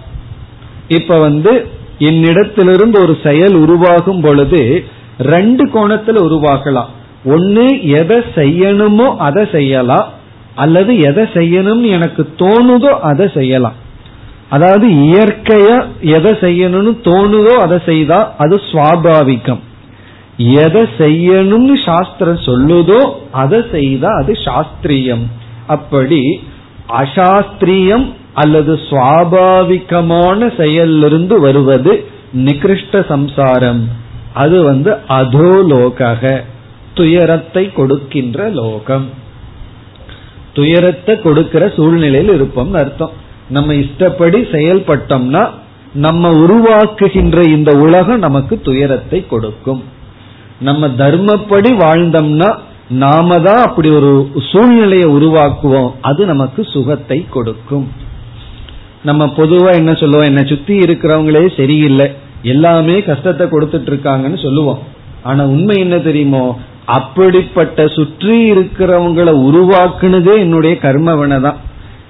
இப்ப 0.88 1.18
வந்து 1.18 1.66
என்னிடத்திலிருந்து 1.98 2.96
ஒரு 3.02 3.16
செயல் 3.22 3.54
உருவாகும் 3.54 4.20
பொழுது 4.20 4.84
ரெண்டு 5.18 5.64
கோணத்துல 5.64 6.22
உருவாகலாம் 6.28 6.90
ஒன்னு 7.24 7.82
எதை 7.82 8.16
செய்யணுமோ 8.34 9.16
அதை 9.16 9.44
செய்யலாம். 9.52 10.08
அல்லது 10.54 10.98
எதை 10.98 11.24
செய்யணும்னு 11.34 11.86
எனக்கு 11.86 12.22
தோணுதோ 12.38 12.90
அதை 13.10 13.26
செய்யலாம். 13.34 13.74
அதாவது 14.50 14.86
இயற்கையா 14.88 15.84
எதை 16.00 16.32
செய்யணும்னு 16.32 16.92
தோணுதோ 17.08 17.54
அதை 17.58 17.78
செய்தா 17.86 18.34
அது 18.38 18.60
சுவாபாவிகம். 18.72 19.60
எதை 20.38 20.82
செய்யணும்னு 20.98 21.74
சாஸ்திரம் 21.84 22.40
சொல்லுதோ 22.46 23.00
அதை 23.30 23.64
செய்தா 23.70 24.08
அது 24.08 24.32
சாஸ்திரியம். 24.32 25.24
அப்படி 25.66 26.40
அசாஸ்திரியம் 27.02 28.06
அல்லது 28.34 28.80
சுவாபாவிகமான 28.90 30.50
செயலிலிருந்து 30.56 31.40
வருவது 31.40 32.04
நிகிருஷ்ட 32.34 33.06
சம்சாரம். 33.08 34.06
அது 34.42 34.56
வந்து 34.62 34.90
அதோலோக 35.20 36.30
துயரத்தை 36.98 37.64
கொடுக்கின்ற 37.78 38.48
லோகம். 38.60 39.06
துயரத்தை 40.52 41.14
கொடுக்கிற 41.20 41.64
சூழ்நிலையில் 41.76 42.32
இருப்போம் 42.34 42.74
அர்த்தம். 42.74 43.14
நம்ம 43.56 43.74
இஷ்டப்படி 43.84 44.38
செயல்பட்டோம்னா 44.54 45.42
நம்ம 46.06 46.30
உருவாக்குகின்ற 46.44 47.38
இந்த 47.56 47.70
உலகம் 47.84 48.24
நமக்கு 48.26 48.54
துயரத்தை 48.60 49.20
கொடுக்கும். 49.26 49.82
நம்ம 50.60 50.88
தர்மப்படி 51.02 51.70
வாழ்ந்தோம்னா 51.84 52.50
நாம 53.04 53.38
தான் 53.46 53.62
அப்படி 53.66 53.88
ஒரு 53.98 54.10
சூழ்நிலையை 54.50 55.08
உருவாக்குவோம். 55.16 55.90
அது 56.00 56.22
நமக்கு 56.26 56.60
சுகத்தை 56.74 57.18
கொடுக்கும். 57.30 57.86
நம்ம 59.02 59.24
பொதுவா 59.36 59.70
என்ன 59.80 59.92
சொல்லுவோம்? 59.94 60.28
என்ன 60.30 60.42
சுத்தி 60.44 60.74
இருக்கிறவங்களே 60.78 61.42
சரியில்லை. 61.56 62.08
எல்லாமே 62.42 62.96
கஷ்டத்தை 63.02 63.46
கொடுத்துட்டு 63.46 63.90
இருக்காங்கன்னு 63.92 64.38
சொல்லுவோம். 64.42 64.80
ஆனா 65.22 65.44
உண்மை 65.44 65.76
என்ன 65.78 65.96
தெரியுமோ? 65.98 66.44
அப்படிப்பட்ட 66.86 67.88
சுற்றி 67.88 68.36
இருக்கிறவங்களை 68.50 69.32
உருவாக்குனதே 69.48 70.34
என்னுடைய 70.38 70.74
கர்மவனை 70.84 71.40
தான் 71.40 71.58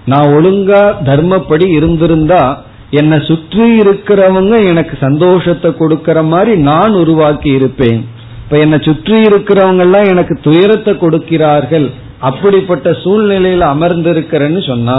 நான் 0.05 0.33
ஒழுங்கா 0.37 0.83
தர்மப்படி 1.09 1.67
இருந்திருந்தா 1.79 2.43
என்னை 2.91 3.19
சுற்றி 3.21 3.65
இருக்கிறவங்க 3.81 4.55
எனக்கு 4.71 4.97
சந்தோஷத்தை 5.01 5.71
கொடுக்கற 5.81 6.19
மாதிரி 6.27 6.53
நான் 6.71 6.95
உருவாக்கி 6.95 7.51
இருப்பேன். 7.51 8.01
இப்ப 8.45 8.59
என்னை 8.59 8.79
சுற்றி 8.79 9.17
இருக்கிறவங்க 9.29 9.83
எல்லாம் 9.87 10.11
எனக்கு 10.13 10.35
துயரத்தை 10.47 10.97
கொடுக்கிறார்கள். 10.97 11.89
அப்படிப்பட்ட 12.19 12.91
சூழ்நிலையில 13.05 13.67
அமர்ந்திருக்கிறேன்னு 13.75 14.63
சொன்னா 14.71 14.99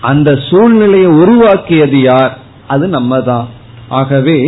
அந்த 0.00 0.30
சூழ்நிலையை 0.48 1.10
உருவாக்கியது 1.22 2.00
யார்? 2.00 2.34
அது 2.66 2.84
நம்ம 2.88 3.20
தான் 3.20 3.46
ஆகவே 3.98 4.38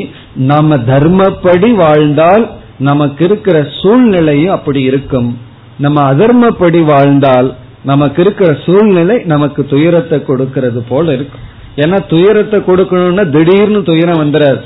நாம 0.51 0.77
தர்மப்படி 0.91 1.71
வாழ்ந்தால் 1.83 2.45
நமக்கு 2.89 3.23
இருக்கிற 3.29 3.57
சூழ்நிலையும் 3.81 4.55
அப்படி 4.57 4.81
இருக்கும். 4.91 5.31
நம்ம 5.85 5.99
அதர்மப்படி 6.13 6.81
வாழ்ந்தால் 6.93 7.49
நமக்கு 7.91 8.21
இருக்கிற 8.25 8.51
சூழ்நிலை 8.67 9.17
நமக்கு 9.33 9.61
துயரத்தை 9.73 10.19
கொடுக்கிறது 10.29 10.81
போல 10.91 11.07
இருக்கும். 11.17 11.45
ஏன்னா 11.83 11.99
துயரத்தை 12.13 12.59
கொடுக்கணும்னா 12.69 13.25
திடீர்னு 13.37 13.81
துயரம் 13.91 14.23
வந்துடாது 14.23 14.61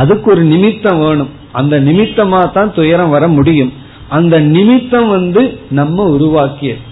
அதுக்கு 0.00 0.28
ஒரு 0.34 0.42
நிமித்தம் 0.52 1.00
வேணும். 1.04 1.30
அந்த 1.60 1.74
நிமித்தமா 1.88 2.40
தான் 2.56 2.70
துயரம் 2.78 3.12
வர 3.16 3.24
முடியும். 3.38 3.72
அந்த 4.18 4.34
நிமித்தம் 4.54 5.08
வந்து 5.16 5.42
நம்ம 5.80 6.06
உருவாக்கியது 6.16 6.82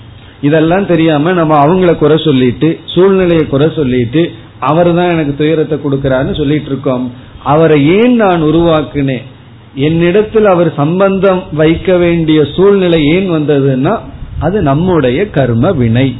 இதெல்லாம் 0.49 0.87
தெரியாம 0.91 1.33
நம்ம 1.39 1.55
அவங்கள 1.65 1.93
குறை 2.03 2.17
சொல்லிட்டு 2.27 2.69
சூழ்நிலையை 2.93 3.45
குறை 3.55 3.69
சொல்லிட்டு 3.79 4.23
அவர் 4.69 4.91
தான் 4.99 5.13
எனக்கு 5.15 5.35
துயரத்தை 5.41 5.77
கொடுக்கறாருன்னு 5.83 6.39
சொல்லிட்டு 6.39 6.71
இருக்கோம். 6.73 7.05
அவரை 7.45 7.87
ஏன் 7.87 8.15
நான் 8.15 8.43
உருவாக்குனேன்? 8.43 9.23
என்னிடத்தில் 9.75 10.45
அவர் 10.45 10.75
சம்பந்தம் 10.75 11.43
வைக்க 11.53 11.97
வேண்டிய 11.97 12.45
சூழ்நிலை 12.57 13.05
ஏன் 13.05 13.31
வந்ததுன்னா 13.31 13.99
அது 14.39 14.63
நம்முடைய 14.63 15.31
கர்ம 15.31 15.73
வினை. 15.73 16.19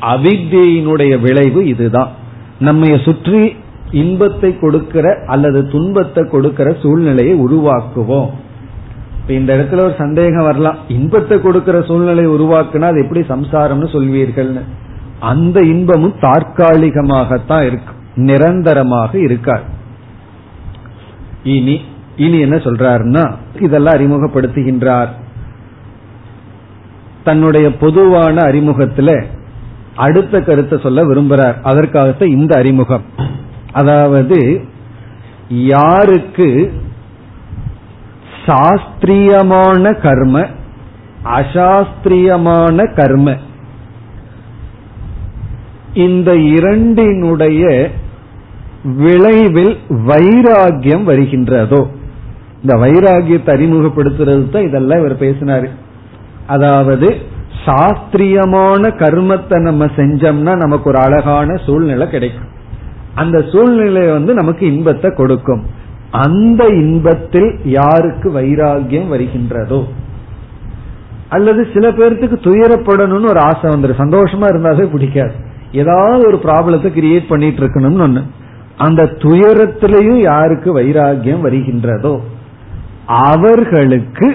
அவித்தியினுடைய 0.00 1.20
விளைவு 1.20 1.66
இதுதான். 1.66 2.10
நம்ம 2.58 2.96
சுற்றி 2.96 3.56
இன்பத்தை 3.90 4.58
கொடுக்கிற 4.58 5.24
அல்லது 5.26 5.68
துன்பத்தை 5.68 6.28
கொடுக்கிற 6.28 6.76
சூழ்நிலையை 6.82 7.40
உருவாக்குவோம். 7.40 8.30
இந்த 9.28 9.56
இடத்துல 9.56 9.84
ஒரு 9.84 9.94
சந்தேகம் 9.98 10.44
வரலாம். 10.44 10.78
இன்பத்தை 10.88 11.40
கொடுக்கிற 11.40 11.82
சூழ்நிலையை 11.82 12.32
உருவாக்குனா 12.32 12.80
அது 12.80 13.00
எப்படி 13.00 13.20
சம்சாரம்னு 13.20 13.88
சொல்வீர்கள்னு. 13.92 14.60
அந்த 15.22 15.60
இன்பமும் 15.60 16.14
தற்காலிகமாகத்தான் 16.20 17.66
இருக்கும் 17.66 18.00
நிரந்தரமாக 18.14 19.18
இருக்காது. 19.18 19.62
இனி 21.42 21.80
இனி 22.16 22.38
என்ன 22.38 22.56
சொல்றாருன்னா 22.56 23.34
இதெல்லாம் 23.60 23.94
அறிமுகப்படுத்துகின்றார். 23.94 25.08
தன்னுடைய 27.24 27.76
பொதுவான 27.76 28.42
அறிமுகத்துல 28.42 29.24
அடுத்த 29.96 30.40
கருத்தை 30.40 30.78
சொல்ல 30.82 31.04
விரும்புறார். 31.04 31.60
அதற்காகத்தான் 31.62 32.28
இந்த 32.28 32.58
அறிமுகம். 32.58 33.02
அதாவது 33.72 34.64
யாருக்கு 35.48 36.72
சாஸ்திரியமான 38.46 39.92
கர்ம 39.92 40.46
அசாஸ்திரியமான 41.24 42.94
கர்ம 42.94 43.36
இந்த 45.94 46.36
இரண்டினுடைய 46.36 47.90
விளைவில் 48.96 49.76
வைராகியம் 49.90 51.04
வருகின்றதோ. 51.04 51.86
இந்த 52.62 52.76
வைராகியத்தை 52.76 53.50
அறிமுகப்படுத்துறது 53.50 54.48
தான் 54.48 54.62
இதெல்லாம் 54.62 54.98
இவர் 54.98 55.20
பேசினாரு. 55.20 55.68
அதாவது 56.46 57.16
சாஸ்திரியமான 57.64 58.88
கர்மத்தை 58.88 59.60
நம்ம 59.60 59.84
செஞ்சோம்னா 59.84 60.56
நமக்கு 60.56 60.90
ஒரு 60.90 60.98
அழகான 60.98 61.56
சூழ்நிலை 61.56 62.10
கிடைக்கும். 62.10 62.48
அந்த 63.14 63.44
சூழ்நிலை 63.52 64.10
வந்து 64.10 64.34
நமக்கு 64.34 64.74
இன்பத்தை 64.74 65.10
கொடுக்கும். 65.10 65.66
அந்த 66.10 66.66
இன்பத்தில் 66.66 67.58
யாருக்கு 67.64 68.30
வைராகியம் 68.30 69.08
வருகின்றதோ. 69.08 69.84
அல்லது 71.28 71.66
சில 71.74 71.90
பேர்த்துக்கு 71.90 72.36
துயரப்படணும்னு 72.42 73.28
ஒரு 73.28 73.40
ஆசை 73.40 73.70
வந்துடும் 73.70 73.98
சந்தோஷமா 73.98 74.44
இருந்தாலே 74.44 74.84
பிடிக்காது. 74.84 75.50
ஏதாவது 75.72 76.22
ஒரு 76.26 76.38
ப்ராப்ளத்தை 76.44 76.90
கிரியேட் 76.98 77.28
பண்ணிட்டு 77.28 77.60
இருக்கணும்னு 77.62 78.06
ஒண்ணு. 78.06 78.22
அந்த 78.76 79.02
துயரத்திலையும் 79.24 80.20
யாருக்கு 80.30 80.70
வைராகியம் 80.78 81.44
வருகின்றதோ 81.46 82.14
அவர்களுக்கு 83.26 84.28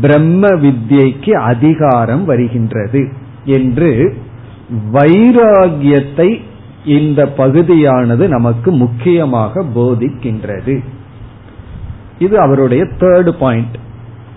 பிரம்ம 0.00 0.46
வித்யைக்கு 0.64 1.32
அதிகாரம் 1.52 2.24
வருகின்றது 2.24 3.02
என்று 3.56 3.90
வைராகியத்தை 4.92 6.28
இந்த 6.96 7.20
பகுதியானது 7.36 8.24
நமக்கு 8.28 8.70
முக்கியமாக 8.72 9.62
போதிக்கின்றது. 9.76 10.74
இது 12.18 12.34
அவருடைய 12.38 12.82
தேர்ட் 13.00 13.30
பாயிண்ட் 13.38 13.76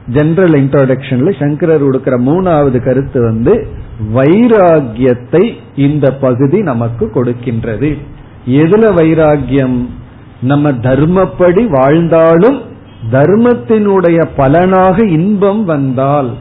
ஜெனரல் 0.08 0.56
இன்ட்ரோடக்ஷன்ல 0.62 1.32
சங்கரர் 1.40 1.86
கொடுக்கிற 1.88 2.18
மூணாவது 2.20 2.80
கருத்து 2.84 3.20
வந்து 3.22 3.54
வைராகியத்தை 4.14 5.58
இந்த 5.76 6.14
பகுதி 6.14 6.62
நமக்கு 6.62 7.12
கொடுக்கின்றது. 7.14 7.98
எதுல 8.48 8.84
வைராகியம் 8.96 9.86
நம்ம 10.42 10.72
தர்மப்படி 10.72 11.68
வாழ்ந்தாலும் 11.70 12.62
தர்மத்தினுடைய 13.12 14.26
பலனாக 14.36 15.06
இன்பம் 15.06 15.66
வந்தால் 15.66 16.34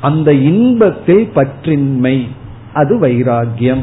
அந்த 0.00 0.32
இன்பத்தில் 0.32 1.30
பற்றின்மை 1.34 2.28
அது 2.72 2.98
வைராகியம் 3.00 3.82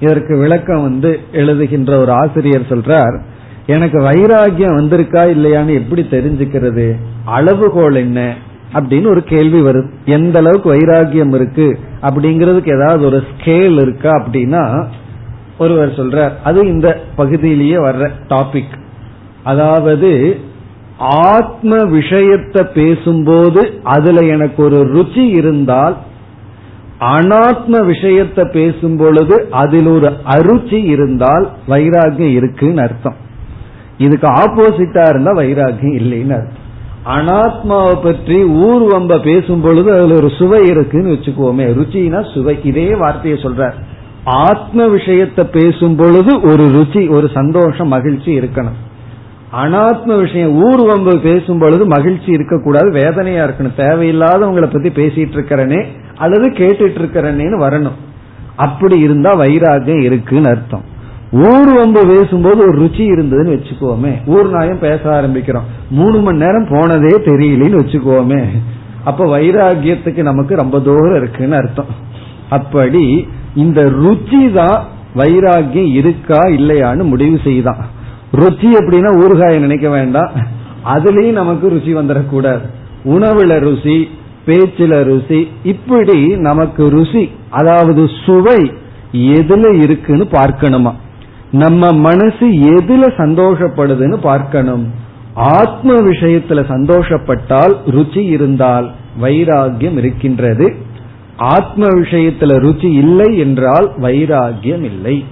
இதற்கு 0.00 0.38
விளக்கம் 0.38 0.82
வந்து 0.82 1.20
எழுதுகின்ற 1.32 1.96
ஒரு 1.96 2.12
ஆசிரியர் 2.12 2.66
சொல்றார் 2.68 3.20
எனக்கு 3.66 3.98
வைராகியம் 3.98 4.76
வந்திருக்கா 4.76 5.22
இல்லையான்னு 5.36 5.74
எப்படி 5.74 6.02
தெரிஞ்சுக்கிறது? 6.02 6.96
அளவுகோல் 7.24 7.94
என்ன? 7.94 8.34
அப்படின்னு 8.74 9.08
ஒரு 9.08 9.22
கேள்வி 9.24 9.60
வரும். 9.60 9.90
எந்த 10.04 10.38
அளவுக்கு 10.38 10.74
வைராகியம் 10.74 11.34
இருக்கு? 11.34 11.78
அப்படிங்கிறதுக்கு 12.02 12.74
ஏதாவது 12.74 13.04
ஒரு 13.04 13.22
ஸ்கேல் 13.30 13.80
இருக்கா 13.80 14.10
அப்படின்னா 14.10 14.86
ஒருவர் 15.58 15.90
சொல்றார் 15.90 16.30
அது 16.44 16.66
இந்த 16.66 17.00
பகுதியிலேயே 17.16 17.76
வர்ற 17.76 18.08
டாபிக் 18.28 18.78
அதாவது 19.44 20.38
ஆத்ம 20.98 21.84
விஷயத்தை 21.84 22.62
பேசும்போது 22.74 23.80
அதுல 23.82 24.20
எனக்கு 24.26 24.62
ஒரு 24.62 24.78
ருச்சி 24.92 25.28
இருந்தால் 25.28 25.96
அனாத்ம 27.00 27.86
விஷயத்தை 27.86 28.44
பேசும் 28.52 28.96
பொழுது 28.96 29.48
அதில் 29.50 29.86
ஒரு 29.86 30.12
அருச்சி 30.24 30.84
இருந்தால் 30.84 31.50
வைராகியம் 31.68 32.32
இருக்குன்னு 32.32 32.82
அர்த்தம். 32.82 33.16
இதுக்கு 33.98 34.26
ஆப்போசிட்டா 34.26 35.08
இருந்தா 35.08 35.32
வைராகியம் 35.32 35.96
இல்லைன்னு 36.00 36.32
அர்த்தம். 36.32 36.61
அனாத்மாவை 37.06 38.02
பற்றி 38.02 38.44
ஊர்வம்ப 38.44 39.22
பேசும் 39.22 39.60
பொழுது 39.60 39.92
அதுல 39.92 40.14
ஒரு 40.14 40.30
சுவை 40.30 40.62
இருக்குன்னு 40.62 41.12
வச்சுக்கோமே 41.12 41.64
ருச்சினா 41.78 42.34
சுவை. 42.34 42.58
இதே 42.64 42.94
வார்த்தையை 42.94 43.42
சொல்ற 43.42 43.72
ஆத்ம 44.24 44.86
விஷயத்தை 44.86 45.44
பேசும் 45.44 45.96
பொழுது 45.96 46.40
ஒரு 46.40 46.64
ருச்சி 46.64 47.10
ஒரு 47.10 47.28
சந்தோஷம் 47.34 47.88
மகிழ்ச்சி 47.88 48.40
இருக்கணும். 48.40 48.78
அனாத்ம 49.52 50.20
விஷயம் 50.20 50.70
ஊர்வம்பு 50.70 51.18
பேசும் 51.18 51.58
பொழுது 51.58 51.86
மகிழ்ச்சி 51.86 52.30
இருக்கக்கூடாது 52.32 52.90
வேதனையா 52.90 53.44
இருக்கணும். 53.44 53.76
தேவையில்லாதவங்களை 53.76 54.68
பத்தி 54.72 54.88
பேசிட்டு 54.88 55.34
இருக்கிறனே 55.38 55.86
அல்லது 56.16 56.48
கேட்டுட்டு 56.50 57.00
இருக்கிறனேன்னு 57.00 57.58
வரணும். 57.66 57.98
அப்படி 58.56 58.98
இருந்தா 58.98 59.38
வைராகியம் 59.38 60.02
இருக்குன்னு 60.02 60.48
அர்த்தம். 60.48 60.90
ஊர் 61.32 61.74
வம்பு 61.74 62.06
பேசும்போது 62.06 62.68
ஒரு 62.68 62.84
ருச்சி 62.84 63.00
இருந்ததுன்னு 63.00 63.58
வச்சுக்கோமே. 63.58 64.26
ஊர் 64.26 64.50
நாயம் 64.50 64.78
பேச 64.78 65.00
ஆரம்பிக்கிறோம். 65.04 65.68
மூணு 65.90 66.20
மணி 66.20 66.38
நேரம் 66.38 66.66
போனதே 66.70 67.16
தெரியலன்னு 67.16 67.80
வச்சுக்கோமே. 67.80 68.44
அப்ப 69.04 69.38
வைராகியத்துக்கு 69.38 70.22
நமக்கு 70.22 70.54
ரொம்ப 70.54 70.80
தூரம் 70.80 71.16
இருக்குன்னு 71.16 71.56
அர்த்தம். 71.56 71.86
அப்படி 72.48 73.28
இந்த 73.54 73.82
ருச்சி 73.82 74.52
தான் 74.52 74.84
வைராகியம் 75.14 75.92
இருக்கா 75.92 76.38
இல்லையான்னு 76.38 77.02
முடிவு 77.02 77.38
செய்தான். 77.44 77.86
ருச்சி 78.32 78.68
எப்படின்னா 78.72 79.10
ஊறுகாய 79.24 79.58
நினைக்க 79.58 79.88
வேண்டாம். 79.88 80.30
அதுலயும் 80.84 81.32
நமக்கு 81.32 81.70
ருச்சி 81.70 81.96
வந்துடக்கூடாது. 81.96 82.66
உணவுல 83.04 83.58
ருசி 83.58 84.08
பேச்சில 84.46 85.04
ருசி 85.04 85.48
இப்படி 85.62 86.26
நமக்கு 86.26 86.88
ருசி 86.88 87.30
அதாவது 87.48 88.08
சுவை 88.26 88.72
எதுல 89.12 89.82
இருக்குன்னு 89.82 90.26
பார்க்கணுமா? 90.26 90.94
நம்ம 91.52 91.92
மனசு 91.92 92.46
எதுல 92.50 93.08
சந்தோஷப்படுதுன்னு 93.16 94.16
பார்க்கணும். 94.22 94.90
ஆத்ம 95.34 95.94
விஷயத்துல 95.94 96.64
சந்தோஷப்பட்டால் 96.68 97.74
ருச்சி 97.86 98.16
இருந்தால் 98.16 98.90
வைராகியம் 99.22 99.96
இருக்கின்றது. 99.96 100.74
ஆத்ம 101.36 101.86
விஷயத்துல 101.86 102.56
ருச்சி 102.64 102.84
இல்லை 102.84 103.38
என்றால் 103.38 103.92
வைராகியம் 104.00 104.82
இல்லை. 104.82 105.24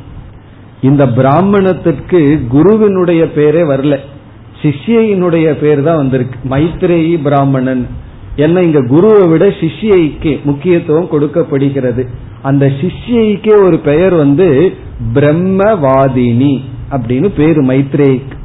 இந்த 0.81 1.09
பிராமணத்திற்கு 1.09 2.41
குருவினுடைய 2.49 3.25
பேரே 3.25 3.63
வரல. 3.73 3.97
சிஷ்யினுடைய 4.63 5.53
பேர் 5.53 5.83
தான் 5.83 5.97
வந்திருக்கு. 5.97 6.39
மைத்ரேயி 6.51 7.23
பிராமணன். 7.23 7.87
என்ன 8.37 8.63
இங்க 8.63 8.81
குருவை 8.81 9.29
விட 9.29 9.47
சிஷ்யைக்கு 9.47 10.43
முக்கியத்துவம் 10.43 11.09
கொடுக்கப்படுகிறது. 11.09 12.09
அந்த 12.43 12.67
சிஷ்யைக்கே 12.67 13.63
ஒரு 13.63 13.79
பெயர் 13.79 14.15
வந்து 14.15 14.75
பிரம்மவாதினி 15.15 16.61
அப்படின்னு 16.91 17.29
பேரு 17.37 17.65
மைத்ரேயிக்கு. 17.65 18.37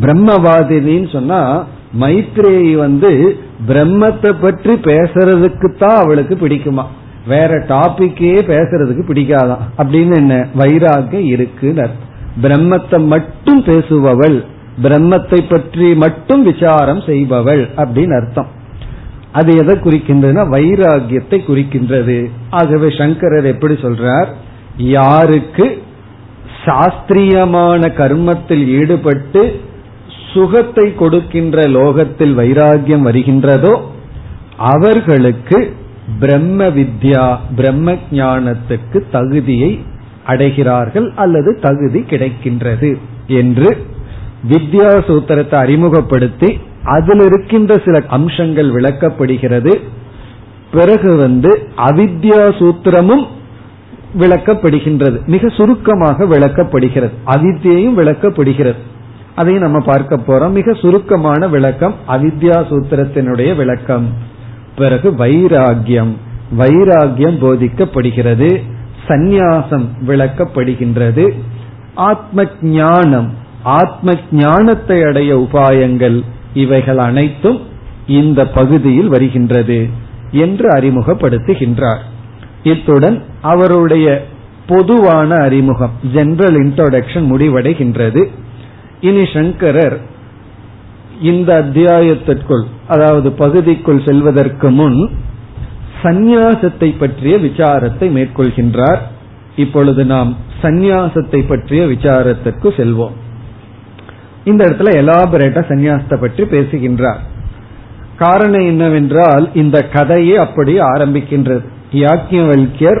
பிரம்மவாதினின்னு 0.00 1.12
சொன்னா 1.12 1.66
மைத்ரேயி 2.00 2.76
வந்து 2.76 3.38
பிரம்மத்தை 3.68 4.34
பற்றி 4.40 4.72
பேசுறதுக்கு 4.72 5.78
தான் 5.78 5.96
அவளுக்கு 5.96 6.34
பிடிக்குமா. 6.34 6.84
வேற 7.26 7.54
டாபிக்கே 7.58 8.34
பேசுறதுக்கு 8.46 9.02
பிடிக்காதான். 9.08 9.58
அப்படின்னு 9.78 10.16
என்ன? 10.16 10.46
வைராக 10.58 11.12
இருக்குன்னு 11.12 11.90
பிரம்மத்தை 12.42 13.06
மட்டும் 13.06 13.64
பேசுபவள் 13.64 14.44
பிரம்மத்தை 14.82 15.40
பற்றி 15.48 15.94
மட்டும் 15.94 16.42
விசாரம் 16.42 16.98
செய்பவள் 16.98 17.68
அப்படின்னு 17.76 18.22
அர்த்தம். 18.22 18.55
அது 19.36 19.50
எதை 19.62 19.74
குறிக்கின்றதுன்னா 19.76 20.44
வைராகியத்தை 20.56 21.38
குறிக்கின்றது. 21.48 22.18
ஆகவே 22.50 22.88
சங்கரர் 22.98 23.48
எப்படி 23.52 23.74
சொல்றார்? 23.84 24.28
யாருக்கு 24.96 25.66
சாஸ்திரியமான 26.64 27.88
கர்மத்தில் 27.98 28.64
ஈடுபட்டு 28.78 29.42
சுகத்தை 30.32 30.86
கொடுக்கின்ற 30.94 31.58
லோகத்தில் 31.76 32.34
வைராகியம் 32.40 33.04
வருகின்றதோ 33.08 33.74
அவர்களுக்கு 34.72 35.58
பிரம்ம 36.20 36.66
வித்யா 36.76 37.26
பிரம்ம 37.58 37.94
ஞானத்துக்கு 38.18 38.98
தகுதியை 39.12 39.70
அடைகிறார்கள் 40.26 41.08
அல்லது 41.22 41.50
தகுதி 41.66 42.00
கிடைக்கின்றது 42.12 42.90
என்று 43.40 43.70
வித்யா 44.50 44.90
சூத்திரத்தை 45.08 45.56
அறிமுகப்படுத்தி 45.64 46.50
அதில் 46.86 47.20
இருக்கின்ற 47.20 47.80
சில 47.84 48.02
அம்சங்கள் 48.08 48.70
விளக்கப்படுகிறது. 48.70 49.80
பிறகு 50.72 51.16
வந்து 51.16 51.68
அவித்யா 51.76 52.40
சூத்திரமும் 52.58 53.26
விளக்கப்படுகின்றது. 54.18 55.26
மிக 55.26 55.48
சுருக்கமாக 55.48 56.24
விளக்கப்படுகிறது. 56.24 57.10
அவித்தியையும் 57.26 57.98
விளக்கப்படுகிறது. 57.98 58.76
அதையும் 59.34 59.62
நம்ம 59.62 59.78
பார்க்க 59.78 60.16
போறோம். 60.16 60.50
மிக 60.50 60.72
சுருக்கமான 60.72 61.48
விளக்கம் 61.48 61.94
அவித்யா 62.08 62.62
சூத்திரத்தினுடைய 62.70 63.56
விளக்கம். 63.56 64.08
பிறகு 64.76 65.10
வைராகியம் 65.10 66.12
வைராகியம் 66.58 67.38
போதிக்கப்படுகிறது. 67.40 68.62
சந்நியாசம் 69.08 69.86
விளக்கப்படுகின்றது. 70.06 71.30
ஆத்ம 71.94 72.44
ஞானம். 72.62 73.34
ஆத்ம 73.62 74.12
ஞானத்தை 74.32 75.02
அடைய 75.02 75.38
உபாயங்கள். 75.38 76.22
இவைகள் 76.62 77.00
அனைத்தும் 77.08 77.58
இந்த 78.20 78.40
பகுதியில் 78.48 79.08
வருகின்றது 79.08 79.78
என்று 80.44 80.66
அறிமுகப்படுத்துகின்றார். 80.78 82.02
இத்துடன் 82.62 83.16
அவருடைய 83.42 84.06
பொதுவான 84.66 85.30
அறிமுகம் 85.38 85.94
ஜெனரல் 86.14 86.56
இன்ட்ரோடக்ஷன் 86.62 87.26
முடிவடைகின்றது. 87.32 88.22
இனி 89.00 89.24
சங்கரர் 89.32 89.96
இந்த 91.22 91.50
அத்தியாயத்திற்குள் 91.62 92.64
அதாவது 92.86 93.28
பகுதிக்குள் 93.42 94.00
செல்வதற்கு 94.04 94.70
முன் 94.70 94.98
சந்நியாசத்தை 96.02 96.88
பற்றிய 96.98 97.34
விசாரத்தை 97.38 98.06
மேற்கொள்கின்றார். 98.16 99.00
இப்பொழுது 99.56 100.02
நாம் 100.04 100.30
சந்நியாசத்தை 100.62 101.40
பற்றிய 101.48 101.82
விசாரத்திற்கு 101.86 102.68
செல்வோம். 102.80 103.16
இந்த 104.46 104.60
இடத்துல 104.66 104.90
எலாபரேட்டா 105.02 105.62
சந்நியாசத்தை 105.70 106.16
பற்றி 106.20 106.44
பேசுகின்றார். 106.44 107.20
காரணம் 108.16 108.66
என்னவென்றால் 108.66 109.44
இந்த 109.54 109.78
கதையை 109.96 110.36
அப்படி 110.36 110.74
ஆரம்பிக்கின்றது. 110.92 111.64
யாக்கியவல்யர் 112.02 113.00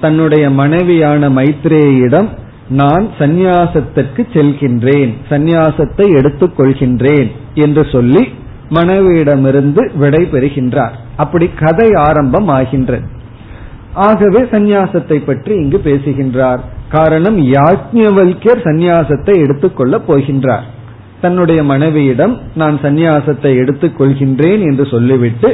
தன்னுடைய 0.00 0.44
மனைவியான 0.50 1.28
மைத்ரேயிடம் 1.28 2.28
நான் 2.68 3.04
சந்நியாசத்திற்கு 3.18 4.22
செல்கின்றேன் 4.32 5.12
சந்நியாசத்தை 5.30 6.06
எடுத்துக் 6.18 6.56
கொள்கின்றேன் 6.58 7.28
என்று 7.54 7.82
சொல்லி 7.92 8.22
மனைவியிடமிருந்து 8.70 9.82
விடை 9.96 10.22
பெறுகின்றார். 10.32 10.94
அப்படி 11.16 11.46
கதை 11.62 11.88
ஆரம்பம் 12.06 12.48
ஆகின்றது. 12.48 13.06
ஆகவே 14.06 14.40
சந்நியாசத்தை 14.54 15.18
பற்றி 15.24 15.52
இங்கு 15.54 15.78
பேசுகின்றார். 15.78 16.62
காரணம் 16.88 17.38
யாஜ்ஞவல்யர் 17.52 18.64
சந்நியாசத்தை 18.66 19.34
எடுத்துக்கொள்ள 19.44 19.96
போகின்றார். 20.08 20.66
தன்னுடைய 21.20 21.60
மனைவியிடம் 21.62 22.34
நான் 22.54 22.76
சந்நியாசத்தை 22.82 23.50
எடுத்துக் 23.62 23.96
கொள்கின்றேன் 24.00 24.62
என்று 24.70 24.86
சொல்லிவிட்டு 24.86 25.50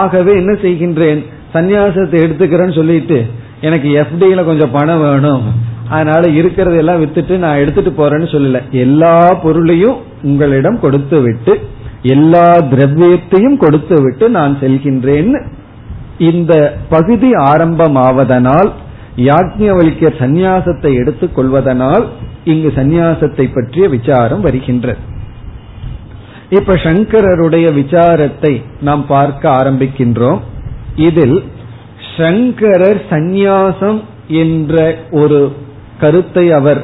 ஆகவே 0.00 0.32
என்ன 0.32 0.52
செய்கின்றேன்? 0.62 1.20
சந்நியாசத்தை 1.54 2.16
எடுத்துக்கிறேன்னு 2.24 2.74
சொல்லிட்டு 2.74 3.18
எனக்கு 3.60 3.88
எஃப்டியில 4.02 4.44
கொஞ்சம் 4.44 4.70
பணம் 4.70 5.00
வேணும். 5.00 5.44
அதனால 5.88 6.22
இருக்கிறத 6.40 6.76
எல்லாம் 6.76 7.00
வித்துட்டு 7.02 7.34
நான் 7.38 7.60
எடுத்துட்டு 7.62 7.90
போறேன்னு 7.90 8.28
சொல்லல. 8.34 8.60
எல்லா 8.70 9.34
பொருளையும் 9.42 9.96
உங்களிடம் 10.22 10.80
கொடுத்து 10.80 11.20
விட்டு 11.20 11.52
எல்லா 12.14 12.46
திரவியத்தையும் 12.72 13.56
கொடுத்து 13.56 13.96
விட்டு 14.02 14.26
நான் 14.30 14.52
செல்கின்றேன்னு 14.60 15.40
இந்த 16.30 16.52
பகுதி 16.88 17.30
ஆரம்பமாவதனால் 17.32 18.70
யாக்ஞவலிக்க 19.16 20.10
சந்நியாசத்தை 20.18 20.90
எடுத்துக் 20.94 21.34
கொள்வதனால் 21.34 22.04
இங்கு 22.52 22.70
சந்நியாசத்தை 22.76 23.46
பற்றிய 23.54 23.84
விசாரம் 23.96 24.42
வருகின்றது. 24.46 25.00
இப்ப 26.56 26.74
சங்கரருடைய 26.84 27.66
விசாரத்தை 27.80 28.52
நாம் 28.80 29.02
பார்க்க 29.06 29.44
ஆரம்பிக்கின்றோம். 29.60 30.40
இதில் 31.06 31.38
சங்கரர் 32.18 33.00
சந்நியாசம் 33.10 33.98
என்ற 34.42 34.74
ஒரு 35.20 35.40
கருத்தை 36.02 36.44
அவர் 36.58 36.80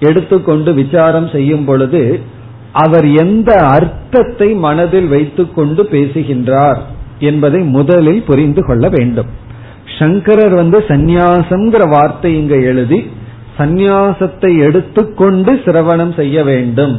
எடுத்துக்கொண்டு 0.00 0.70
விசாரம் 0.74 1.28
செய்யும் 1.34 1.64
பொழுது 1.64 2.02
அவர் 2.82 3.06
எந்த 3.22 3.50
அர்த்தத்தை 3.76 4.48
மனதில் 4.66 5.08
வைத்துக்கொண்டு 5.14 5.82
பேசுகின்றார் 5.94 6.80
என்பதை 7.28 7.60
முதலில் 7.76 8.22
புரிந்து 8.28 8.62
கொள்ள 8.66 8.84
வேண்டும். 8.96 9.30
சங்கரர் 9.98 10.54
வந்து 10.60 10.78
சந்நியாசம்ங்கிற 10.88 11.84
வார்த்தை 11.94 12.30
இங்க 12.40 12.54
எழுதி 12.70 12.98
சந்நியாசத்தை 13.58 14.50
எடுத்துக்கொண்டு 14.58 15.52
சிரவணம் 15.52 16.14
செய்ய 16.14 16.44
வேண்டும். 16.44 16.94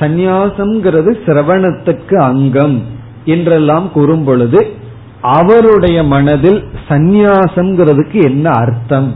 சந்நியாசம்ங்கிறது 0.00 1.10
சிரவணத்துக்கு 1.26 2.16
அங்கம் 2.20 2.82
என்றெல்லாம் 3.24 3.86
கூறும் 3.92 4.24
பொழுது 4.24 4.60
அவருடைய 5.20 5.98
மனதில் 6.02 6.64
சந்நியாசம்ங்கிறதுக்கு 6.88 8.18
என்ன 8.22 8.50
அர்த்தம்? 8.50 9.08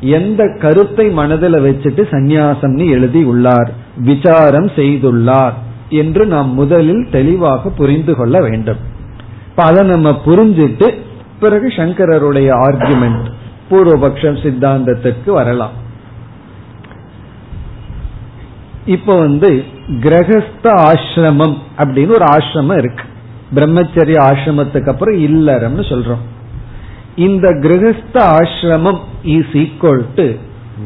எந்த 0.00 0.42
கருத்தை 0.60 1.10
மனதில் 1.10 1.58
வச்சுட்டு 1.60 2.02
சந்நியாசம்னு 2.10 2.86
எழுதி 2.88 3.22
உள்ளார் 3.24 3.70
விசாரம் 3.96 4.66
செய்துள்ளார் 4.66 5.54
என்று 5.88 6.26
நாம் 6.26 6.50
முதலில் 6.54 7.04
தெளிவாக 7.10 7.68
புரிந்து 7.68 8.14
கொள்ள 8.16 8.40
வேண்டும். 8.40 8.80
இப்ப 9.48 9.62
அதை 9.62 9.84
நம்ம 9.84 10.10
புரிஞ்சிட்டு 10.26 10.88
பிறகு 11.40 11.68
சங்கரருடைய 11.68 12.50
ஆர்குமெண்ட் 12.66 13.26
பூர்வபக்ஷம் 13.70 14.38
சித்தாந்தத்திற்கு 14.44 15.30
வரலாம். 15.30 15.74
இப்ப 18.86 19.18
வந்து 19.18 19.64
கிரகஸ்த 20.00 20.62
ஆசிரமம் 20.62 21.56
அப்படின்னு 21.78 22.10
ஒரு 22.10 22.24
ஆசிரமம் 22.24 22.78
இருக்கு. 22.78 23.04
பிரம்மச்சரிய 23.54 24.16
ஆசிரமத்துக்கு 24.20 24.88
அப்புறம் 24.88 25.18
இல்லறம்னு 25.18 25.84
சொல்றோம். 25.92 26.24
இந்த 27.16 27.48
கிரகஸ்த 27.48 28.14
ஆசிரமம் 28.14 28.98
இஸ் 29.22 29.52
ஈக்குவல் 29.52 30.04
டு 30.14 30.30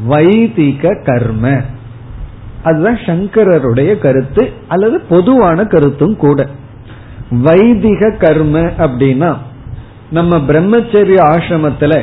வைதிக 0.05 1.01
கர்ம. 1.05 1.61
அதுதான் 2.63 2.95
சங்கரருடைய 2.95 3.97
கருத்து 3.97 4.51
அல்லது 4.67 4.99
பொதுவான 4.99 5.65
கருத்தும் 5.65 6.15
கூட. 6.15 6.47
வைதிக 7.29 8.15
கர்ம 8.19 8.59
அப்படின்னா 8.59 9.37
நம்ம 10.11 10.37
பிரம்மச்சரிய 10.37 11.17
ஆசிரமத்துல 11.17 12.01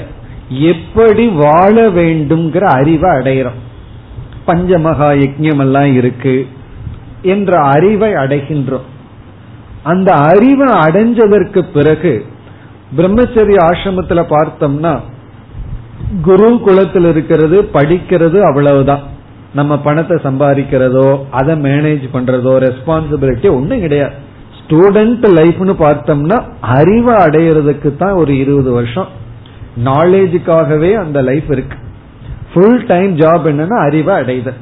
எப்படி 0.49 1.27
வாழ 1.27 1.89
வேண்டும்ங்கிற 1.89 2.61
அறிவை 2.61 3.11
அடையிறோம். 3.11 3.65
பஞ்சமகா 4.47 5.09
யஜ்யம் 5.23 5.59
எல்லாம் 5.59 5.95
இருக்கு 5.95 6.47
என்ற 7.23 7.59
அறிவை 7.59 8.13
அடைகின்றோம். 8.13 8.87
அந்த 9.83 10.13
அறிவை 10.13 10.69
அடைஞ்சதற்கு 10.79 11.61
பிறகு 11.73 12.25
பிரம்மச்சரிய 12.97 13.59
ஆசிரமத்துல 13.69 14.21
பார்த்தோம்னா 14.35 14.99
குரு 16.23 16.59
குலத்தில் 16.59 17.05
இருக்கிறது 17.05 17.63
படிக்கிறது 17.75 18.41
அவ்வளவுதான். 18.41 19.03
நம்ம 19.55 19.79
பணத்தை 19.79 20.17
சம்பாதிக்கிறதோ 20.17 21.09
அதை 21.31 21.55
மேனேஜ் 21.61 22.05
பண்றதோ 22.13 22.53
ரெஸ்பான்சிபிலிட்டி 22.67 23.49
ஒன்றும் 23.51 23.81
கிடையாது. 23.81 24.15
ஸ்டூடெண்ட் 24.59 25.25
லைஃப்னு 25.39 25.75
பார்த்தோம்னா 25.85 26.39
அறிவை 26.61 27.15
அடையிறதுக்கு 27.15 27.97
தான் 27.97 28.13
ஒரு 28.13 28.39
இருபது 28.39 28.71
வருஷம். 28.73 29.09
நாலேஜுக்காகவே 29.85 30.95
அந்த 30.95 31.23
லைஃப் 31.23 31.51
இருக்கு. 31.51 31.79
ஃபுல் 32.57 32.85
டைம் 32.87 33.17
ஜாப் 33.17 33.47
என்னன்னா 33.51 33.79
அறிவை 33.87 34.15
அடைதல். 34.15 34.61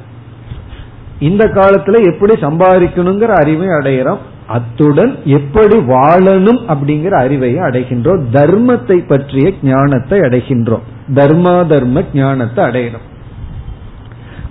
இந்த 1.19 1.43
காலத்துல 1.47 1.99
எப்படி 2.11 2.33
சம்பாதிக்கணுங்கிற 2.41 3.33
அறிவை 3.41 3.67
அடைகிறோம் 3.67 4.23
அத்துடன் 4.47 5.13
எப்படி 5.23 5.75
வாழணும் 5.75 6.59
அப்படிங்கிற 6.71 7.13
அறிவையும் 7.25 7.67
அடைகின்றோம் 7.67 8.21
தர்மத்தை 8.33 8.97
பற்றிய 9.07 9.53
ஞானத்தை 9.61 10.19
அடைகின்றோம் 10.19 10.83
தர்மா 11.13 11.55
தர்ம 11.67 12.03
ஞானத்தை 12.13 12.65
அடையிறோம். 12.65 13.05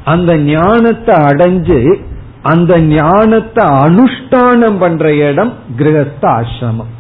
அந்த 0.05 0.36
ஞானத்தை 0.36 1.14
அடைஞ்சு 1.16 1.78
அந்த 2.42 2.80
ஞானத்தை 2.80 3.64
அனுஷ்டானம் 3.84 4.78
பண்ற 4.78 5.14
இடம் 5.14 5.53
கிரகஸ்த 5.78 6.24
ஆசிரமம். 6.38 6.90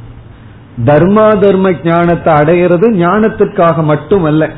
தர்மா 0.84 1.26
தர்ம 1.38 1.72
ஞானத்தை 1.84 2.34
அடைகிறது 2.34 2.90
ஞானத்திற்காக 2.90 3.84
மட்டுமல்ல 3.84 4.50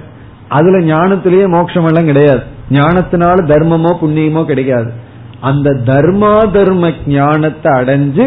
அதுல 0.48 0.78
ஞானத்திலேயே 0.92 1.46
மோட்சம் 1.54 1.84
எல்லாம் 1.84 2.10
கிடையாது. 2.10 2.42
ஞானத்தினால 2.70 3.44
தர்மமோ 3.52 3.92
புண்ணியமோ 4.02 4.42
கிடைக்காது. 4.44 4.90
அந்த 5.40 5.68
தர்மா 5.90 6.34
தர்ம 6.56 6.90
ஞானத்தை 7.06 7.70
அடைஞ்சு 7.80 8.26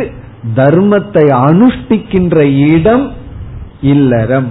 தர்மத்தை 0.56 1.24
அனுஷ்டிக்கின்ற 1.48 2.38
இடம் 2.74 3.06
இல்லறம். 3.94 4.50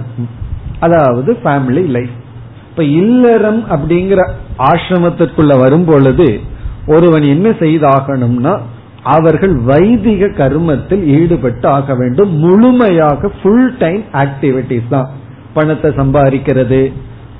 அதாவது 0.79 1.31
ஃபேமிலி 1.43 1.83
லைஃப் 1.95 2.15
இப்ப 2.69 2.83
இல்லறம் 2.83 3.61
அப்படிங்கிற 3.73 4.21
ஆசிரமத்திற்குள்ள 4.71 5.53
வரும் 5.59 5.85
பொழுது 5.85 6.27
ஒருவன் 6.87 7.25
என்ன 7.33 7.49
செய்தாகணும்னா 7.63 8.53
அவர்கள் 9.15 9.55
வைதிக 9.71 10.29
கர்மத்தில் 10.39 11.03
ஈடுபட்டு 11.17 11.67
ஆக 11.67 11.95
வேண்டும். 11.95 12.31
முழுமையாக 12.43 13.31
ஃபுல் 13.37 13.69
டைம் 13.77 14.03
ஆக்டிவிட்டிஸ் 14.23 14.89
தான். 14.89 15.09
பணத்தை 15.53 15.89
சம்பாதிக்கிறது 15.91 16.81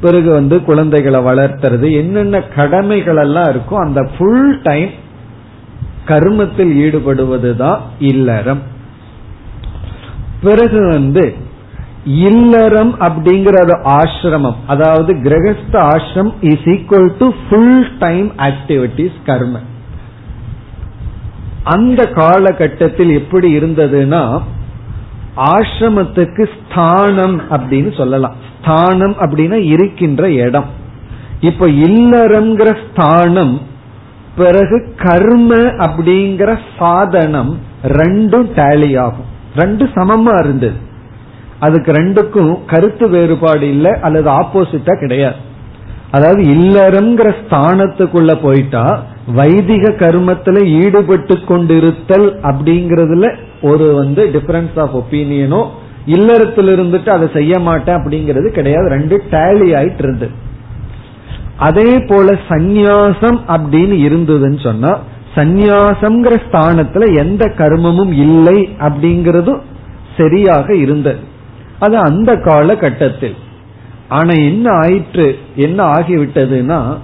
பிறகு 0.02 0.32
வந்து 0.32 0.64
குழந்தைகளை 0.64 1.20
வளர்த்துறது 1.20 1.88
என்னென்ன 1.96 2.42
கடமைகள் 2.42 3.16
எல்லாம் 3.16 3.48
இருக்கோ 3.48 3.76
அந்த 3.76 4.10
ஃபுல் 4.18 4.62
டைம் 4.62 4.90
கர்மத்தில் 6.06 6.72
ஈடுபடுவதுதான் 6.86 7.80
இல்லறம். 8.00 8.62
பிறகு 10.44 10.88
வந்து 10.88 11.36
இல்லறம் 12.06 13.00
அப்படிங்கறது 13.00 13.74
ஆசிரமம். 13.98 14.56
அதாவது 14.68 15.14
grihastha 15.14 15.74
ashram 15.74 16.32
is 16.42 16.68
equal 16.76 17.12
to 17.18 17.28
full 17.50 17.98
time 17.98 18.32
activities 18.38 19.18
karma. 19.26 19.60
அந்த 21.64 22.06
காலகட்டத்தில் 22.06 23.12
எப்படி 23.12 23.58
இருந்ததுன்னா 23.58 24.24
ஆசிரமத்துக்கு 25.36 26.50
ஸ்தானம் 26.58 27.42
அப்படின்னு 27.52 27.98
சொல்லலாம். 27.98 28.36
ஸ்தானம் 28.60 29.16
அப்படின்னா 29.20 29.66
இருக்கின்ற 29.66 30.32
இடம். 30.32 30.66
இப்ப 31.40 31.68
இல்லறம்ங்கிற 31.68 32.78
ஸ்தானம் 32.86 33.62
பிறகு 34.36 34.94
கர்ம 34.96 35.56
அப்படிங்கிற 35.56 36.60
சாதனம் 36.78 37.60
ரெண்டும் 37.84 38.48
டேலி 38.56 39.00
ஆகும். 39.00 39.26
ரெண்டு 39.56 39.86
சமமா 39.86 40.40
இருந்தது. 40.40 40.76
அதுக்கு 41.60 41.92
ரெண்டுக்கும் 41.92 42.66
கருத்து 42.66 43.10
வேறுபாடு 43.10 43.70
இல்லை 43.70 43.92
அல்லது 44.02 44.32
ஆப்போசிட்டா 44.32 45.00
கிடையாது. 45.00 45.36
அதாவது 46.12 46.44
இல்லறம்ங்கிற 46.44 47.36
ஸ்தானத்துக்குள்ள 47.42 48.42
போயிட்டா 48.42 49.04
வைதிக 49.28 49.92
கர்மத்துல 49.92 50.66
ஈடுபட்டு 50.84 51.36
கொண்டிருத்தல் 51.36 52.28
அப்படிங்கறதுல 52.44 53.36
ஒரு 53.62 53.94
வந்து 53.94 54.26
டிஃபரன்ஸ் 54.34 54.80
ஆஃப் 54.80 54.98
ஒப்பீனியனோ 54.98 55.68
இல்லறத்துல 56.08 56.74
இருந்துட்டு 56.76 57.10
அதை 57.10 57.30
செய்ய 57.34 57.60
மாட்டேன் 57.60 57.96
அப்படிங்கிறது 57.96 58.48
கிடையாது. 58.52 58.90
ரெண்டு 58.90 59.24
டேலி 59.32 59.70
ஆயிட்டு 59.80 59.98
இருந்தது 59.98 60.32
அதே 61.58 62.00
போல 62.08 62.38
சந்நியாசம் 62.50 63.40
அப்படின்னு 63.48 63.96
இருந்ததுன்னு 64.08 64.64
சொன்னா 64.64 65.00
சந்நியாசம்ங்கிற 65.36 66.36
ஸ்தானத்துல 66.52 67.18
எந்த 67.18 67.46
கர்மமும் 67.58 68.12
இல்லை 68.12 68.70
அப்படிங்கறதும் 68.80 69.60
சரியாக 70.18 70.76
இருந்தது. 70.76 71.20
அது 71.80 71.98
அந்த 71.98 72.36
காலகட்டத்தில். 72.36 73.36
ஆனா 74.08 74.34
என்ன 74.34 74.70
ஆயிற்று 74.72 75.38
என்ன 75.56 75.84
ஆகிவிட்டதுன்னா 75.84 76.98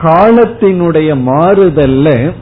காலத்தினுடைய 0.00 1.10
மாறுதல்ல 1.26 2.34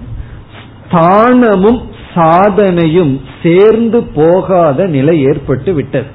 ஸ்தானமும் 0.91 1.83
சாதனையும் 2.15 3.21
சேர்ந்து 3.43 4.03
போகாத 4.03 4.87
நிலை 4.87 5.23
ஏற்பட்டு 5.23 5.75
விட்டது. 5.75 6.07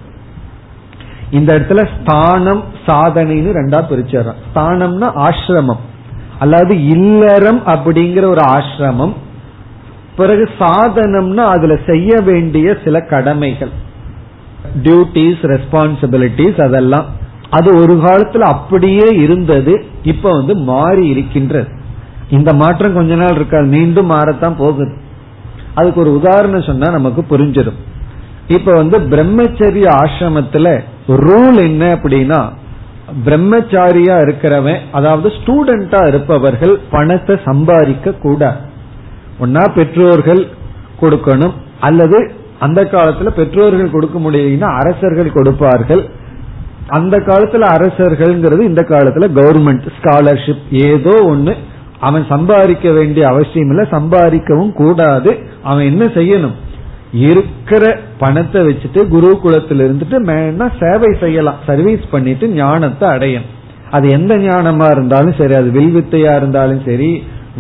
இந்த 1.32 1.60
இடத்துல 1.60 1.88
ஸ்தானம் 2.02 2.64
சாதனைன்னு 2.86 3.54
ரெண்டா 3.54 3.84
பிரிச்சிடறோம். 3.90 4.40
ஸ்தானம்னா 4.56 5.30
ஆசிரமம். 5.30 5.80
அல்லாது 6.40 6.72
இல்லறம் 6.72 7.68
அப்படிங்கிற 7.68 8.26
ஒரு 8.26 8.42
ஆசிரமம். 8.42 9.14
பிறகு 10.16 10.50
சாதனம்னா 10.60 11.36
அதுல 11.36 11.78
செய்ய 11.86 12.22
வேண்டிய 12.22 12.78
சில 12.84 13.02
கடமைகள். 13.02 13.70
டியூட்டிஸ் 14.84 15.42
ரெஸ்பான்சிபிலிட்டிஸ் 15.44 16.64
அதெல்லாம். 16.64 17.06
அது 17.52 17.70
ஒரு 17.82 17.94
காலத்துல 18.04 18.48
அப்படியே 18.56 19.08
இருந்தது 19.24 19.74
இப்ப 20.04 20.32
வந்து 20.32 20.54
மாறி 20.72 21.06
இருக்கின்றது. 21.08 21.70
இந்த 22.30 22.54
மாற்றம் 22.54 22.94
கொஞ்ச 22.94 23.16
நாள் 23.16 23.38
இருக்காது 23.40 23.68
மீண்டும் 23.68 24.12
மாறத்தான் 24.12 24.58
போகுது. 24.58 24.94
அதுக்கு 25.76 26.00
ஒரு 26.02 26.12
உதாரணம் 26.20 26.68
சொன்னா 26.70 26.88
நமக்கு 26.92 27.22
புரிஞ்சிடும். 27.32 27.80
இப்ப 28.48 28.72
வந்து 28.72 28.98
பிரம்மச்சரிய 29.12 29.88
ஆசிரமத்துல 30.02 30.68
ரூல் 31.08 31.60
என்ன 31.62 31.84
அப்படின்னா 31.96 32.40
பிரம்மச்சாரியா 33.26 34.16
இருக்கிறவன் 34.26 34.82
அதாவது 34.92 35.30
ஸ்டூடெண்டா 35.38 36.02
இருப்பவர்கள் 36.08 36.74
பணத்தை 36.92 37.36
சம்பாதிக்க 37.46 38.14
கூடாது. 38.26 38.60
ஒன்னா 39.40 39.64
பெற்றோர்கள் 39.76 40.42
கொடுக்கணும் 41.02 41.56
அல்லது 41.80 42.20
அந்த 42.60 42.80
காலத்துல 42.84 43.30
பெற்றோர்கள் 43.40 43.94
கொடுக்க 43.96 44.18
முடியலன்னா 44.20 44.70
அரசர்கள் 44.80 45.38
கொடுப்பார்கள். 45.38 46.04
அந்த 46.92 47.16
காலத்துல 47.20 47.68
அரசர்கள்ங்கிறது 47.76 48.62
இந்த 48.62 48.82
காலத்துல 48.90 49.28
கவர்மெண்ட் 49.38 49.86
ஸ்காலர்ஷிப் 49.98 50.66
ஏதோ 50.70 51.14
ஒண்ணு. 51.30 51.54
அவன் 52.00 52.26
சம்பாதிக்க 52.30 52.92
வேண்டிய 52.92 53.24
அவசியம் 53.28 53.70
இல்ல 53.70 53.82
சம்பாதிக்கவும் 53.92 54.74
கூடாது. 54.74 55.32
அவன் 55.64 55.86
என்ன 55.86 56.06
செய்யணும்? 56.06 56.56
இருக்கிற 57.28 57.84
பணத்தை 58.18 58.62
வச்சுட்டு 58.62 59.02
குருகுலத்தில் 59.14 59.84
இருந்துட்டு 59.86 60.18
மேனா 60.30 60.68
சேவை 60.82 61.10
செய்யலாம். 61.20 61.60
சர்வீஸ் 61.66 62.04
பண்ணிட்டு 62.12 62.48
ஞானத்தை 62.50 63.10
அடையும் 63.10 63.48
அது 63.92 64.10
எந்த 64.10 64.34
ஞானமா 64.38 64.88
இருந்தாலும் 64.92 65.38
சரி 65.38 65.54
அது 65.54 65.70
வில்வித்தையா 65.72 66.34
இருந்தாலும் 66.36 66.82
சரி 66.86 67.12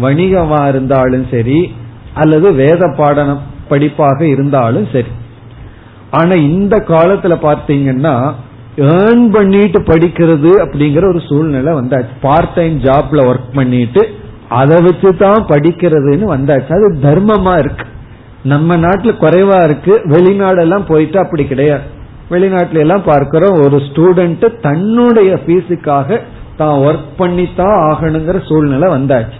வணிகமா 0.01 0.67
இருந்தாலும் 0.67 1.25
சரி 1.31 1.59
அல்லது 2.13 2.47
வேத 2.53 2.93
பாடனம் 2.97 3.41
படிப்பாக 3.69 4.19
இருந்தாலும் 4.21 4.87
சரி. 4.93 5.11
ஆனா 6.11 6.33
இந்த 6.49 6.75
காலத்துல 6.87 7.33
பார்த்தீங்கன்னா 7.43 8.15
ஏர்ன் 8.75 9.31
பண்ணிட்டு 9.31 9.79
படிக்கிறது 9.79 10.51
அப்படிங்கிற 10.65 11.07
ஒரு 11.07 11.21
சூழ்நிலை 11.27 11.73
வந்தாச்சு. 11.73 12.09
பார்ட் 12.21 12.49
டைம் 12.49 12.79
ஜாப்ல 12.79 13.33
ஒர்க் 13.33 13.53
பண்ணிட்டு 13.53 14.07
அதை 14.49 14.81
வச்சு 14.81 15.15
தான் 15.15 15.45
படிக்கிறதுன்னு 15.45 16.25
வந்தாச்சு. 16.35 16.71
அது 16.71 16.97
தர்மமா 17.03 17.59
இருக்கு. 17.59 17.85
நம்ம 18.43 18.77
நாட்டுல 18.77 19.11
குறைவா 19.19 19.63
இருக்கு. 19.63 20.01
வெளிநாடெல்லாம் 20.05 20.83
போயிட்டு 20.87 21.19
அப்படி 21.19 21.45
கிடையாது. 21.45 21.81
வெளிநாட்டுல 22.29 22.77
எல்லாம் 22.77 23.03
பார்க்கிறோம் 23.03 23.61
ஒரு 23.61 23.77
ஸ்டூடெண்ட் 23.77 24.59
தன்னுடைய 24.59 25.39
பீஸுக்காக 25.47 26.19
தான் 26.57 26.79
ஒர்க் 26.79 27.09
பண்ணித்தான் 27.17 27.91
ஆகணுங்கிற 27.91 28.47
சூழ்நிலை 28.47 28.89
வந்தாச்சு. 28.89 29.39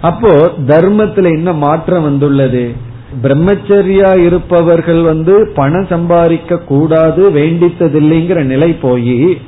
அப்போ 0.00 0.28
தர்மத்துல 0.66 1.30
என்ன 1.30 1.52
மாற்றம் 1.52 2.02
வந்துள்ளது? 2.02 2.90
பிரம்மச்சரியா 3.20 4.10
இருப்பவர்கள் 4.26 5.02
வந்து 5.02 5.52
பணம் 5.54 5.86
சம்பாதிக்க 5.86 6.58
கூடாது 6.58 7.30
வேண்டித்ததில்லைங்கிற 7.30 8.44
நிலை 8.44 8.72
போய் 8.74 9.40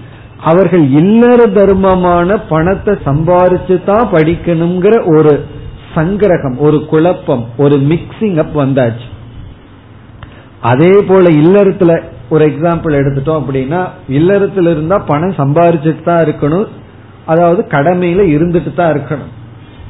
அவர்கள் 0.42 0.84
இல்லற 0.90 1.46
தர்மமான 1.46 2.36
பணத்தை 2.48 2.94
சம்பாரிச்சு 3.04 3.84
தான் 3.84 4.10
படிக்கணுங்கிற 4.12 5.16
ஒரு 5.16 5.46
சங்கிரகம் 5.94 6.56
ஒரு 6.58 6.86
குழப்பம் 6.86 7.44
ஒரு 7.56 7.76
மிக்சிங் 7.76 8.36
அப் 8.36 8.56
வந்தாச்சு. 8.56 9.08
அதே 10.60 10.92
போல 11.08 11.30
இல்லறத்துல 11.30 12.02
ஒரு 12.28 12.44
எக்ஸாம்பிள் 12.46 12.98
எடுத்துட்டோம் 13.00 13.40
அப்படின்னா 13.40 13.80
இல்லறத்துல 14.08 14.70
இருந்தா 14.70 14.98
பணம் 14.98 15.38
சம்பாரிச்சுட்டு 15.38 16.02
தான் 16.02 16.24
இருக்கணும். 16.24 16.66
அதாவது 17.26 17.66
கடமையில 17.70 18.22
இருந்துட்டு 18.36 18.74
தான் 18.74 18.92
இருக்கணும். 18.94 19.32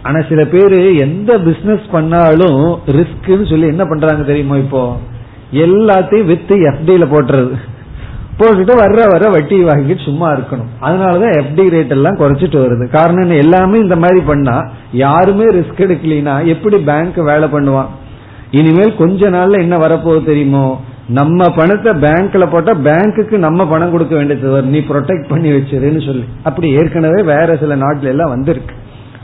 ஆனா 0.05 0.21
சில 0.29 0.45
பேரு 0.45 0.97
எந்த 0.97 1.39
பிசினஸ் 1.39 1.85
பண்ணாலும் 1.93 2.79
ரிஸ்க்னு 2.87 3.51
சொல்லி 3.51 3.67
என்ன 3.67 3.85
பண்றாங்க 3.85 4.23
தெரியுமா 4.23 4.57
இப்போ? 4.57 4.97
எல்லாத்தையும் 5.53 6.25
வித்து 6.25 6.57
எஃப்டில 6.57 7.07
போட்டுறது. 7.13 7.55
போட்டுட்டு 8.39 8.75
வர்ற 8.75 9.11
வர 9.11 9.29
வட்டி 9.31 9.65
வாங்கிட்டு 9.65 10.05
சும்மா 10.05 10.33
இருக்கணும். 10.33 10.71
அதனாலதான் 10.83 11.43
எஃப்டி 11.43 11.69
ரேட் 11.71 11.91
எல்லாம் 11.91 12.17
குறைச்சிட்டு 12.17 12.59
வருது. 12.65 12.91
காரணம் 12.91 13.31
எல்லாமே 13.31 13.79
இந்த 13.79 13.97
மாதிரி 13.97 14.21
பண்ணா 14.21 14.71
யாருமே 14.93 15.45
ரிஸ்க் 15.45 15.79
எடுக்கலைன்னா 15.79 16.45
எப்படி 16.45 16.79
பேங்க் 16.79 17.15
வேலை 17.15 17.49
பண்ணுவான்? 17.49 17.87
இனிமேல் 18.51 18.97
கொஞ்ச 18.97 19.31
நாள்ல 19.31 19.59
என்ன 19.59 19.77
வரப்போகுது 19.77 20.25
தெரியுமோ? 20.25 20.81
நம்ம 21.09 21.49
பணத்தை 21.49 21.93
பேங்க்ல 21.93 22.51
போட்டா 22.51 22.73
பேங்க்குக்கு 22.73 23.37
நம்ம 23.37 23.67
பணம் 23.67 23.91
கொடுக்க 23.91 24.17
வேண்டியது. 24.17 24.51
வரும் 24.51 24.69
நீ 24.69 24.79
ப்ரொடெக்ட் 24.79 25.29
பண்ணி 25.29 25.51
வச்சிருன்னு 25.51 26.07
சொல்லி. 26.07 26.25
அப்படி 26.43 26.73
ஏற்கனவே 26.73 27.23
வேற 27.23 27.57
சில 27.57 27.77
நாட்டுல 27.77 28.11
எல்லாம் 28.15 28.29
வந்திருக்கு. 28.29 28.75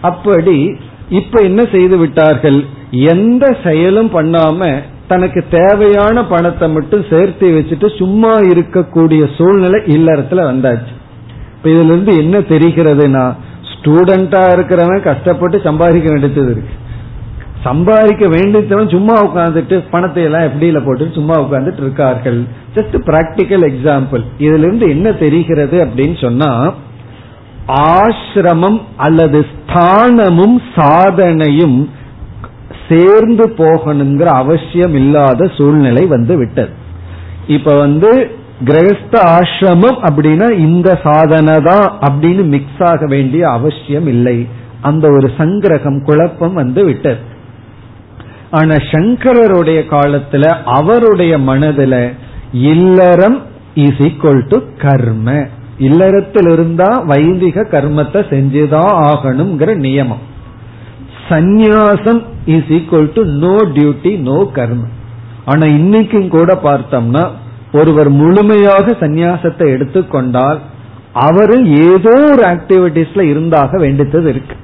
அப்படி 0.02 0.76
இப்ப 1.08 1.40
என்ன 1.40 1.64
செய்து 1.72 1.96
விட்டார்கள்? 1.98 2.64
எந்த 2.90 3.56
செயலும் 3.64 4.10
பண்ணாம 4.10 4.82
தனக்கு 5.08 5.44
தேவையான 5.50 6.24
பணத்தை 6.24 6.68
மட்டும் 6.68 7.04
சேர்த்து 7.10 7.46
வச்சுட்டு 7.50 7.98
சும்மா 7.98 8.38
இருக்கக்கூடிய 8.38 9.22
சூழ்நிலை 9.36 9.80
இல்லறத்துல 9.96 10.44
வந்தாச்சு. 10.50 10.92
இப்ப 11.56 11.70
இதுல 11.70 11.92
இருந்து 11.92 12.16
என்ன 12.16 12.38
தெரிகிறதுனா 12.38 13.24
ஸ்டூடெண்டா 13.72 14.42
இருக்கிறவன் 14.54 15.00
கஷ்டப்பட்டு 15.00 15.60
சம்பாதிக்க 15.60 16.10
வேண்டியது 16.10 16.50
இருக்கு. 16.50 16.74
சம்பாதிக்க 17.62 18.26
வேண்டியவன் 18.28 18.88
சும்மா 18.88 19.14
உட்காந்துட்டு 19.24 19.84
பணத்தை 19.90 20.22
எல்லாம் 20.22 20.42
எப்படியில 20.42 20.84
போட்டு 20.84 21.10
சும்மா 21.14 21.34
உட்காந்துட்டு 21.40 21.82
இருக்கார்கள்? 21.86 22.40
ஜஸ்ட் 22.74 22.96
பிராக்டிக்கல் 23.06 23.64
எக்ஸாம்பிள் 23.70 24.22
இதுல 24.38 24.66
இருந்து 24.68 24.88
என்ன 24.88 25.12
தெரிகிறது 25.12 25.78
அப்படின்னு 25.86 26.20
சொன்னா 26.20 26.74
ஆசிரமம் 27.78 28.80
அல்லது 28.96 29.46
ஸ்தானமும் 29.52 30.56
சாதனையும் 30.74 31.78
சேர்ந்து 32.88 33.44
போகணுங்கிற 33.58 34.28
அவசியம் 34.42 34.94
இல்லாத 34.94 35.48
சூழ்நிலை 35.56 36.06
வந்து 36.06 36.36
விட்டது. 36.36 36.72
இப்ப 37.46 37.74
வந்து 37.76 38.10
கிரகஸ்த 38.64 39.14
ஆசிரமம் 39.36 39.98
அப்படின்னா 40.08 40.48
இந்த 40.58 40.98
சாதனை 41.02 41.54
தான் 41.60 41.86
அப்படின்னு 42.00 42.42
மிக்ஸ் 42.44 42.82
ஆக 42.82 43.06
வேண்டிய 43.06 43.48
அவசியம் 43.48 44.06
இல்லை 44.06 44.48
அந்த 44.80 45.06
ஒரு 45.08 45.30
சங்கிரகம் 45.38 46.00
குழப்பம் 46.04 46.54
வந்து 46.54 46.84
விட்டது. 46.84 47.22
ஆனா 48.50 48.74
சங்கரருடைய 48.92 49.80
காலத்துல 49.90 50.44
அவருடைய 50.64 51.38
மனதுல 51.38 51.94
இல்லறம் 52.52 53.38
இஸ் 53.74 54.00
ஈக்வல் 54.08 54.44
டு 54.48 54.58
கர்ம. 54.78 55.30
இல்லறத்தில் 55.80 56.48
இருந்தா 56.52 56.88
வைதிக 57.06 57.66
கர்மத்தை 57.70 58.20
செஞ்சுதான் 58.32 58.92
ஆகணுங்கிற 59.08 59.70
நியமம். 59.86 60.24
சந்நியாசம் 61.28 62.20
is 62.46 62.70
equal 62.76 63.12
to 63.12 63.22
no 63.24 63.54
duty 63.74 64.18
no 64.20 64.38
கர்மம் 64.54 64.94
ஆனா 65.44 65.66
இன்னைக்கும் 65.66 66.28
கூட 66.28 66.58
பார்த்தோம்னா 66.62 67.24
ஒருவர் 67.72 68.10
முழுமையாக 68.10 68.96
சந்நியாசத்தை 69.00 69.66
எடுத்துக்கொண்டால் 69.68 70.60
அவரு 71.12 71.56
ஏதோ 71.90 72.14
ஒரு 72.32 72.42
ஆக்டிவிட்டிஸ்ல 72.46 73.20
இருந்தாக 73.20 73.70
வேண்டியது 73.78 74.28
இருக்கு. 74.30 74.56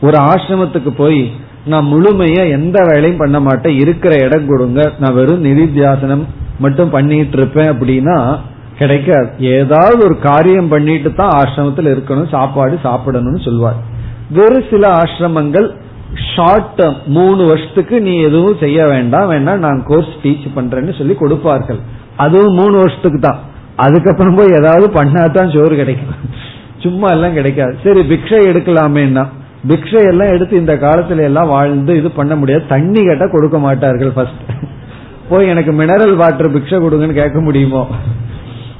ஒரு 0.00 0.16
ஆசிரமத்துக்கு 0.18 0.90
போய் 0.96 1.22
நான் 1.66 1.86
முழுமையா 1.86 2.50
எந்த 2.50 2.78
வேலையும் 2.90 3.18
பண்ண 3.18 3.40
மாட்டேன் 3.40 3.78
இருக்கிற 3.78 4.12
இடம் 4.24 4.46
கொடுங்க 4.46 4.92
நான் 4.98 5.14
வெறும் 5.14 5.44
நிதித்தியாசனம் 5.44 6.24
மட்டும் 6.58 6.90
பண்ணிட்டு 6.90 7.36
இருப்பேன் 7.36 7.70
அப்படின்னா 7.72 8.18
கிடைக்காது. 8.78 9.28
ஏதாவது 9.58 10.00
ஒரு 10.08 10.16
காரியம் 10.28 10.70
பண்ணிட்டு 10.72 11.10
தான் 11.20 11.34
ஆசிரமத்தில் 11.40 11.92
இருக்கணும் 11.94 12.32
சாப்பாடு 12.34 12.78
சாப்பிடணும்னு 12.86 13.42
சொல்வார். 13.48 13.78
வேறு 14.36 14.58
சில 14.70 14.84
ஆசிரமங்கள் 15.02 15.68
ஷார்ட் 16.32 16.70
டேர்ம் 16.78 16.98
மூணு 17.16 17.42
வருஷத்துக்கு 17.50 17.96
நீ 18.06 18.12
எதுவும் 18.28 18.60
செய்ய 18.64 18.78
வேண்டாம் 18.92 19.30
வேணா 19.30 19.54
நான் 19.64 19.80
கோர்ஸ் 19.88 20.12
டீச் 20.22 20.46
பண்றேன்னு 20.56 20.94
சொல்லி 20.98 21.14
கொடுப்பார்கள். 21.22 21.80
அதுவும் 22.24 22.58
மூணு 22.60 22.76
வருஷத்துக்கு 22.82 23.20
தான். 23.26 23.40
அதுக்கப்புறம் 23.86 24.38
போய் 24.38 24.56
ஏதாவது 24.60 24.86
பண்ணாதான் 24.98 25.52
சோறு 25.54 25.74
கிடைக்கும். 25.80 26.14
சும்மா 26.84 27.08
எல்லாம் 27.16 27.36
கிடைக்காது. 27.38 27.74
சரி 27.84 28.00
பிக்ஷை 28.12 28.40
எடுக்கலாமேன்னா 28.50 29.24
பிக்ஷை 29.70 30.02
எல்லாம் 30.10 30.32
எடுத்து 30.34 30.54
இந்த 30.62 30.74
காலத்துல 30.84 31.22
எல்லாம் 31.28 31.52
வாழ்ந்து 31.54 31.92
இது 32.00 32.10
பண்ண 32.18 32.32
முடியாது. 32.36 32.64
தண்ணி 32.74 33.00
கேட்டா 33.08 33.26
கொடுக்க 33.32 33.58
மாட்டார்கள் 33.66 34.12
ஃபர்ஸ்ட் 34.16 34.42
போய் 35.30 35.50
எனக்கு 35.52 35.72
மினரல் 35.80 36.16
வாட்டர் 36.22 36.54
பிக்ஷை 36.56 36.78
கொடுங்கன்னு 36.84 37.20
கேட்க 37.20 37.40
முடியுமோ? 37.48 37.82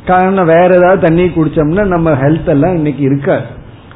காரணம் 0.08 0.50
வேற 0.52 0.70
ஏதாவது 0.74 1.00
தண்ணி 1.00 1.24
குடிச்சோம்னா 1.28 1.84
நம்ம 1.84 2.10
ஹெல்த் 2.10 2.48
எல்லாம் 2.48 2.74
இன்னைக்கு 2.74 3.02
இருக்காது. 3.02 3.46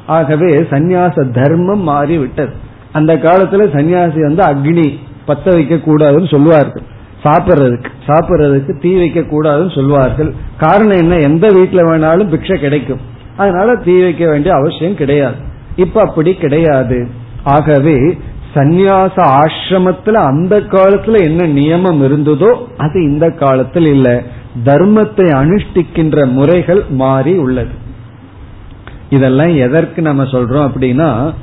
ஆகவே 0.05 0.47
சந்நியாச 0.47 1.15
தர்மம் 1.31 1.83
மாறி 1.83 2.17
விட்டது 2.17 2.53
அந்த 2.91 3.15
காலத்துல 3.15 3.65
சன்னியாசி 3.75 4.19
வந்து 4.29 4.43
அக்னி 4.43 4.87
பத்த 5.27 5.51
வைக்க 5.53 5.75
கூடாதுன்னு 5.75 6.31
சொல்லுவார்கள். 6.31 6.83
சாப்பிட்றதுக்கு 7.23 7.89
சாப்பிட்றதுக்கு 8.07 8.81
தீ 8.81 8.91
வைக்க 8.97 9.19
கூடாதுன்னு 9.19 9.75
சொல்லுவார்கள். 9.75 10.31
காரணம் 10.57 10.97
என்ன? 10.97 11.15
எந்த 11.17 11.47
வீட்டுல 11.47 11.81
வேணாலும் 11.89 12.31
பிக்ஷை 12.33 12.55
கிடைக்கும். 12.55 12.99
அதனால 13.37 13.75
தீ 13.75 14.01
வைக்க 14.01 14.25
வேண்டிய 14.29 14.53
அவசியம் 14.55 14.95
கிடையாது. 14.95 15.35
இப்ப 15.75 16.01
அப்படி 16.01 16.33
கிடையாது. 16.33 17.07
ஆகவே 17.43 17.97
சந்நியாச 18.55 19.15
ஆசிரமத்துல 19.39 20.11
அந்த 20.11 20.59
காலத்துல 20.71 21.15
என்ன 21.23 21.41
நியமம் 21.59 22.01
இருந்ததோ 22.03 22.51
அது 22.77 23.03
இந்த 23.03 23.29
காலத்தில் 23.29 23.85
இல்லை. 23.85 24.15
தர்மத்தை 24.65 25.27
அனுஷ்டிக்கின்ற 25.33 26.31
முறைகள் 26.31 26.85
மாறி 26.89 27.37
உள்ளது. 27.37 27.81
இதெல்லாம் 29.09 29.55
எதற்கு 29.55 30.01
நம்ம 30.01 30.23
சொல்றோம் 30.23 30.67
அப்படின்னா 30.67 31.33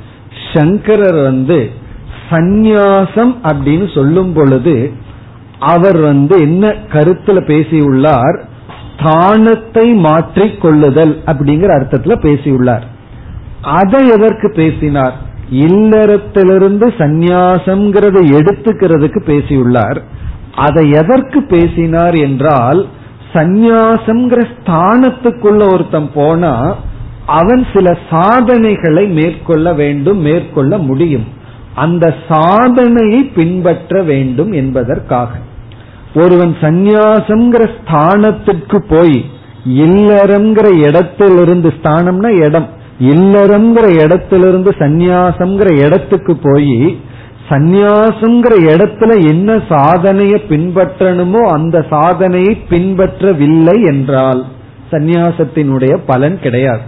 சங்கரர் 0.53 1.21
வந்து 1.23 1.69
சந்நியாசம் 2.29 3.33
அப்படின்னு 3.43 3.93
சொல்லும் 3.93 4.33
பொழுது 4.33 4.91
அவர் 5.59 5.99
வந்து 5.99 6.39
என்ன 6.39 6.67
கருத்துல 6.67 7.39
பேசியுள்ளார்? 7.45 8.49
ஸ்தானத்தை 8.95 9.95
மாற்றிக் 9.95 10.61
கொள்ளுதல் 10.61 11.21
அப்படிங்கிற 11.25 11.69
அர்த்தத்துல 11.77 12.15
பேசியுள்ளார். 12.21 12.85
அதை 13.61 14.07
எதற்கு 14.07 14.53
பேசினார்? 14.55 15.15
இல்லறத்திலிருந்து 15.51 16.87
சந்நியாசம்ங்கிறத 16.97 18.17
எடுத்துக்கிறதுக்கு 18.37 19.21
பேசியுள்ளார். 19.25 20.03
அதை 20.55 20.89
எதற்கு 20.89 21.41
பேசினார் 21.43 22.15
என்றால் 22.15 22.87
சந்நியாசம்ங்கிற 23.33 24.41
ஸ்தானத்துக்குள்ள 24.55 25.61
ஒருத்தன் 25.73 26.09
போனா 26.13 26.75
அவன் 27.25 27.65
சில 27.73 27.97
சாதனைகளை 28.09 29.07
மேற்கொள்ள 29.07 29.73
வேண்டும் 29.73 30.17
மேற்கொள்ள 30.17 30.77
முடியும். 30.77 31.27
அந்த 31.75 32.15
சாதனையை 32.27 33.23
பின்பற்ற 33.23 34.01
வேண்டும் 34.01 34.51
என்பதற்காக. 34.51 35.29
ஒருவன் 36.15 36.55
சந்நியாசம்ங்கிற 36.61 37.69
ஸ்தானத்திற்கு 37.77 38.79
போய் 38.89 39.25
இல்லறங்கிற 39.65 40.85
இடத்திலிருந்து 40.87 41.73
ஸ்தானம்னா 41.83 42.45
இடம் 42.45 42.67
இல்லறம்ங்கிற 42.99 44.03
இடத்திலிருந்து 44.03 44.71
சந்நியாசம்ங்கிற 44.79 45.83
இடத்துக்கு 45.85 46.37
போய் 46.43 46.99
சந்நியாசங்கிற 47.51 48.53
இடத்துல 48.73 49.27
என்ன 49.29 49.61
சாதனையை 49.69 50.41
பின்பற்றணுமோ 50.49 51.41
அந்த 51.51 51.85
சாதனையை 51.89 52.57
பின்பற்றவில்லை 52.69 53.87
என்றால் 53.87 54.45
சந்நியாசத்தினுடைய 54.91 55.97
பலன் 56.05 56.39
கிடையாது. 56.39 56.81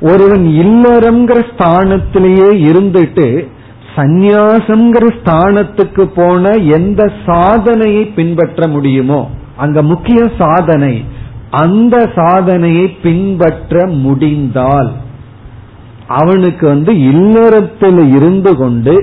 ஒருவன் 0.00 0.46
இல்லறங்கிற 0.64 1.44
ஸ்தானத்திலேயே 1.50 2.50
இருந்துட்டு 2.70 3.48
சந்நியாசங்கிற 3.96 5.06
ஸ்தானத்துக்கு 5.22 6.04
போன 6.14 6.52
எந்த 6.52 7.12
சாதனையை 7.26 8.04
பின்பற்ற 8.04 8.68
முடியுமோ 8.68 9.30
அங்க 9.56 9.82
முக்கிய 9.82 10.30
சாதனை 10.38 11.04
அந்த 11.50 12.10
சாதனையை 12.14 12.88
பின்பற்ற 13.02 13.86
முடிந்தால் 13.86 14.90
அவனுக்கு 16.06 16.66
வந்து 16.66 17.00
இல்லறத்தில் 17.00 18.14
இருந்து 18.16 18.56
கொண்டு 18.56 18.94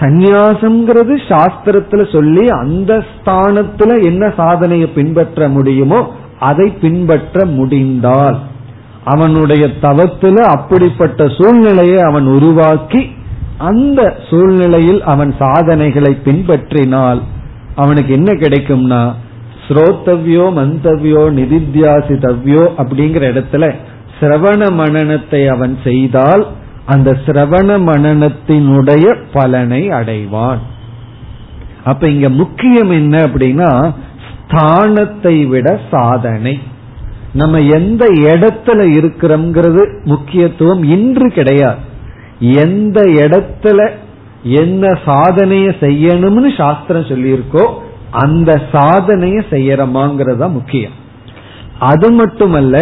சந்நியாசம்ங்கிறது 0.00 1.14
சாஸ்திரத்துல 1.28 2.02
சொல்லி 2.12 2.44
அந்த 2.60 2.92
ஸ்தானத்துல 3.12 3.92
என்ன 4.04 4.24
சாதனையை 4.36 4.88
பின்பற்ற 4.88 5.48
முடியுமோ 5.48 6.00
அதை 6.40 6.66
பின்பற்ற 6.80 7.44
முடிந்தால் 7.52 8.38
அவனுடைய 9.04 9.64
தவத்துல 9.82 10.36
அப்படிப்பட்ட 10.46 11.28
சூழ்நிலையை 11.28 11.98
அவன் 12.00 12.26
உருவாக்கி 12.26 13.02
அந்த 13.58 14.00
சூழ்நிலையில் 14.30 15.00
அவன் 15.02 15.32
சாதனைகளை 15.38 16.12
பின்பற்றினால் 16.24 17.20
அவனுக்கு 17.74 18.10
என்ன 18.12 18.30
கிடைக்கும்னா 18.32 19.02
ஸ்ரோத்தவ்யோ 19.68 20.44
மந்தவ்யோ 20.58 21.22
நிதித்தியாசிதவ்யோ 21.38 22.64
அப்படிங்கிற 22.78 23.22
இடத்துல 23.32 23.64
சிரவண 24.20 24.68
மனநத்தை 24.72 25.40
அவன் 25.46 25.74
செய்தால் 25.84 26.44
அந்த 26.86 27.10
சிரவண 27.26 27.68
மனநத்தினுடைய 27.88 29.04
பலனை 29.32 29.82
அடைவான். 29.88 30.62
அப்ப 31.84 32.08
இங்க 32.08 32.28
முக்கியம் 32.28 32.90
என்ன 32.90 33.16
அப்படின்னா 33.26 33.70
ஸ்தானத்தை 34.28 35.36
விட 35.48 35.68
சாதனை. 35.90 36.58
நம்ம 37.32 37.58
எந்த 37.78 38.04
இடத்துல 38.06 38.80
இருக்கிறோம்ங்கிறது 38.98 39.82
முக்கியத்துவம் 40.04 40.82
இன்று 40.96 41.28
கிடையாது. 41.32 41.80
எந்த 42.38 43.00
இடத்துல 43.22 43.80
என்ன 44.42 44.86
சாதனைய 45.06 45.68
செய்யணும்னு 45.80 46.50
சாஸ்திரம் 46.56 47.10
சொல்லியிருக்கோ 47.10 47.64
அந்த 48.24 48.50
சாதனைய 48.72 50.36
தான் 50.36 50.52
முக்கியம். 50.52 50.96
அது 51.78 52.08
மட்டுமல்ல 52.10 52.76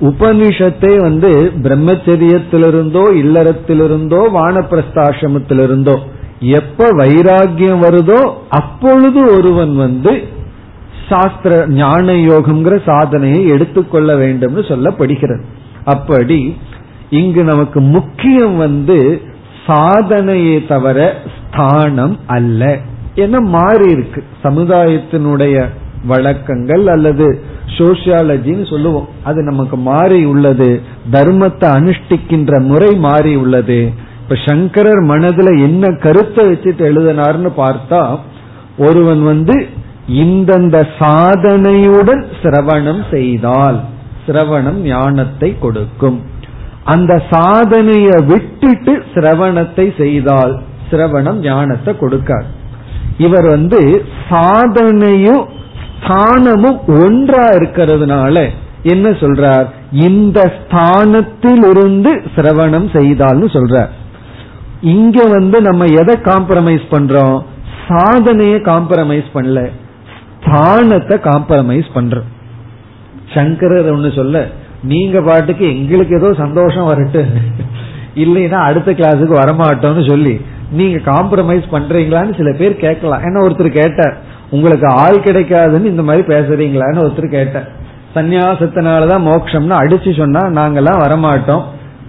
உபனிஷத்தை 0.00 1.00
வந்து 1.00 1.52
பிரம்மச்சரியத்திலிருந்தோ 1.62 3.02
இல்லறத்திலிருந்தோ 3.22 4.20
வானப்பிரஸ்தாசிரமத்திலிருந்தோ 4.34 5.96
எப்ப 6.40 6.86
வைராகியம் 6.92 7.80
வருதோ 7.80 8.32
அப்பொழுது 8.48 9.20
ஒருவன் 9.32 9.76
வந்து 9.76 10.36
சாஸ்திர 11.08 11.66
ஞான 11.66 12.12
யோகம்ங்கிற 12.12 12.80
சாதனையை 12.84 13.48
எடுத்துக்கொள்ள 13.48 14.14
வேண்டும்னு 14.14 14.62
சொல்லப்படுகிறது. 14.68 15.40
அப்படி 15.84 16.56
இங்கு 17.10 17.44
நமக்கு 17.44 17.80
முக்கியம் 17.80 18.56
வந்து 18.56 19.20
சாதனையை 19.66 20.66
தவிர 20.66 21.16
ஸ்தானம் 21.36 22.18
அல்ல. 22.26 22.78
என 23.14 23.40
மாறி 23.40 23.90
இருக்கு? 23.90 24.24
சமுதாயத்தினுடைய 24.44 25.68
வழக்கங்கள் 26.06 26.86
அல்லது 26.86 27.42
சோசியாலஜின்னு 27.76 28.66
சொல்லுவோம். 28.70 29.08
அது 29.24 29.42
நமக்கு 29.42 29.76
மாறி 29.76 30.24
உள்ளது. 30.24 30.70
தர்மத்தை 31.10 31.68
அனுஷ்டிக்கின்ற 31.78 32.60
முறை 32.60 32.90
மாறி 32.96 33.34
உள்ளது. 33.36 33.80
இப்ப 34.22 34.36
சங்கரர் 34.46 35.02
மனதுல 35.02 35.50
என்ன 35.62 35.90
கருத்தை 35.90 36.42
வச்சுட்டு 36.46 36.82
எழுதினார்னு 36.90 37.52
பார்த்தா 37.56 38.00
ஒருவன் 38.78 39.22
வந்து 39.22 39.66
இந்தந்த 40.06 40.76
சாதனையுடன் 40.98 42.24
சிரவணம் 42.42 43.02
செய்தால் 43.10 43.78
சிரவணம் 44.26 44.80
ஞானத்தை 44.86 45.58
கொடுக்கும். 45.58 46.18
அந்த 46.84 47.12
சாதனைய 47.30 48.08
விட்டுட்டு 48.26 49.02
சிரவணத்தை 49.14 49.86
செய்தால் 49.98 50.52
சிரவணம் 50.90 51.38
ஞானத்தை 51.38 51.94
கொடுக்கார். 52.00 52.46
இவர் 53.18 53.46
வந்து 53.46 53.80
சாதனையும் 54.30 55.44
ஸ்தானமும் 56.00 56.80
ஒன்றா 57.02 57.44
இருக்கிறதுனால 57.48 58.46
என்ன 58.82 59.08
சொல்றார்? 59.10 59.66
இந்த 59.90 60.52
ஸ்தானத்திலிருந்து 60.58 62.10
சிரவணம் 62.36 62.88
செய்தால்னு 62.96 63.48
சொல்றார். 63.56 63.88
இங்க 64.80 65.24
வந்து 65.24 65.60
நம்ம 65.60 65.84
எதை 65.84 66.16
காம்ப்ரமைஸ் 66.22 66.84
பண்றோம்? 66.90 67.38
சாதனையை 67.88 68.58
காம்ப்ரமைஸ் 68.60 69.28
பண்ணல. 69.34 69.60
ஸ்தானத்தை 70.44 71.16
காம்ப்ரமைஸ் 71.28 71.88
பண்றோம். 71.94 72.28
சங்கரர் 73.34 73.88
ஒண்ணு 73.94 74.16
சொல்ல 74.16 74.46
நீங்க 74.82 75.20
பாட்டுக்கு 75.20 75.66
எங்களுக்கு 75.68 76.16
ஏதோ 76.16 76.34
சந்தோஷம் 76.34 76.88
வரட்டு. 76.88 77.22
இல்லைன்னா 78.14 78.58
அடுத்த 78.68 78.92
கிளாஸுக்கு 78.92 79.34
வரமாட்டோம்னு 79.42 80.08
சொல்லி 80.08 80.40
நீங்க 80.70 80.98
காம்ப்ரமைஸ் 81.12 81.66
பண்றீங்களான்னு 81.72 82.36
சில 82.36 82.52
பேர் 82.58 82.76
கேட்கலாம். 82.76 83.20
ஏன்னா 83.20 83.40
ஒருத்தர் 83.46 83.78
கேட்டார். 83.80 84.16
உங்களுக்கு 84.50 84.88
ஆள் 84.88 85.18
கிடைக்காதுன்னு 85.18 85.84
இந்த 85.84 86.02
மாதிரி 86.02 86.26
பேசுறீங்களான்னு 86.26 87.02
ஒருத்தர் 87.06 87.30
கேட்டேன். 87.30 87.76
சந்நியாசத்தினாலதான் 88.14 89.26
மோட்சம்னு 89.26 89.80
அடிச்சு 89.80 90.16
சொன்னா 90.16 90.40
நாங்கெல்லாம் 90.40 91.02
வரமாட்டோம். 91.04 91.62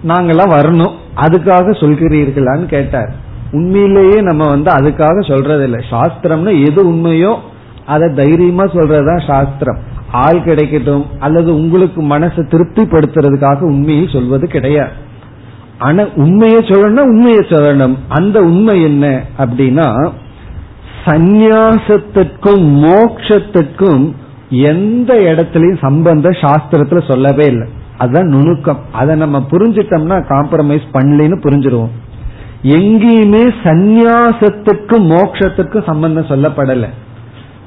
நாங்கெல்லாம் 0.08 0.52
வரணும். 0.52 0.92
அதுக்காக 1.16 1.70
சொல்கிறீர்களான்னு 1.70 2.66
கேட்டார். 2.66 3.12
உண்மையிலேயே 3.52 4.20
நம்ம 4.20 4.48
வந்து 4.48 4.72
அதுக்காக 4.72 5.18
சொல்றதில்லை. 5.20 5.82
சாஸ்திரம்னா 5.90 6.66
எது 6.66 6.92
உண்மையோ 6.92 7.36
அதை 7.86 8.14
தைரியமா 8.14 8.64
சொல்றதுதான் 8.64 9.26
சாஸ்திரம். 9.26 9.78
ஆள் 10.12 10.38
கிடைக்கட்டும் 10.38 11.06
அல்லது 11.18 11.54
உங்களுக்கு 11.54 12.02
மனசை 12.02 12.42
திருப்திப்படுத்துறதுக்காக 12.50 13.60
உண்மையை 13.60 14.08
சொல்வது 14.12 14.46
கிடையாது. 14.46 14.90
ஆனா 15.78 16.04
உண்மையை 16.14 16.60
சொல்லணும்னா 16.60 17.00
உண்மையை 17.00 17.38
சொல்லணும். 17.38 17.96
அந்த 18.08 18.40
உண்மை 18.40 18.82
என்ன 18.82 19.22
அப்படின்னா 19.38 20.10
சந்நியாசத்திற்கும் 21.04 22.64
மோக்ஷத்திற்கும் 22.84 24.12
எந்த 24.50 25.14
இடத்துலயும் 25.14 25.78
சம்பந்த 25.80 26.28
சாஸ்திரத்துல 26.28 27.10
சொல்லவே 27.10 27.44
இல்லை. 27.44 27.68
அதுதான் 27.98 28.26
நுணுக்கம். 28.26 28.78
அதை 28.92 29.16
நம்ம 29.16 29.46
புரிஞ்சிட்டோம்னா 29.50 30.18
காம்ப்ரமைஸ் 30.28 30.86
பண்ணலன்னு 30.92 31.36
புரிஞ்சிருவோம். 31.44 31.90
எங்கேயுமே 32.62 33.54
சந்நியாசத்துக்கும் 33.64 35.06
மோக்ஷத்துக்கும் 35.10 35.84
சம்பந்தம் 35.84 36.26
சொல்லப்படல. 36.26 36.86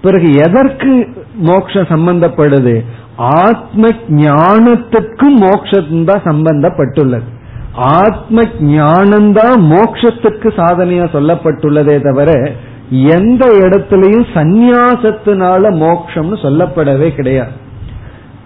பிறகு 0.02 0.32
எதற்கு 0.32 1.08
மோக்ஷம் 1.34 1.86
சம்பந்தப்படுது? 1.86 2.86
ஆத்ம 3.16 3.88
ஞானத்துக்கும் 4.10 5.36
மோக்ஷத்தும் 5.40 6.04
தான் 6.04 6.24
சம்பந்தப்பட்டுள்ளது. 6.24 7.30
ஆத்ம 7.76 8.42
ஞானம்தான் 8.60 9.62
மோக்ஷத்துக்கு 9.72 10.50
சாதனையா 10.58 11.06
சொல்லப்பட்டுள்ளதே 11.14 12.00
தவிர 12.02 12.52
எந்த 12.90 13.48
இடத்துலயும் 13.48 14.26
சந்நியாசத்தினால 14.34 15.72
மோக்ஷம்னு 15.78 16.38
சொல்லப்படவே 16.42 17.16
கிடையாது. 17.16 17.52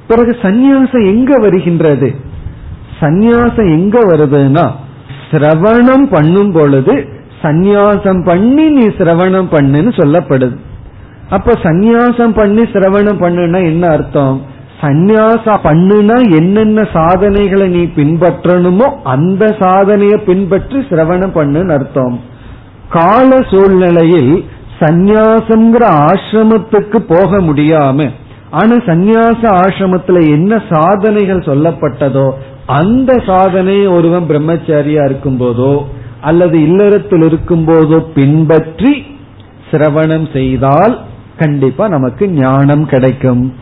பிறகு 0.08 0.38
சந்நியாசம் 0.42 1.06
எங்க 1.06 1.38
வருகின்றது? 1.38 2.16
சந்நியாசம் 3.00 3.70
எங்க 3.72 4.00
வருதுன்னா 4.00 4.72
சிரவணம் 5.32 6.06
பண்ணும் 6.10 6.52
பொழுது 6.52 7.08
சந்நியாசம் 7.42 8.24
பண்ணி 8.24 8.70
நீ 8.70 8.86
சிரவணம் 8.86 9.50
பண்ணுன்னு 9.52 9.92
சொல்லப்படுது. 10.02 10.56
அப்ப 11.30 11.54
சந்நியாசம் 11.64 12.34
பண்ணி 12.34 12.62
சிரவணம் 12.62 13.22
பண்ணுனா 13.22 13.60
என்ன 13.66 13.88
அர்த்தம்? 13.88 14.42
சந்நியாசம் 14.82 15.64
பண்ணுனா 15.64 16.36
என்னென்ன 16.36 16.88
சாதனைகளை 16.94 17.68
நீ 17.68 17.84
பின்பற்றணுமோ 17.84 18.88
அந்த 19.04 19.56
சாதனையை 19.60 20.18
பின்பற்றி 20.18 20.80
சிரவணம் 20.80 21.36
பண்ணுன்னு 21.36 21.70
அர்த்தம். 21.70 22.20
கால 22.90 23.30
சூழ்நிலையில் 23.50 24.32
சந்நியாசம்ங்கிற 24.80 25.84
ஆசிரமத்துக்கு 26.10 26.98
போக 27.14 27.40
முடியாம 27.40 28.10
ஆனா 28.52 28.76
சந்நியாச 28.76 29.42
ஆசிரமத்துல 29.64 30.20
என்ன 30.30 30.62
சாதனைகள் 30.70 31.48
சொல்லப்பட்டதோ 31.50 32.28
அந்த 32.66 33.12
சாதனை 33.26 33.88
ஒருவன் 33.88 34.24
பிரம்மச்சாரியா 34.24 35.04
இருக்கும் 35.06 35.40
போதோ 35.40 35.84
அல்லது 36.22 36.62
இல்லறத்தில் 36.62 37.22
இருக்கும் 37.22 37.68
போதோ 37.68 38.00
பின்பற்றி 38.14 39.06
சிரவணம் 39.72 40.34
செய்தால் 40.34 40.94
கண்டிப்பா 41.38 41.88
நமக்கு 41.88 42.30
ஞானம் 42.30 42.86
கிடைக்கும். 42.86 43.54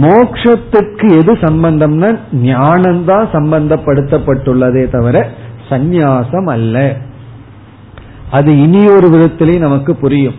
மோக்ஷத்துக்கு 0.00 1.06
எது 1.18 1.32
சம்பந்தம்னா 1.32 2.18
ஞானம்தான் 2.32 3.26
சம்பந்தப்படுத்தப்பட்டுள்ளதே 3.32 4.90
தவிர 4.90 5.30
சந்நியாசம் 5.70 6.46
அல்ல. 6.46 6.96
அது 8.32 8.50
இனி 8.62 8.82
ஒரு 8.86 9.06
விதத்திலேயே 9.10 9.58
நமக்கு 9.58 9.92
புரியும். 9.96 10.38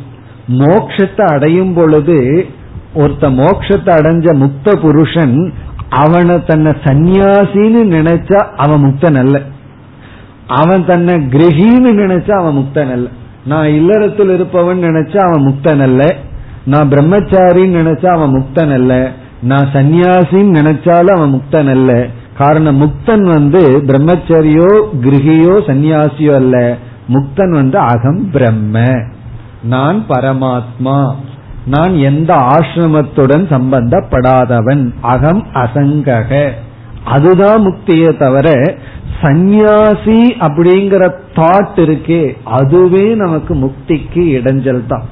மோக்ஷத்தை 0.62 1.26
அடையும் 1.36 1.74
பொழுது 1.74 2.18
ஒருத்த 2.96 3.28
மோக்ஷத்தை 3.41 3.91
அடைஞ்ச 4.00 4.28
முக்த 4.44 4.76
புருஷன் 4.82 5.36
அவனை 5.89 6.36
தன்னை 6.44 6.72
சந்நியாசின்னு 6.86 7.82
நினைச்சா 7.98 8.39
அவன் 8.56 8.84
முக்தன் 8.86 9.18
அல்ல. 9.24 9.36
அவன் 10.48 10.86
தன்னை 10.86 11.16
கிரகின்னு 11.34 11.91
நினைச்சா 12.04 12.34
அவன் 12.41 12.58
முக்தன் 12.60 12.91
அல்ல. 12.91 13.08
நான் 13.46 13.68
இல்லறத்தில் 13.68 14.30
இருப்பவன் 14.30 14.80
நினைச்சா 14.80 15.22
அவன் 15.28 15.46
முக்தன் 15.48 15.84
அல்ல. 15.88 16.02
நான் 16.66 16.89
பிரம்மச்சாரின்னு 16.89 17.80
நினைச்சா 17.82 18.10
அவன் 18.18 18.34
முக்தன் 18.38 18.74
அல்ல. 18.74 18.94
நான் 19.41 19.68
சந்நியாசின்னு 19.74 20.58
நினைச்சாலும் 20.60 21.16
அவன் 21.18 21.34
முக்தன் 21.36 21.70
அல்ல. 21.70 21.91
காரணம் 22.38 22.80
முக்தன் 22.82 23.26
வந்து 23.36 23.62
பிரம்மச்சரியோ 23.88 24.70
கிரகியோ 25.06 25.56
சந்நியாசியோ 25.70 26.34
அல்ல. 26.34 26.58
முக்தன் 27.08 27.49
வந்து 27.49 27.78
அகம் 27.78 28.30
பிரம்ம. 28.32 29.01
நான் 29.64 30.06
பரமாத்மா. 30.10 31.14
நான் 31.66 31.95
எந்த 31.95 32.36
ஆசிரமத்துடன் 32.36 33.47
சம்பந்தப்படாதவன். 33.49 34.93
அகம் 35.01 35.45
அசங்கக. 35.54 36.49
அதுதான் 37.06 37.62
முக்தியே 37.62 38.18
தவிர 38.18 38.76
சந்நியாசி 39.22 40.36
அப்படிங்கிற 40.39 41.12
தாட் 41.36 41.76
இருக்கே. 41.76 42.38
அதுவே 42.43 43.14
நமக்கு 43.14 43.56
முக்திக்கு 43.56 44.14
இடைஞ்சல் 44.14 44.88
தான் 44.88 45.04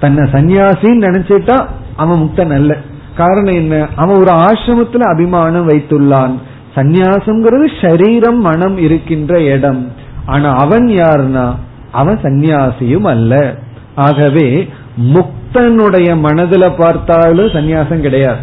தன்னை 0.00 0.30
சந்நியாசின்னு 0.32 1.04
நினைச்சிட்டா 1.04 1.66
அவன் 1.96 2.18
முக்தன் 2.18 2.54
அல்ல. 2.54 2.76
காரணம் 3.16 3.54
என்ன? 3.54 3.88
அவன் 3.96 4.16
ஒரு 4.16 4.32
ஆசிரமத்துல 4.32 4.98
அபிமானம் 4.98 5.68
வைத்துள்ளான். 5.68 6.38
சந்நியாசம்ங்கிறது 6.76 7.86
சரீரம் 7.86 8.40
மனம் 8.40 8.78
இருக்கின்ற 8.78 9.42
இடம். 9.42 10.04
ஆனா 10.26 10.56
அவன் 10.56 10.86
யாருன்னா? 10.86 11.54
அவன் 11.92 12.18
சந்நியாசியும் 12.22 13.04
அல்ல. 13.04 13.54
ஆகவே 13.94 14.68
முக்தனுடைய 15.12 16.08
மனதுல 16.22 16.72
பார்த்தாலும் 16.78 17.46
சந்நியாசம் 17.46 18.00
கிடையாது. 18.00 18.42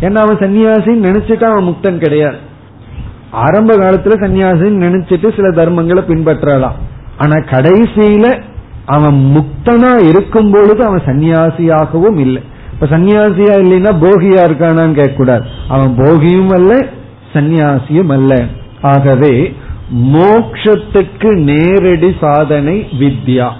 ஏன்னா 0.00 0.14
அவன் 0.14 0.36
சன்னியாசின்னு 0.36 1.06
நினைச்சிட்டு 1.08 1.44
அவன் 1.44 1.64
முக்தன் 1.64 1.98
கிடையாது. 1.98 2.36
ஆரம்ப 3.30 3.76
காலத்துல 3.76 4.16
சன்னியாசின்னு 4.24 4.84
நினைச்சிட்டு 4.86 5.36
சில 5.36 5.48
தர்மங்களை 5.50 6.02
பின்பற்றலாம் 6.10 6.78
ஆனா 7.18 7.32
கடைசியில 7.32 8.42
அவன் 8.86 9.18
முக்தனா 9.36 10.08
இருக்கும் 10.08 10.50
பொழுது 10.50 10.84
அவன் 10.84 11.02
சன்னியாசியாகவும் 11.06 12.18
இல்லை. 12.18 12.42
இப்ப 12.72 12.98
சன்னியாசியா 12.98 13.54
இல்லைன்னா 13.62 13.92
போகியா 14.04 14.42
இருக்கானான்னு 14.48 14.92
கேட்க 14.92 15.12
கூடாது 15.16 15.44
அவன் 15.68 15.96
போகியும் 15.98 16.52
அல்ல 16.52 16.84
சன்னியாசியும் 17.32 18.12
அல்ல. 18.12 18.44
ஆகவே 18.82 19.56
மோக்ஷத்துக்கு 19.92 21.34
நேரடி 21.34 22.14
சாதனை 22.20 22.88
வித்யா. 23.00 23.50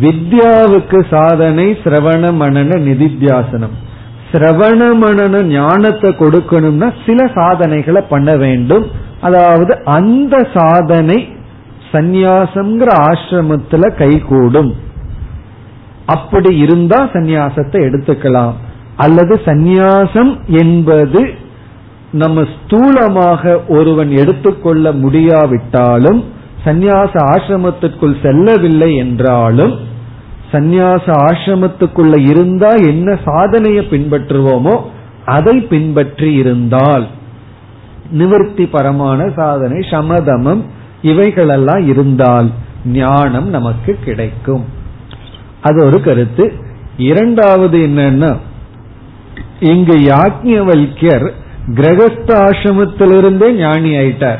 வித்யாவுக்கு 0.00 1.04
சாதனை 1.10 1.78
சிரவண 1.84 2.32
மணன 2.32 2.76
நிதித்தியாசனம். 2.78 3.74
சிரவண 4.32 4.94
மணன 4.94 5.42
ஞானத்தை 5.42 6.10
கொடுக்கணும்னா 6.10 6.92
சில 7.06 7.30
சாதனைகளை 7.34 8.02
பண்ண 8.08 8.36
வேண்டும். 8.36 8.86
அதாவது 9.20 9.84
அந்த 9.84 10.48
சாதனை 10.54 11.28
சந்நியாசம்ங்கிற 11.92 12.86
ஆசிரமத்துல 13.08 13.96
கைகூடும். 13.96 14.74
அப்படி 16.06 16.56
இருந்தா 16.56 17.04
சந்நியாசத்தை 17.04 17.78
எடுத்துக்கலாம். 17.88 18.52
அல்லது 18.96 19.40
சந்நியாசம் 19.44 20.40
என்பது 20.46 21.34
நம்ம 22.12 22.42
ஸ்தூலமாக 22.54 23.68
ஒருவன் 23.68 24.10
எடுத்துக்கொள்ள 24.10 24.92
முடியாவிட்டாலும் 24.92 26.24
சந்நியாச 26.64 27.12
ஆசிரமத்திற்குள் 27.34 28.20
செல்லவில்லை 28.22 28.96
என்றாலும் 28.96 29.74
சந்நியாச 30.52 31.04
ஆசிரமத்துக்குள்ள 31.28 32.16
இருந்தா 32.28 32.70
என்ன 32.74 33.18
சாதனையை 33.24 33.86
பின்பற்றுவோமோ 33.90 34.74
அதை 35.24 35.60
பின்பற்றி 35.60 36.34
இருந்தால். 36.34 37.06
நிவர்த்தி 38.10 38.66
பரமான 38.66 39.28
சாதனை 39.36 39.80
சமதமம் 39.90 40.62
இவைகளெல்லாம் 41.02 41.84
இருந்தால் 41.88 42.48
ஞானம் 42.84 43.48
நமக்கு 43.48 43.92
கிடைக்கும். 44.04 44.64
அது 45.60 45.78
ஒரு 45.84 46.00
கருத்து. 46.02 46.52
இரண்டாவது 46.96 47.78
என்னன்னா 47.78 48.32
இங்கு 49.60 49.96
யாக்ஞவல்யர் 50.12 51.28
கிரகஸ்த 51.68 52.26
ஆசிரமத்திலிருந்தே 52.26 53.52
ஞானி 53.52 53.90
ஆயிட்டார். 53.90 54.38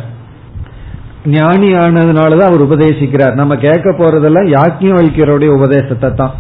ஞானி 1.27 1.73
ஆனதுனாலதான் 1.73 2.49
அவர் 2.51 2.63
உபதேசிக்கிறார். 2.63 3.35
நம்ம 3.35 3.57
கேட்க 3.57 3.91
போறதெல்லாம் 3.91 4.49
யாக்கியம் 4.49 5.01
வைக்கிறோடைய 5.01 5.49
உபதேசத்தை 5.49 6.13
தான் 6.13 6.31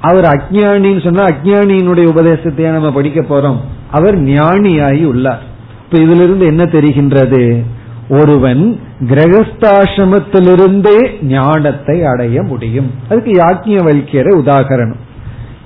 அவர் 0.00 0.24
அஜ்ஞானின்னு 0.24 1.04
சொன்னா 1.04 1.24
அஜ்ஞானியினுடைய 1.24 1.88
உபதேசத்தையே 1.88 2.70
நம்ம 2.70 2.92
படிக்க 2.92 3.20
போறோம். 3.20 3.56
அவர் 3.90 4.22
ஞானியாகி 4.22 5.04
உள்ளார். 5.04 5.42
இப்ப 5.84 5.98
இதுல 5.98 6.10
இருந்து 6.10 6.46
என்ன 6.46 6.64
தெரிகின்றது? 6.64 7.64
ஒருவன் 8.08 8.80
கிரகஸ்தாசிரமத்திலிருந்தே 9.00 11.22
ஞானத்தை 11.22 12.04
அடைய 12.04 12.42
முடியும். 12.42 12.90
அதுக்கு 13.08 13.30
யாக்கியம் 13.30 13.84
வைக்கிற 13.86 14.12
உதாகரணம். 14.12 14.96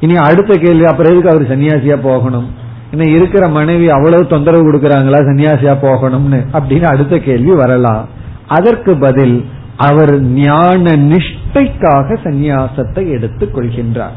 இனி 0.01 0.15
அடுத்த 0.15 0.55
கேள்வி 0.55 0.85
அப்புறம் 0.85 1.13
எதுக்கு 1.13 1.31
அவர் 1.31 1.51
சன்னியாசியா 1.51 2.03
போகணும்? 2.03 2.65
இன்னும் 2.97 3.17
இருக்கிற 3.17 3.49
மனைவி 3.49 3.91
அவ்வளவு 3.91 4.27
தொந்தரவு 4.27 4.73
கொடுக்கறாங்களா? 4.73 5.19
சன்னியாசியா 5.21 5.77
போகணும்னு. 5.83 6.45
அப்படின்னு 6.53 6.85
அடுத்த 6.85 7.19
கேள்வி 7.19 7.55
வரலாம். 7.55 8.09
அதற்கு 8.47 8.99
பதில் 8.99 9.45
அவர் 9.77 10.21
ஞான 10.21 10.97
நிஷ்டைக்காக 10.97 12.17
சந்நியாசத்தை 12.23 13.11
எடுத்துக் 13.11 13.57
கொள்கின்றார். 13.57 14.17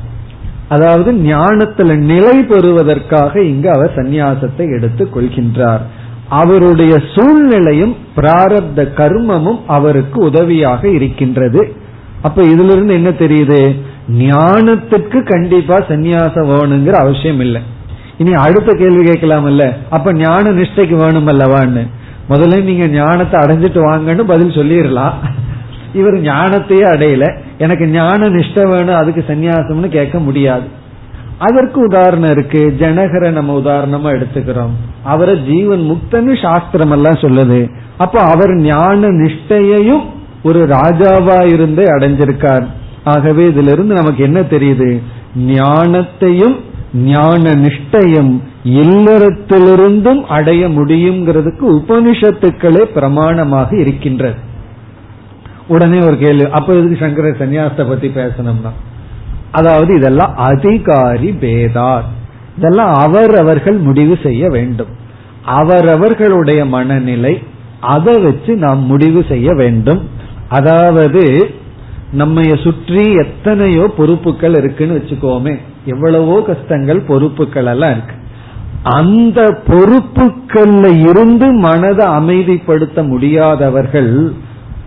அதாவது 0.70 1.14
ஞானத்துல 1.14 1.98
நிலை 1.98 2.44
பெறுவதற்காக 2.44 3.42
இங்கு 3.42 3.70
அவர் 3.70 3.92
சந்நியாசத்தை 3.96 4.76
எடுத்துக் 4.76 5.18
கொள்கின்றார். 5.18 5.82
அவருடைய 6.30 7.02
சூழ்நிலையும் 7.16 7.96
பிராரப்த 8.16 8.88
கர்மமும் 8.98 9.60
அவருக்கு 9.68 10.26
உதவியாக 10.26 10.88
இருக்கின்றது. 10.88 11.74
அப்ப 12.22 12.42
இதுல 12.42 12.72
இருந்து 12.72 12.94
என்ன 12.94 13.10
தெரியுது? 13.10 13.82
ஞானத்துக்கு 14.20 15.24
கண்டிப்பா 15.24 15.78
சந்நியாசம் 15.78 16.50
வேணுங்கிற 16.50 16.90
அவசியம் 16.90 17.40
இல்லை. 17.40 17.62
இனி 18.20 18.34
அடுத்த 18.34 18.74
கேள்வி 18.74 19.10
கேட்கலாமல்ல. 19.10 19.74
அப்ப 19.90 20.14
ஞான 20.14 20.50
நிஷ்டைக்கு 20.50 20.96
வேணும் 20.96 21.28
அல்லவான்னு 21.28 21.88
முதல்ல 22.30 22.64
நீங்க 22.64 22.88
ஞானத்தை 22.88 23.42
அடைஞ்சிட்டு 23.42 23.80
வாங்கன்னு 23.90 24.24
பதில் 24.24 24.50
சொல்லிடலாம். 24.50 25.14
இவர் 25.94 26.14
ஞானத்தையே 26.14 26.86
அடையல. 26.94 27.38
எனக்கு 27.58 27.88
ஞான 27.88 28.28
நிஷ்ட 28.28 28.68
வேணும் 28.70 28.96
அதுக்கு 28.96 29.24
சந்நியாசம்னு 29.28 29.88
கேட்க 29.88 30.20
முடியாது. 30.20 30.68
அதற்கு 31.38 31.82
உதாரணம் 31.82 32.30
இருக்கு. 32.30 32.76
ஜனகரை 32.80 33.32
நம்ம 33.32 33.60
உதாரணமா 33.60 34.16
எடுத்துக்கிறோம். 34.16 34.76
அவரை 35.04 35.44
ஜீவன் 35.44 35.80
முக்தன்னு 35.80 36.42
சாஸ்திரம் 36.42 36.92
எல்லாம் 36.92 37.14
சொல்லுது. 37.14 37.70
அப்ப 37.98 38.20
அவர் 38.20 38.56
ஞான 38.56 39.08
நிஷ்டையையும் 39.08 40.06
ஒரு 40.44 40.68
ராஜாவா 40.68 41.54
இருந்து 41.54 41.84
அடைஞ்சிருக்கார். 41.84 42.66
ஆகவே 43.04 43.48
இதுல 43.48 43.72
இருந்து 43.72 43.94
நமக்கு 43.94 44.24
என்ன 44.24 44.40
தெரியுது? 44.40 45.02
ஞானத்தையும் 45.40 46.60
ஞான 46.94 47.52
நிஷ்டையும் 47.52 48.40
இல்லறத்திலிருந்தும் 48.64 50.22
அடைய 50.24 50.68
முடியுங்கிறதுக்கு 50.68 51.66
உபனிஷத்துக்களே 51.80 52.84
பிரமாணமாக 52.96 53.80
இருக்கின்றது. 53.80 54.36
உடனே 55.68 56.00
ஒரு 56.00 56.18
கேள்வி 56.18 56.50
அப்ப 56.50 56.74
எதுக்கு 56.74 56.98
சங்கர 57.00 57.30
சன்னியாசத்தை 57.30 57.88
பத்தி 57.88 58.08
பேசணும்னா? 58.08 58.72
அதாவது 59.52 59.96
இதெல்லாம் 59.96 60.36
அதிகாரி 60.36 61.32
பேதார். 61.32 62.04
இதெல்லாம் 62.58 62.94
அவரவர்கள் 62.94 63.78
முடிவு 63.78 64.18
செய்ய 64.24 64.50
வேண்டும். 64.50 64.88
அவரவர்களுடைய 65.46 66.66
மனநிலை 66.66 67.40
அதை 67.80 68.18
வச்சு 68.18 68.56
நாம் 68.56 68.80
முடிவு 68.80 69.26
செய்ய 69.28 69.54
வேண்டும். 69.54 70.10
அதாவது 70.50 71.52
நம்ம 72.12 72.42
சுற்றி 72.42 73.14
எத்தனையோ 73.14 73.94
பொறுப்புகள் 73.98 74.54
இருக்குன்னு 74.54 74.98
வச்சுக்கோமே. 74.98 75.58
எவ்வளவோ 75.94 76.38
கஷ்டங்கள் 76.50 77.00
பொறுப்புகள் 77.10 77.70
எல்லாம் 77.74 77.94
இருக்கு. 77.96 78.16
அந்த 79.00 79.40
பொறுப்புகள்ல 79.70 80.86
இருந்து 81.10 81.48
மனதை 81.66 82.06
அமைதிப்படுத்த 82.20 83.00
முடியாதவர்கள் 83.12 84.12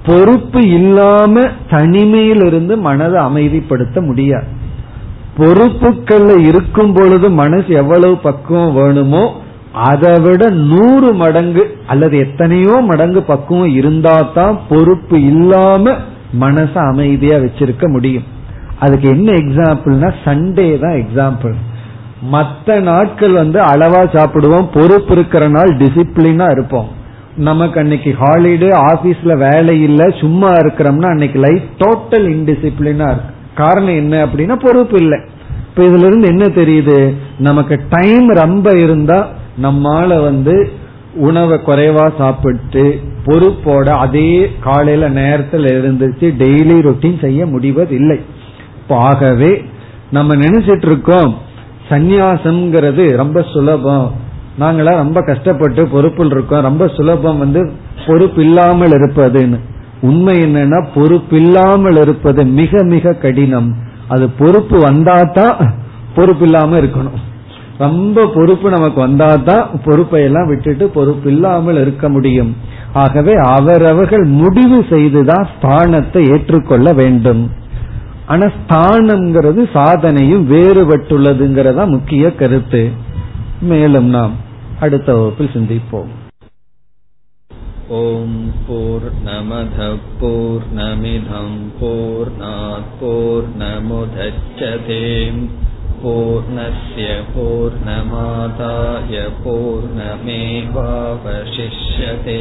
பொறுப்பு 0.07 0.61
இல்லாம 0.79 1.43
தனிமையிலிருந்து 1.73 2.75
மனதை 2.89 3.19
அமைதிப்படுத்த 3.29 4.01
முடியாது. 4.09 4.49
பொறுப்புகள்ல 5.39 6.33
இருக்கும் 6.49 6.93
பொழுது 6.97 7.27
மனசு 7.43 7.71
எவ்வளவு 7.83 8.17
பக்குவம் 8.27 8.75
வேணுமோ 8.79 9.25
அதை 9.89 10.15
விட 10.25 10.43
நூறு 10.71 11.11
மடங்கு 11.21 11.63
அல்லது 11.87 12.17
எத்தனையோ 12.27 12.75
மடங்கு 12.91 13.21
பக்குவம் 13.31 13.73
இருந்தா 13.81 14.17
தான் 14.35 14.59
பொறுப்பு 14.71 15.17
இல்லாம 15.31 15.95
மனச 16.41 16.73
அமைதியா 16.91 17.37
வச்சிருக்க 17.45 17.87
முடியும். 17.95 18.27
அதுக்கு 18.85 19.09
என்ன 19.09 19.29
எக்ஸாம்பிள்னா 19.43 20.11
சண்டே 20.25 20.67
தான் 20.85 20.97
எக்ஸாம்பிள் 21.03 21.55
மற்ற 22.33 22.75
நாட்கள் 22.89 23.33
வந்து 23.33 23.59
அளவா 23.61 24.01
சாப்பிடுவோம் 24.17 24.67
பொறுப்பு 24.75 25.13
இருக்கிற 25.17 25.45
நாள் 25.49 25.71
டிசிப்ளினா 25.81 26.47
இருப்போம். 26.51 26.91
நமக்கு 27.49 27.77
அன்னைக்கு 27.81 28.11
ஹாலிடே 28.21 28.71
ஆபீஸ்ல 28.91 29.33
வேலை 29.45 29.75
இல்ல 29.83 30.03
சும்மா 30.21 30.51
இருக்கிறோம்னா 30.63 31.09
அன்னைக்கு 31.11 31.39
லைஃப் 31.39 31.69
டோட்டல் 31.79 32.27
இன்டிசிப்ளினா 32.35 33.07
இருக்கு. 33.13 33.33
காரணம் 33.55 34.01
என்ன 34.03 34.15
அப்படின்னா 34.27 34.57
பொறுப்பு 34.65 34.97
இல்லை. 35.01 35.19
இப்ப 35.69 35.83
இதுல 35.89 36.07
இருந்து 36.09 36.29
என்ன 36.29 36.47
தெரியுது? 36.61 36.99
நமக்கு 37.39 37.77
டைம் 37.91 38.29
ரொம்ப 38.43 38.69
இருந்தா 38.85 39.19
நம்மால 39.63 40.11
வந்து 40.23 40.55
உணவை 41.29 41.59
குறைவா 41.67 42.05
சாப்பிட்டு 42.19 42.85
பொறுப்போட 43.27 43.89
அதே 44.05 44.29
காலையில 44.65 45.09
நேரத்தில் 45.21 45.67
இருந்துச்சு 45.79 46.29
டெய்லி 46.43 46.77
ரொட்டீன் 46.89 47.21
செய்ய 47.21 47.47
முடிவதில்லை. 47.47 48.19
ஆகவே 48.89 49.65
நம்ம 50.11 50.35
நினைச்சிட்டு 50.35 50.87
இருக்கோம் 50.87 51.39
சந்நியாசம்ங்கிறது 51.89 53.11
ரொம்ப 53.11 53.43
சுலபம். 53.43 54.13
நாங்களாம் 54.61 54.97
ரொம்ப 54.97 55.21
கஷ்டப்பட்டு 55.21 55.89
பொறுப்பில் 55.89 56.31
இருக்கோம் 56.31 56.63
ரொம்ப 56.63 56.89
சுலபம் 56.89 57.39
வந்து 57.39 57.73
பொறுப்பு 58.07 58.43
இல்லாமல் 58.45 58.91
இருப்பதுன்னு. 58.91 59.59
உண்மை 60.01 60.43
என்னன்னா 60.43 60.87
பொறுப்பு 60.95 61.37
இல்லாமல் 61.37 61.97
இருப்பது 61.97 62.45
மிக 62.45 62.83
மிக 62.83 63.13
கடினம். 63.13 63.75
அது 64.09 64.29
பொறுப்பு 64.29 64.79
வந்தாதான் 64.79 65.71
பொறுப்பு 66.15 66.45
இல்லாம 66.45 66.79
இருக்கணும். 66.79 67.21
ரொம்ப 67.79 68.27
பொறுப்பு 68.35 68.71
நமக்கு 68.71 69.07
வந்தாதான் 69.07 69.67
பொறுப்பை 69.85 70.23
எல்லாம் 70.23 70.47
விட்டுட்டு 70.47 70.89
பொறுப்பு 70.89 71.31
இல்லாமல் 71.31 71.81
இருக்க 71.81 72.09
முடியும். 72.09 72.57
ஆகவே 72.93 73.35
அவரவர்கள் 73.35 74.25
முடிவு 74.25 74.85
செய்துதான் 74.91 75.47
ஸ்தானத்தை 75.63 76.31
ஏற்றுக்கொள்ள 76.31 76.93
வேண்டும். 76.93 77.51
ஆனா 78.33 78.51
ஸ்தானம்ங்கிறது 78.57 79.63
சாதனையும் 79.75 80.45
வேறுபட்டுள்ளதுங்கிறதா 80.53 81.89
முக்கிய 81.89 82.33
கருத்து. 82.33 82.91
மேலும் 83.71 84.09
நாம் 84.09 84.37
அடுத்த 84.81 85.15
வகுப்பில் 85.15 85.55
சிந்திப்போம். 85.55 86.11
ஓம் 88.01 88.53
போர் 88.67 89.09
நமத 89.25 89.79
போர் 90.21 90.67
நமிதம் 90.77 91.57
போர் 91.81 92.31
நாற் 92.39 92.83
ॐ 92.83 93.01
पूर्नमधपूर्नमिधम्पूर्णापूर्नमुधच्छते 93.01 95.01
पूर्णस्य 96.03 97.07
पूर्णमादाय 97.35 99.15
पूर्णमेवावशिष्यते 99.45 102.41